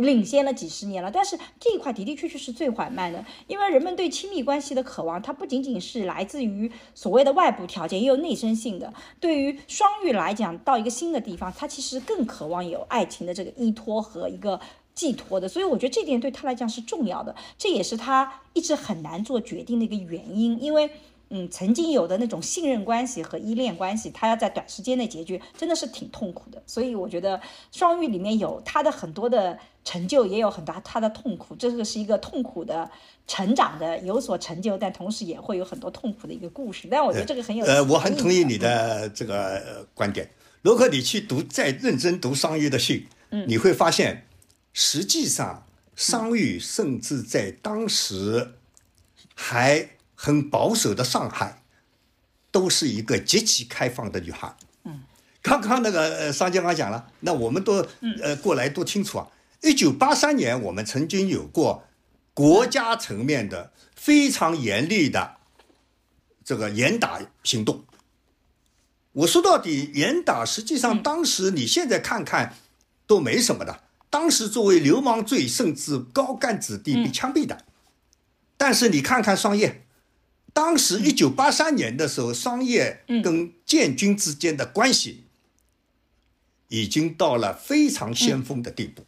[0.02, 8.94] 领先了几十年了，但是这一块的的确确是最缓慢的，因为人们对亲密关系的渴望，它不仅仅是来自于所谓的外部条件，也有内生性的。
[9.20, 14.60] 对于双鱼来讲，到一个新的地方，他其实更渴望有爱情的这个依托和一个
[14.94, 20.90] 寄托的，所以我觉得这点对他来讲是重要的，这也是他一直很难做决定的一个原因，因为。
[21.30, 26.64] 嗯，曾经有的那种信任关系和依恋关系，他要在短时间内解决，真的是挺痛苦的。
[26.66, 27.42] 所以我觉得
[27.72, 31.54] 双鱼里面有他的很多的成就，也有很大他的痛苦。
[31.58, 32.90] 这个是一个痛苦的
[33.28, 36.88] 成长的，有所成就，但同时也会有很多痛苦的一个故事。
[36.90, 40.30] 但我觉得这个很有呃，我很同意你的这个观点。
[40.62, 44.26] 如果你去读再认真读双鱼的信，嗯，你会发现，
[44.72, 48.54] 实际上双鱼甚至在当时
[49.36, 49.90] 还。
[50.20, 51.62] 很保守的上海，
[52.52, 54.58] 都是一个极其开放的女孩。
[54.84, 55.04] 嗯，
[55.44, 57.86] 刚刚那个商家刚讲了，那我们都
[58.24, 59.28] 呃过来都清楚啊。
[59.62, 61.84] 一九八三年，我们曾经有过
[62.34, 65.38] 国家层面的非常严厉的
[66.44, 67.86] 这个严打行动。
[69.14, 72.56] 我说到底，严打实际上当时你现在看看
[73.06, 73.84] 都没什么的。
[74.10, 77.66] 当时作为流氓罪，甚至高干子弟被枪毙的。
[78.58, 79.84] 但是你看看双叶。
[80.58, 85.26] 当时一九八三年的时候，商业跟建军之间的关系
[86.70, 89.06] 已经到了非常先锋的地步，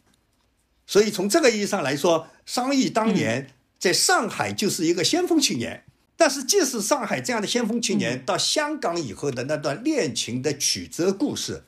[0.85, 5.85] 所以从这个意义上来说，商业当年在上海就是一个先锋青年。
[6.15, 11.63] 但是，即使上海这样的先锋青年到香港以后的那段恋情的曲折故事，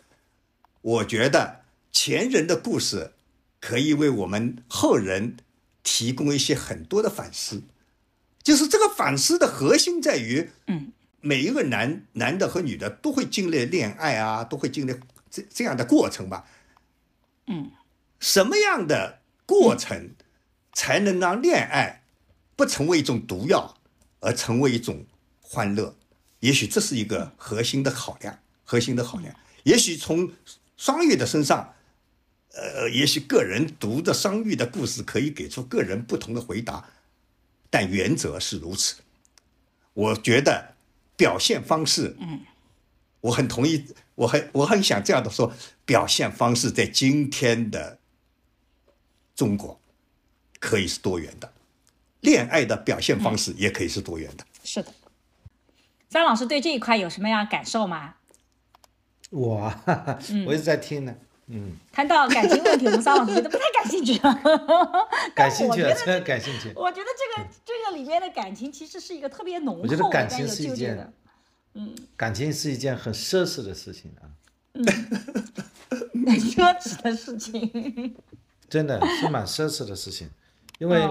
[0.81, 3.13] 我觉得前人的故事
[3.59, 5.37] 可以为我们后人
[5.81, 7.63] 提供一些很多的反思。
[8.43, 14.95] 就是这个反思的核心在于，嗯，每一个男男的和女的都会经历恋爱啊，都会经历
[15.29, 16.45] 这这样的过程吧，
[17.47, 17.71] 嗯，
[18.19, 20.11] 什么样的过程
[20.73, 22.03] 才能让恋爱
[22.55, 23.77] 不成为一种毒药，
[24.19, 25.05] 而成为一种
[25.39, 25.95] 欢乐？
[26.39, 29.35] 也许这是一个核心的考量，核心的考量。
[29.63, 30.31] 也许从
[30.75, 31.75] 双玉的身上，
[32.53, 36.89] 呃，也许个人读的双玉的故事可以给出个人不同的回答。
[37.71, 38.97] 但原则是如此，
[39.93, 40.75] 我觉得
[41.17, 42.41] 表现方式，嗯，
[43.21, 45.51] 我很同意，我很我很想这样的说，
[45.85, 47.97] 表现方式在今天的
[49.33, 49.79] 中国
[50.59, 51.51] 可以是多元的，
[52.19, 54.45] 恋爱的表现方式也可以是多元的。
[54.63, 54.93] 是的，
[56.09, 58.15] 张老师对这一块有什么样感受吗？
[59.29, 61.15] 我啊， 我一直在听呢。
[61.17, 61.25] 嗯，
[61.91, 64.17] 谈到感情问题，我们桑老师觉得不太感兴趣。
[65.35, 66.71] 感兴趣，真的感兴趣。
[66.75, 71.13] 我觉得这个这个里面的感情其实是一个特别浓厚、我觉得感情是一件，
[71.73, 74.23] 嗯，感情是一件很奢侈的事情啊。
[74.73, 74.85] 嗯，
[76.39, 78.15] 奢侈的事情。
[78.69, 80.29] 真的是蛮奢侈的事情，
[80.79, 81.05] 因为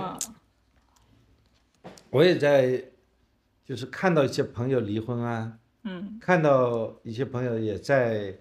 [2.09, 2.83] 我也在，
[3.67, 8.35] 就是看到一些朋友离婚啊，嗯，看到一些朋友也在，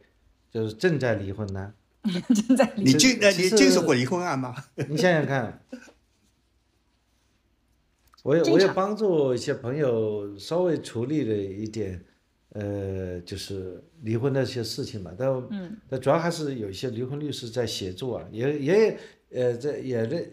[0.50, 1.74] 就是正在离婚呢。
[2.12, 4.56] 正在你经呃你经手过离婚案吗？
[4.90, 5.62] 你想想看，
[8.24, 12.04] 我也我也帮助一些朋友稍微处理了一点，
[12.50, 15.12] 呃，就是离婚的一些事情嘛。
[15.18, 19.00] 但嗯，但主要还是有一些离婚律师在协助啊，也也
[19.32, 20.26] 呃在也在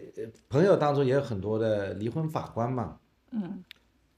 [0.49, 2.99] 朋友当中也有很多的离婚法官嘛。
[3.31, 3.63] 嗯，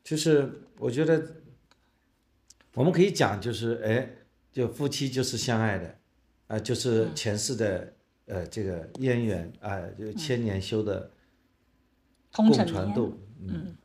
[0.03, 1.23] 就是我觉得
[2.73, 4.10] 我们可以讲，就是哎，
[4.52, 5.98] 就夫妻就是相爱的。
[6.49, 7.93] 啊，就是前世的
[8.26, 11.11] 呃这个渊源啊，就千年修的
[12.34, 13.15] 共传度，
[13.47, 13.76] 嗯，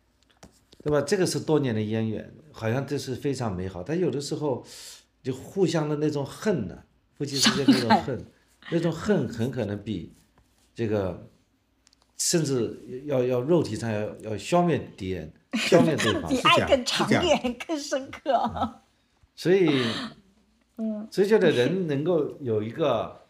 [0.82, 1.02] 对吧？
[1.02, 3.82] 这个是多年的渊源，好像这是非常美好。
[3.82, 4.64] 但有的时候
[5.22, 8.24] 就互相的那种恨呢，夫妻之间那种恨，
[8.72, 10.14] 那种恨很可能比
[10.74, 11.28] 这个
[12.16, 18.80] 甚至要要肉体上要要消灭敌人，消灭对方， 比爱更长远、更深刻。
[19.34, 19.68] 所以。
[20.76, 23.22] 嗯，所以觉得人能够有一个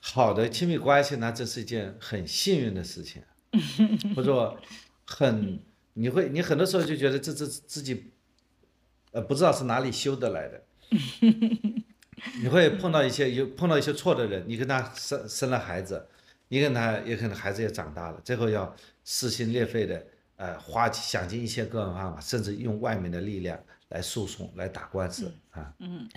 [0.00, 3.22] 好的亲密关系，那这是一件很幸运的事情，
[4.14, 4.58] 或者说
[5.06, 5.58] 很
[5.94, 8.10] 你会你很多时候就觉得这这自己
[9.12, 10.62] 呃不知道是哪里修得来的，
[12.42, 16.06] 你会碰到一些有碰到一些错的人，你跟他生生了孩子，
[16.48, 23.58] 你跟他也可能孩子也长大了，最后要撕心裂肺的呃花想尽一切各种办法，甚至用外面的力量。
[23.92, 26.08] 来诉讼，来打官司啊，嗯，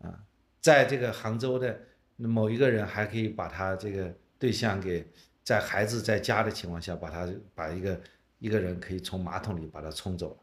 [0.00, 0.20] 啊，
[0.60, 1.80] 在这个杭州的
[2.16, 5.10] 某一个人还可以把他这个对象给
[5.42, 7.98] 在孩子在家的情况下，把他把一个
[8.38, 10.38] 一个人可以从马桶里把他冲走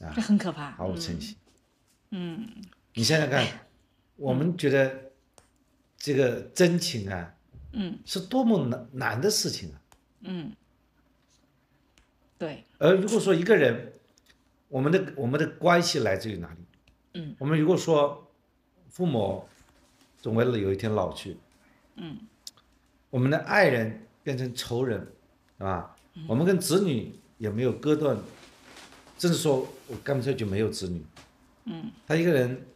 [0.00, 1.34] 了，啊，这很可怕，毫无诚信。
[2.10, 2.46] 嗯，
[2.92, 3.46] 你想想看，
[4.16, 5.12] 我们觉得
[5.96, 7.34] 这个真情啊，
[7.72, 9.80] 嗯，是多么难难的事情啊，
[10.20, 10.52] 嗯，
[12.36, 12.64] 对。
[12.76, 13.94] 而如果说一个人，
[14.72, 16.56] 我们的我们的关系来自于哪里？
[17.12, 18.26] 嗯，我们如果说
[18.88, 19.46] 父母
[20.22, 21.36] 总为了有一天老去，
[21.96, 22.16] 嗯，
[23.10, 24.98] 我们的爱人变成仇人，
[25.58, 25.94] 是吧？
[26.26, 28.16] 我们跟子女也没有割断，
[29.18, 31.04] 甚至说我干脆就没有子女，
[31.66, 32.66] 嗯，他一个人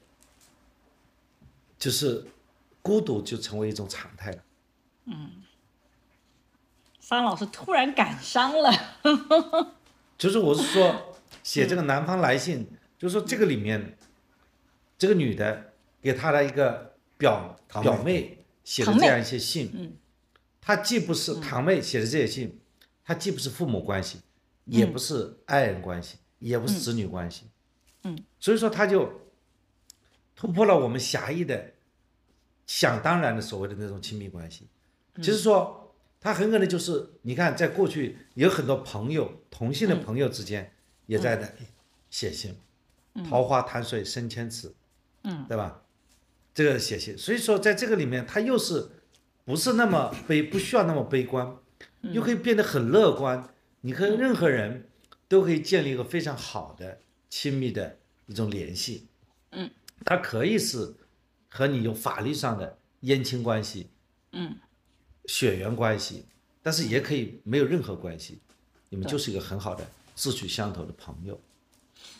[1.78, 2.27] 就是
[2.82, 4.43] 孤独就成为一种常态了，
[5.06, 5.31] 嗯，
[7.01, 8.70] 方老师突然感伤了，
[10.18, 11.14] 就是我是说。
[11.47, 12.66] 写这个南方来信，
[12.98, 13.97] 就是说这个里面，
[14.98, 19.93] 这个女的给她的一个表表妹写的这样一些信，嗯，
[20.60, 22.59] 她既不是堂妹写的这些信，
[23.05, 24.18] 她既不是父母关系，
[24.64, 27.44] 也不是爱人关系，也不是子女关系，
[28.02, 29.09] 嗯，所以说她就
[30.35, 31.74] 突破了我们狭义的
[32.66, 34.66] 想当然的所谓的那种亲密关系，
[35.18, 40.73] 其实说她很可能就是你看，在过去有很多朋友同性的朋友之间。
[41.07, 41.66] 也在那里
[42.11, 42.55] 写信，
[43.28, 44.74] 桃花潭水深千尺，
[45.23, 45.83] 嗯，对吧？
[46.55, 48.89] 这个写信，所以说在这个里面，他又是
[49.45, 51.57] 不是那么悲，不需要那么悲观，
[52.01, 53.53] 又可以变得很乐观。
[53.83, 54.89] 你和任何人
[55.28, 59.07] 都可以建立一个非常好的亲密的一种联系，
[59.51, 59.70] 嗯，
[60.05, 60.95] 它可以是
[61.49, 63.91] 和你有法律上的姻亲关系，
[64.33, 64.57] 嗯，
[65.27, 66.24] 血缘关系，
[66.62, 68.41] 但是也可以没有任何关系，
[68.89, 69.87] 你们就是一个很好的。
[70.17, 71.39] 志趣相投的朋友，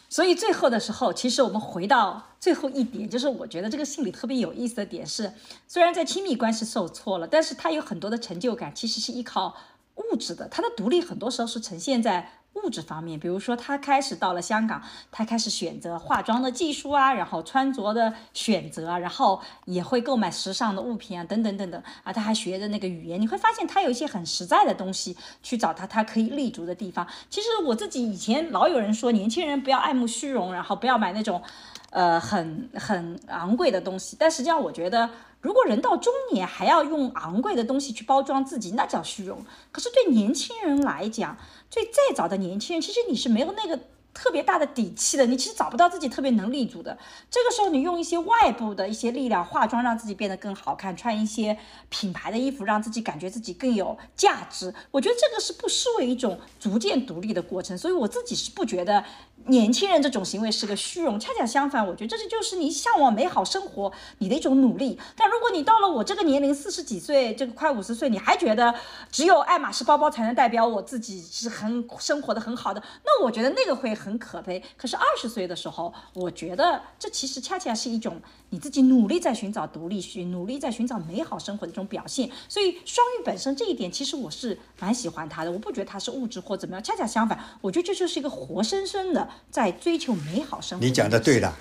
[0.09, 5.32] 所以最后的时候，其实我们回到最后一点，就是我觉得这个信里特别有意思的点是，
[5.66, 9.56] 虽然在亲密关系受挫了，但是他有很多的成就感，其实是依靠
[9.97, 12.44] 物质的，他的独立很多时候是呈现在。
[12.62, 27.06] 物质方面，比如说他开始到了香港，他开始选择化妆的技术啊，然后穿着的选择啊，然后也会购买时尚的物品啊，等等等等啊，他还学着那个语言，你会发现他有一些很实在的东西去找他他可以立足的地方。
[27.28, 31.42] 其实我自己以前老有人说年轻人不要爱慕虚荣，然后不要买那种，
[31.90, 35.10] 呃，很很昂贵的东西，但实际上我觉得。
[35.42, 39.44] 如果人到中年还要用昂贵的东西去包装自己，那叫虚荣。
[39.70, 41.36] 可是对年轻人来讲，
[41.70, 43.80] 最再早的年轻人，其实你是没有那个
[44.16, 46.97] 特别大的底气的，你其实找不到自己特别能立足的。
[47.30, 51.56] 这个时候，你用一些外部的一些力量，化妆让自己变得更好看，穿一些
[51.90, 54.74] 品牌的衣服，让自己感觉自己更有价值。
[54.90, 57.76] 我觉得这个是不失为一种逐渐独立的过程。
[57.76, 59.05] 所以我自己是不觉得
[59.48, 64.98] 年轻人这种行为是个虚荣，恰恰相反，我觉得这是就是你向往美好生活你的一种努力。
[65.14, 68.74] 但如果你到了我这个年龄，四十几岁，这个快五十岁，你还觉得
[69.12, 74.62] 只有爱马仕包包才能代表我自己是很生活的很好的，那我觉得那个会很可悲。
[74.76, 78.20] 可是二十岁的时候，我觉得这其实恰恰是一种
[78.50, 82.30] 你自己努力在寻找独立性，努力在寻找美好生活的这种表现。
[82.48, 85.50] 所以双鱼本身这一点，其实我是蛮喜欢他的。
[85.50, 90.84] 我不觉得他是物质或怎么样，恰恰相反，我觉得这就是一个活生生的在追求美好生活。
[90.84, 91.54] 你讲的对的，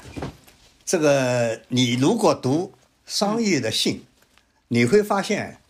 [0.84, 2.74] 这个你如果读
[3.06, 4.04] 商业的信。
[4.70, 5.62] 你会发现，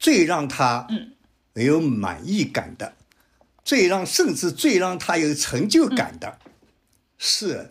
[0.00, 1.12] 最让他嗯
[1.52, 2.92] 没有满意感的，
[3.64, 6.38] 最让甚至最让他有成就感的，
[7.18, 7.70] 是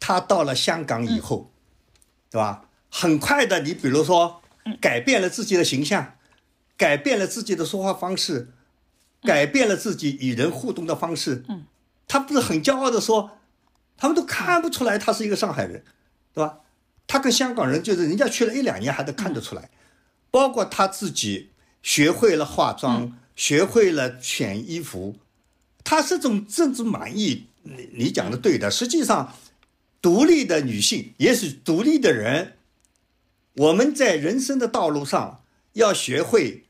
[0.00, 1.50] 他到了香港以后，
[2.30, 2.68] 对吧？
[2.90, 4.40] 很快的，你比如说
[4.80, 6.14] 改变了自己的形象，
[6.76, 8.48] 改变了自己的说话方式，
[9.22, 11.44] 改变了自己与人互动的方式。
[12.08, 13.38] 他不是很骄傲的说，
[13.96, 15.84] 他们都看不出来他是一个上海人，
[16.32, 16.60] 对吧？
[17.06, 19.70] 他跟香港人就是人家去了一两年还能看得出来。
[20.30, 21.50] 包括他自己
[21.82, 25.16] 学会了化妆，学会了选衣服，
[25.86, 28.68] 他这种政治满意，你你讲的对的。
[28.68, 29.32] 实际上，
[30.02, 32.54] 独立的女性也许独立的人。
[33.54, 35.44] 我们在人生的道路上
[35.74, 36.64] 要学会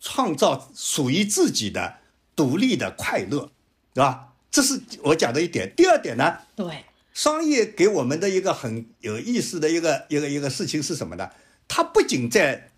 [0.00, 1.98] 创造属于自己的
[2.34, 3.50] 独立的快乐，
[3.92, 4.32] 对吧？
[4.50, 5.70] 这是我讲的一点。
[5.76, 6.38] 第二点呢？
[6.56, 11.30] 对，商业给我们的一个很有意思的一个一个一个事情是什么呢？
[11.68, 12.70] 它不仅在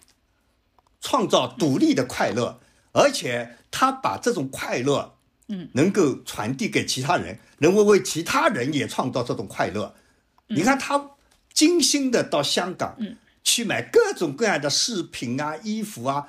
[1.00, 2.60] 创造独立的快乐，
[2.92, 5.15] 而且它把这种快乐，
[5.48, 9.94] 嗯，能够传递给其他人，能够为其他人也创造这种快乐。
[10.48, 11.10] 你看他
[11.52, 16.28] 精心的到香港，嗯，去买各种各样的饰品啊、衣服啊，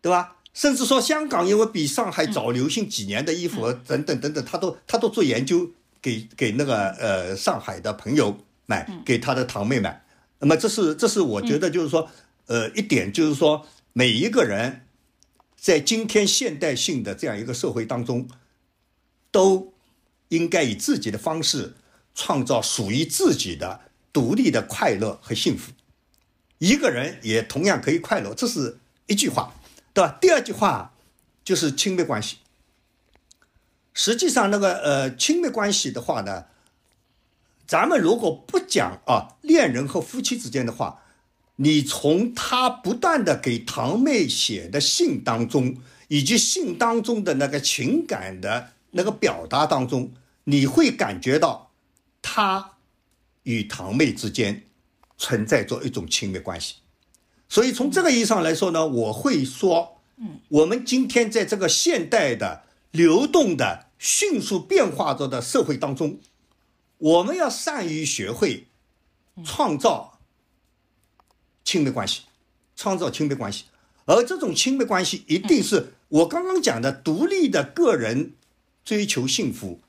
[0.00, 0.36] 对吧？
[0.54, 5.70] 甚至说香港因为比上海早流行几年的衣服等等等等，他都他都做研究，
[6.02, 8.36] 给给那个呃上海的朋友
[8.66, 10.04] 买，给他的堂妹买。
[10.40, 12.10] 那么这是这是我觉得就是说，
[12.46, 14.82] 呃，一点就是说，每一个人
[15.56, 18.28] 在今天现代性的这样一个社会当中，
[19.32, 19.72] 都
[20.28, 21.74] 应该以自己的方式
[22.14, 23.80] 创造属于自己的
[24.12, 25.72] 独立的快乐和幸福。
[26.58, 29.52] 一个人也同样可以快乐，这是一句话，
[29.92, 30.16] 对吧？
[30.20, 30.94] 第二句话
[31.42, 32.36] 就是亲密关系。
[33.92, 36.44] 实际上，那个呃，亲密关系的话呢。
[37.64, 41.02] 咱们如果不讲啊，恋人和夫妻之间的话，
[41.56, 45.78] 你从他不断的给堂妹写的信当中，
[46.08, 50.12] 以及信当中的那个情感的那个表达当中，
[50.44, 51.72] 你会感觉到
[52.22, 52.72] 他
[53.42, 54.64] 与堂妹之间
[55.18, 56.76] 存在着一种亲密关系。
[57.48, 62.62] 所以从这个意义上来说呢，我会说，嗯，我们今天在这个现代的
[62.92, 66.18] 流动的、迅速变化着的社会当中。
[66.98, 68.68] 我们要善于学会
[69.44, 70.20] 创造
[71.64, 72.22] 亲密关系，
[72.76, 73.64] 创造亲密关系，
[74.04, 78.34] 而这种亲密关系一定是我刚刚讲的独立的个人
[78.84, 79.80] 追求幸福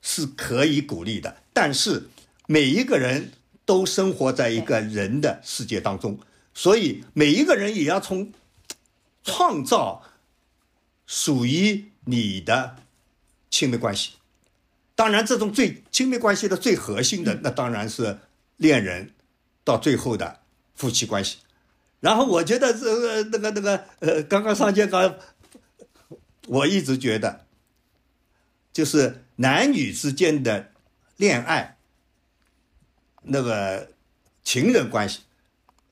[0.00, 1.36] 是可以鼓励的。
[1.52, 2.08] 但是
[2.46, 3.32] 每一个人
[3.64, 6.18] 都生活在一个人的世界当中，
[6.54, 8.32] 所以每一个人也要从
[9.22, 10.02] 创造
[11.06, 12.76] 属于你的
[13.50, 14.12] 亲密关系。
[14.94, 18.18] 当然，这种最亲密关系的最核心的，那当然是
[18.56, 19.12] 恋人，
[19.64, 20.40] 到最后的
[20.74, 21.38] 夫妻关系。
[22.00, 25.14] 然后，我觉得这个那个那个呃，刚刚上节刚，
[26.48, 27.46] 我一直觉得，
[28.72, 30.72] 就是男女之间的
[31.16, 31.76] 恋爱，
[33.22, 33.92] 那个
[34.42, 35.20] 情人关系、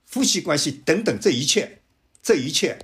[0.04, 1.80] 夫妻关系等等，这一切，
[2.22, 2.78] 这一切，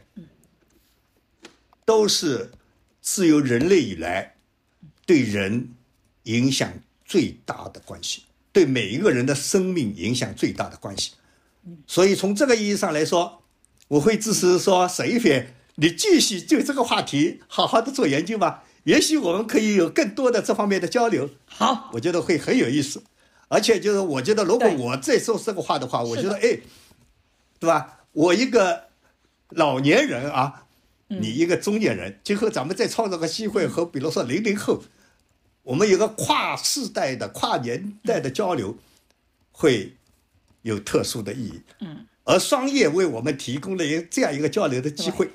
[1.85, 2.53] 都是
[3.01, 4.37] 自由人类以来
[5.05, 5.71] 对人。
[6.27, 6.73] 影响
[7.05, 11.13] 最大的关系，对每一个人的生命影响最大的关系。
[11.87, 13.43] 所以从这个意义上来说，
[13.89, 18.65] 我会支持说沈一菲，你继续就这个话题好好的做研究吧。
[18.85, 21.29] 也许我们可以有更多的这方面的交流。
[21.47, 23.03] 好，我觉得会很有意思。
[23.49, 26.61] 而且就是我觉得，如果我再说这个话的话，我觉得哎，
[27.59, 28.01] 对吧？
[28.13, 28.85] 我一个
[29.51, 30.67] 老年人啊，
[31.09, 34.83] 你一个中年人，今后咱们再创造个机会和比如说零零后。
[35.63, 38.77] 我们有个跨世代的、跨年代的交流，
[39.51, 39.95] 会
[40.61, 41.63] 有特殊的意义。
[41.81, 45.31] 嗯，而商业为我们提供了一这样一个交流的机会。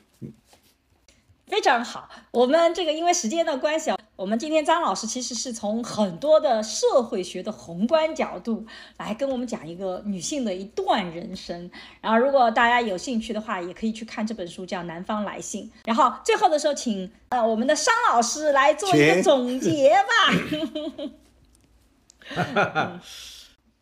[1.50, 8.68] 非常好，我们这个因为时间的关系啊，我们今天张老师其实是从很多的社会学的宏观角度
[8.98, 11.72] 来跟我们讲一个女性的一段人生。
[12.02, 15.64] 然后，如果大家有兴趣的话，也可以去看这本书，叫《南方来信》。
[15.86, 20.02] 然后最后的时候，请呃我们的商老师来做一个总结吧。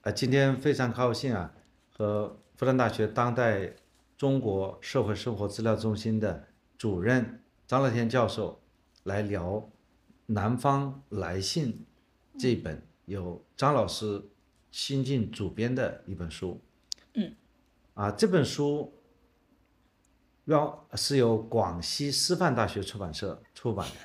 [0.03, 1.51] 啊， 今天非常高兴啊，
[1.97, 3.71] 和复旦大学当代
[4.17, 6.45] 中国社会生活资料中心的
[6.77, 8.59] 主任张乐天教授
[9.03, 9.69] 来聊。
[10.33, 11.85] 《南方来信》
[12.37, 14.21] 这本由张老师
[14.71, 16.59] 新晋主编的一本书，
[17.13, 17.33] 嗯，
[17.93, 18.93] 啊，这本书
[20.43, 23.95] 要是由广西师范大学出版社出版的。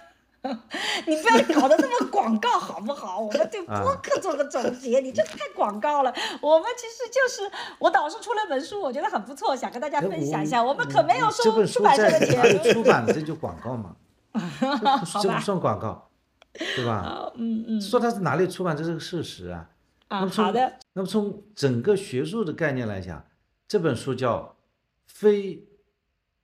[1.06, 3.20] 你不要搞得那么广告好不好？
[3.20, 6.12] 我们对播客做个总结，你这太广告了。
[6.40, 10.62] 我们其实就是我导师出了本书，我觉得很不错，想跟大家分享一下。
[10.62, 12.74] 我们可没有收出版社的钱。
[12.74, 13.96] 出版这就广告嘛？
[15.22, 16.08] 这不算广告。
[16.76, 17.32] 对吧？
[17.36, 19.70] 嗯嗯，说它是哪里出版，这是个事实啊。
[20.08, 20.74] 啊，好的。
[20.92, 23.24] 那么从整个学术的概念来讲，
[23.66, 24.54] 这本书叫
[25.06, 25.64] 非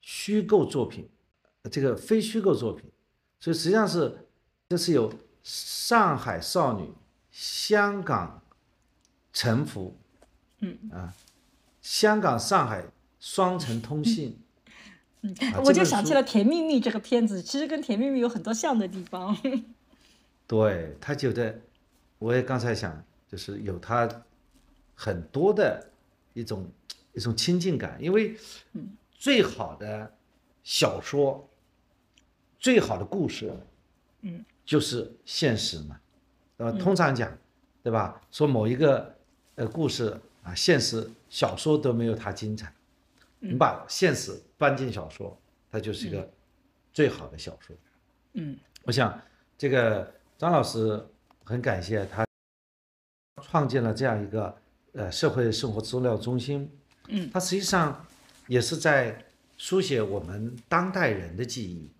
[0.00, 1.10] 虚构作品，
[1.70, 2.90] 这个非虚构作品，
[3.40, 4.26] 所以实际上是
[4.68, 5.12] 这是有
[5.42, 6.92] 上海少女、
[7.30, 8.42] 香港
[9.32, 9.96] 沉浮，
[10.60, 11.14] 嗯啊，
[11.80, 12.84] 香港上海
[13.20, 14.38] 双城通信。
[15.22, 15.34] 嗯，
[15.64, 19.36] 我就想起了《甜蜜蜜》这个片子，其实跟《甜蜜蜜》有很多像的地方。
[20.46, 21.60] 对他觉得，
[22.18, 24.08] 我也刚才想，就是有他
[24.94, 25.90] 很多的
[26.34, 26.70] 一种
[27.14, 28.36] 一种亲近感，因为
[29.10, 30.14] 最好的
[30.62, 31.47] 小说，
[32.58, 33.52] 最好的故事，
[34.22, 36.00] 嗯，就是现实嘛，
[36.58, 37.36] 呃，通常讲，
[37.82, 38.20] 对吧？
[38.30, 39.14] 说某一个
[39.54, 42.72] 呃故事啊，现实小说都没有它精彩，
[43.38, 45.38] 你把现实搬进小说，
[45.70, 46.30] 它就是一个
[46.92, 47.76] 最好的小说。
[48.34, 49.20] 嗯，我想
[49.56, 50.14] 这个。
[50.38, 51.04] 张老师
[51.42, 52.24] 很感谢他
[53.42, 54.56] 创建了这样一个
[54.92, 56.70] 呃社会生活资料中心，
[57.08, 58.06] 嗯，他实际上
[58.46, 59.24] 也是在
[59.56, 61.90] 书写我们当代人的记忆。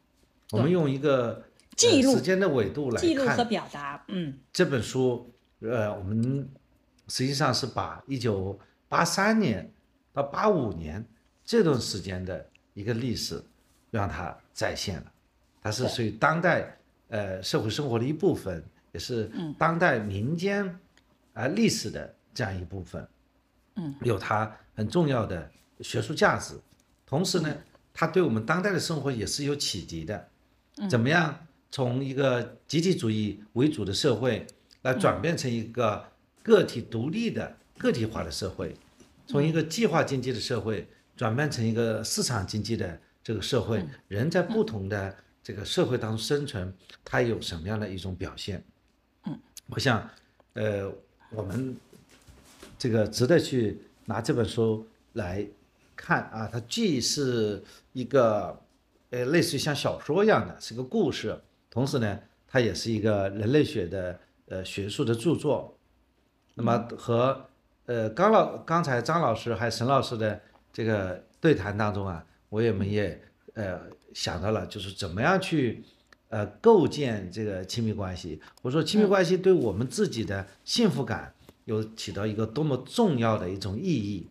[0.50, 1.44] 我们用一个
[1.76, 5.30] 记录时间的纬度来记录和表达，嗯，这本书
[5.60, 6.48] 呃我们
[7.08, 8.58] 实际上是把一九
[8.88, 9.70] 八三年
[10.12, 11.04] 到八五年
[11.44, 13.42] 这段时间的一个历史
[13.90, 15.12] 让它再现了，
[15.62, 16.74] 它是属于当代。
[17.10, 18.62] 呃，社会生活的一部分，
[18.92, 20.78] 也是当代民间
[21.32, 23.08] 啊历史的这样一部分，
[23.76, 25.50] 嗯，有它很重要的
[25.80, 26.54] 学术价值。
[27.06, 27.56] 同时呢，
[27.94, 30.28] 它对我们当代的生活也是有启迪的。
[30.88, 34.46] 怎么样从一个集体主义为主的社会，
[34.82, 36.04] 来转变成一个
[36.42, 38.74] 个体独立的个体化的社会？
[39.26, 40.86] 从一个计划经济的社会
[41.16, 45.16] 转变成一个市场经济的这个社会，人在不同的。
[45.40, 46.70] 这个社会当中生存，
[47.02, 48.62] 它有什么样的一种表现？
[49.24, 50.06] 嗯，我想，
[50.52, 50.92] 呃，
[51.30, 51.74] 我们
[52.78, 55.46] 这个值得去拿这本书来
[55.96, 56.46] 看啊。
[56.52, 57.64] 它既是
[57.94, 58.60] 一个
[59.10, 61.40] 呃类似于像小说一样的，是个故事，
[61.70, 65.76] 同时呢，它也是一个人类学的呃学术的著作。
[66.54, 67.46] 那么和
[67.86, 70.40] 呃刚老刚才张老师还有沈老师的
[70.72, 73.20] 这个对谈当中啊，我也们也
[73.54, 73.80] 呃。
[74.14, 75.84] 想到了，就是怎么样去，
[76.28, 78.40] 呃，构建这个亲密关系。
[78.62, 81.32] 我说，亲密关系对我们自己的幸福感
[81.66, 84.26] 有起到一个多么重要的一种意义。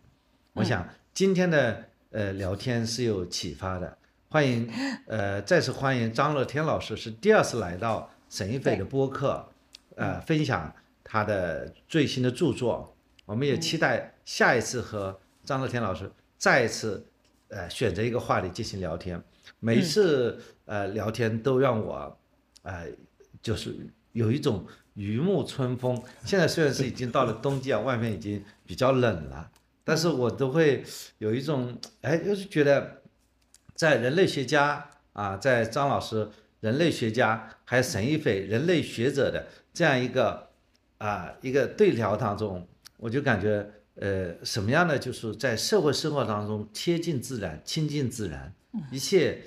[0.54, 3.96] 我想今天的呃聊天是有启发的。
[4.30, 4.70] 欢迎，
[5.06, 9.48] 呃，再次欢迎张乐天老师是第二次来到沈一斐的播客，
[9.96, 12.94] 呃，分享他的最新的著作。
[13.24, 17.06] 我们也期待下一次和张乐天老师再一次，
[17.48, 19.18] 呃，选择一个话题进行聊天。
[19.60, 22.18] 每一次呃聊天都让我，
[22.64, 22.86] 呃，
[23.40, 23.74] 就是
[24.12, 26.02] 有一种如沐春风。
[26.26, 29.50] 现在虽然是已经到了冬季啊，外面已经比较冷了，
[29.84, 30.84] 但是我都会
[31.16, 33.00] 有一种哎，就是觉得
[33.78, 36.28] 在人类学家啊，在张老师
[36.58, 40.48] 人类学家，还有沈一斐人类学者的这样一个
[40.98, 48.52] 啊一个对聊当中，我就感觉呃什么样的就是在社会生活当中贴近自然，亲近自然。
[48.90, 49.44] 一切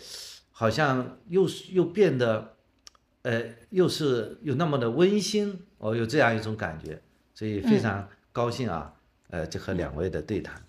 [0.52, 2.54] 好像又又变得，
[3.24, 7.02] 呃，又是有那么的温馨哦，有这样一种感觉，
[7.36, 8.94] 所以非常高兴啊，
[9.30, 10.64] 呃，就和两位的对谈。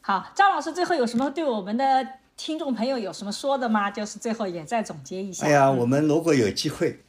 [0.00, 2.06] 好，张老师最后有什么对我们的
[2.36, 3.90] 听众朋友有什么说的吗？
[3.90, 5.46] 就是最后也再总结一下。
[5.46, 7.04] 哎呀，我们如果有机会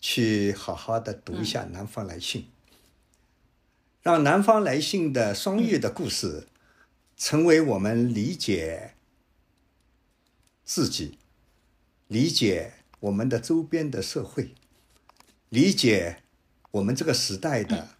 [0.00, 2.42] 去好好的读一下《南方来信》，
[4.00, 6.48] 让《南方来信》的双月的故事。
[7.14, 8.94] 成为我们理解
[10.64, 11.18] 自己、
[12.08, 14.56] 理解我们的周边的社会，
[15.50, 16.24] 理解
[16.72, 17.90] 我们这个时代的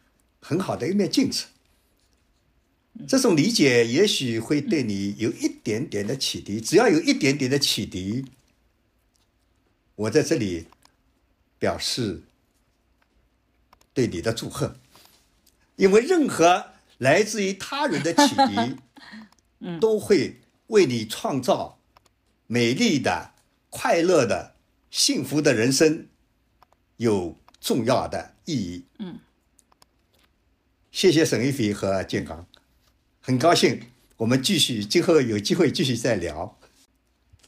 [0.41, 1.47] 很好的一面镜子。
[3.09, 8.27] 这种理解也许会对你有一点点的启迪，只要有一点点的启迪，
[9.97, 10.67] 我在这里
[11.59, 12.23] 表示
[13.95, 14.77] 对你的祝贺，
[15.77, 18.77] 因为任何来自于他人的启迪，
[19.81, 21.81] 都会为你创造
[22.47, 23.33] 美丽的、
[23.71, 24.55] 快乐的、
[24.91, 26.09] 幸福的人生
[26.99, 28.85] 有重要的意义。
[28.99, 29.19] 嗯，
[30.91, 32.47] 谢谢沈一飞和建刚。
[33.25, 33.81] 很高兴，
[34.17, 36.59] 我们继续，今后有机会继续再聊。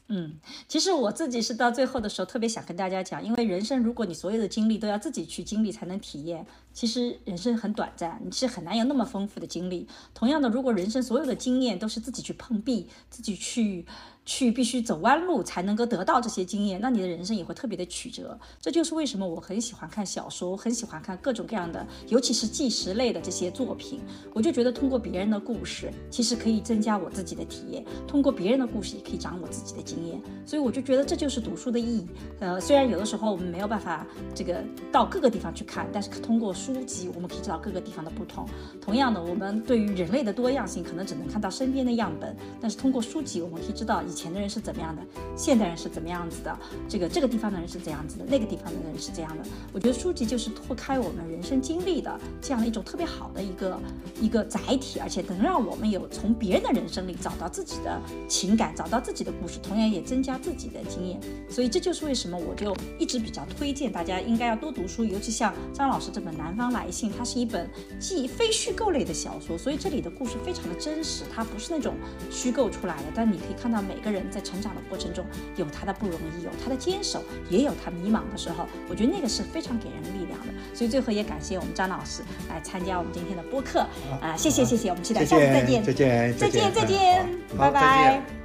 [0.07, 0.39] 嗯，
[0.69, 9.87] 其实我自己是到最后的时候特别想跟大家讲，因为人生如果你所有的经历都要自己去经历才能体验，其实人生很短暂，你是很难有那么丰富的经历。
[10.13, 13.85] 同样的，如果人生所有的经验都是自己去碰壁，自己去。
[14.25, 18.37] 去必须走弯路才能够得到这些经验，那你的人生也会特别的曲折。
[18.59, 24.01] 这就是为什么我很喜欢看小说，很喜欢看各种各样的，尤其是纪实类的这些作品。
[24.33, 30.19] 我就觉得通过别人的故事，其实可以增加我自己的体验；通过别人的故事，也可以长我自己的经验。
[30.45, 32.07] 所以我就觉得这就是读书的意义。
[32.39, 38.47] 呃，虽然有的时候我们没有办法这个到各个地方去看，但是通过书籍，我们可以知道各个地方的不同。
[38.81, 45.01] 同样的，我们对于人类的多样性，可能只能看到身边的样本，但是通过书籍，我们可以知道前的人是怎么样的，
[45.35, 49.43] 现代人是怎么样子的，这个这个地方的人是怎样子的，那个地方的人是这样的。
[49.73, 53.79] 我觉得书籍就是拓开我们人生经历的这样的一种特别好的一个
[54.21, 61.19] 一个载体，而且能让我们有从别人的人生里找到自己的情感，找到自己的故事，同样也增加自己的经验。
[61.49, 67.69] 所以这就是为什么我就一直比较推荐大家应该要多读书，尤其像张老师这本《南方来信》，它是一本
[67.99, 71.95] 既非虚构类的小说，所以这里的故事非常的真实，它不是那种
[72.31, 73.03] 虚构出来的。
[73.13, 74.45] 但你可以看到每个人在。
[74.45, 75.25] 成长的过程中
[75.55, 78.67] 有他的不容易，有他的坚守，也有他迷茫的时候。
[78.87, 80.53] 我觉得那个是非常给人力量的。
[80.71, 83.79] 所以最后也感谢我们张老师来参加我们今天的播客
[84.21, 87.27] 啊，谢谢谢谢，我们期待下次再见，再见再见再见，
[87.57, 88.44] 拜拜。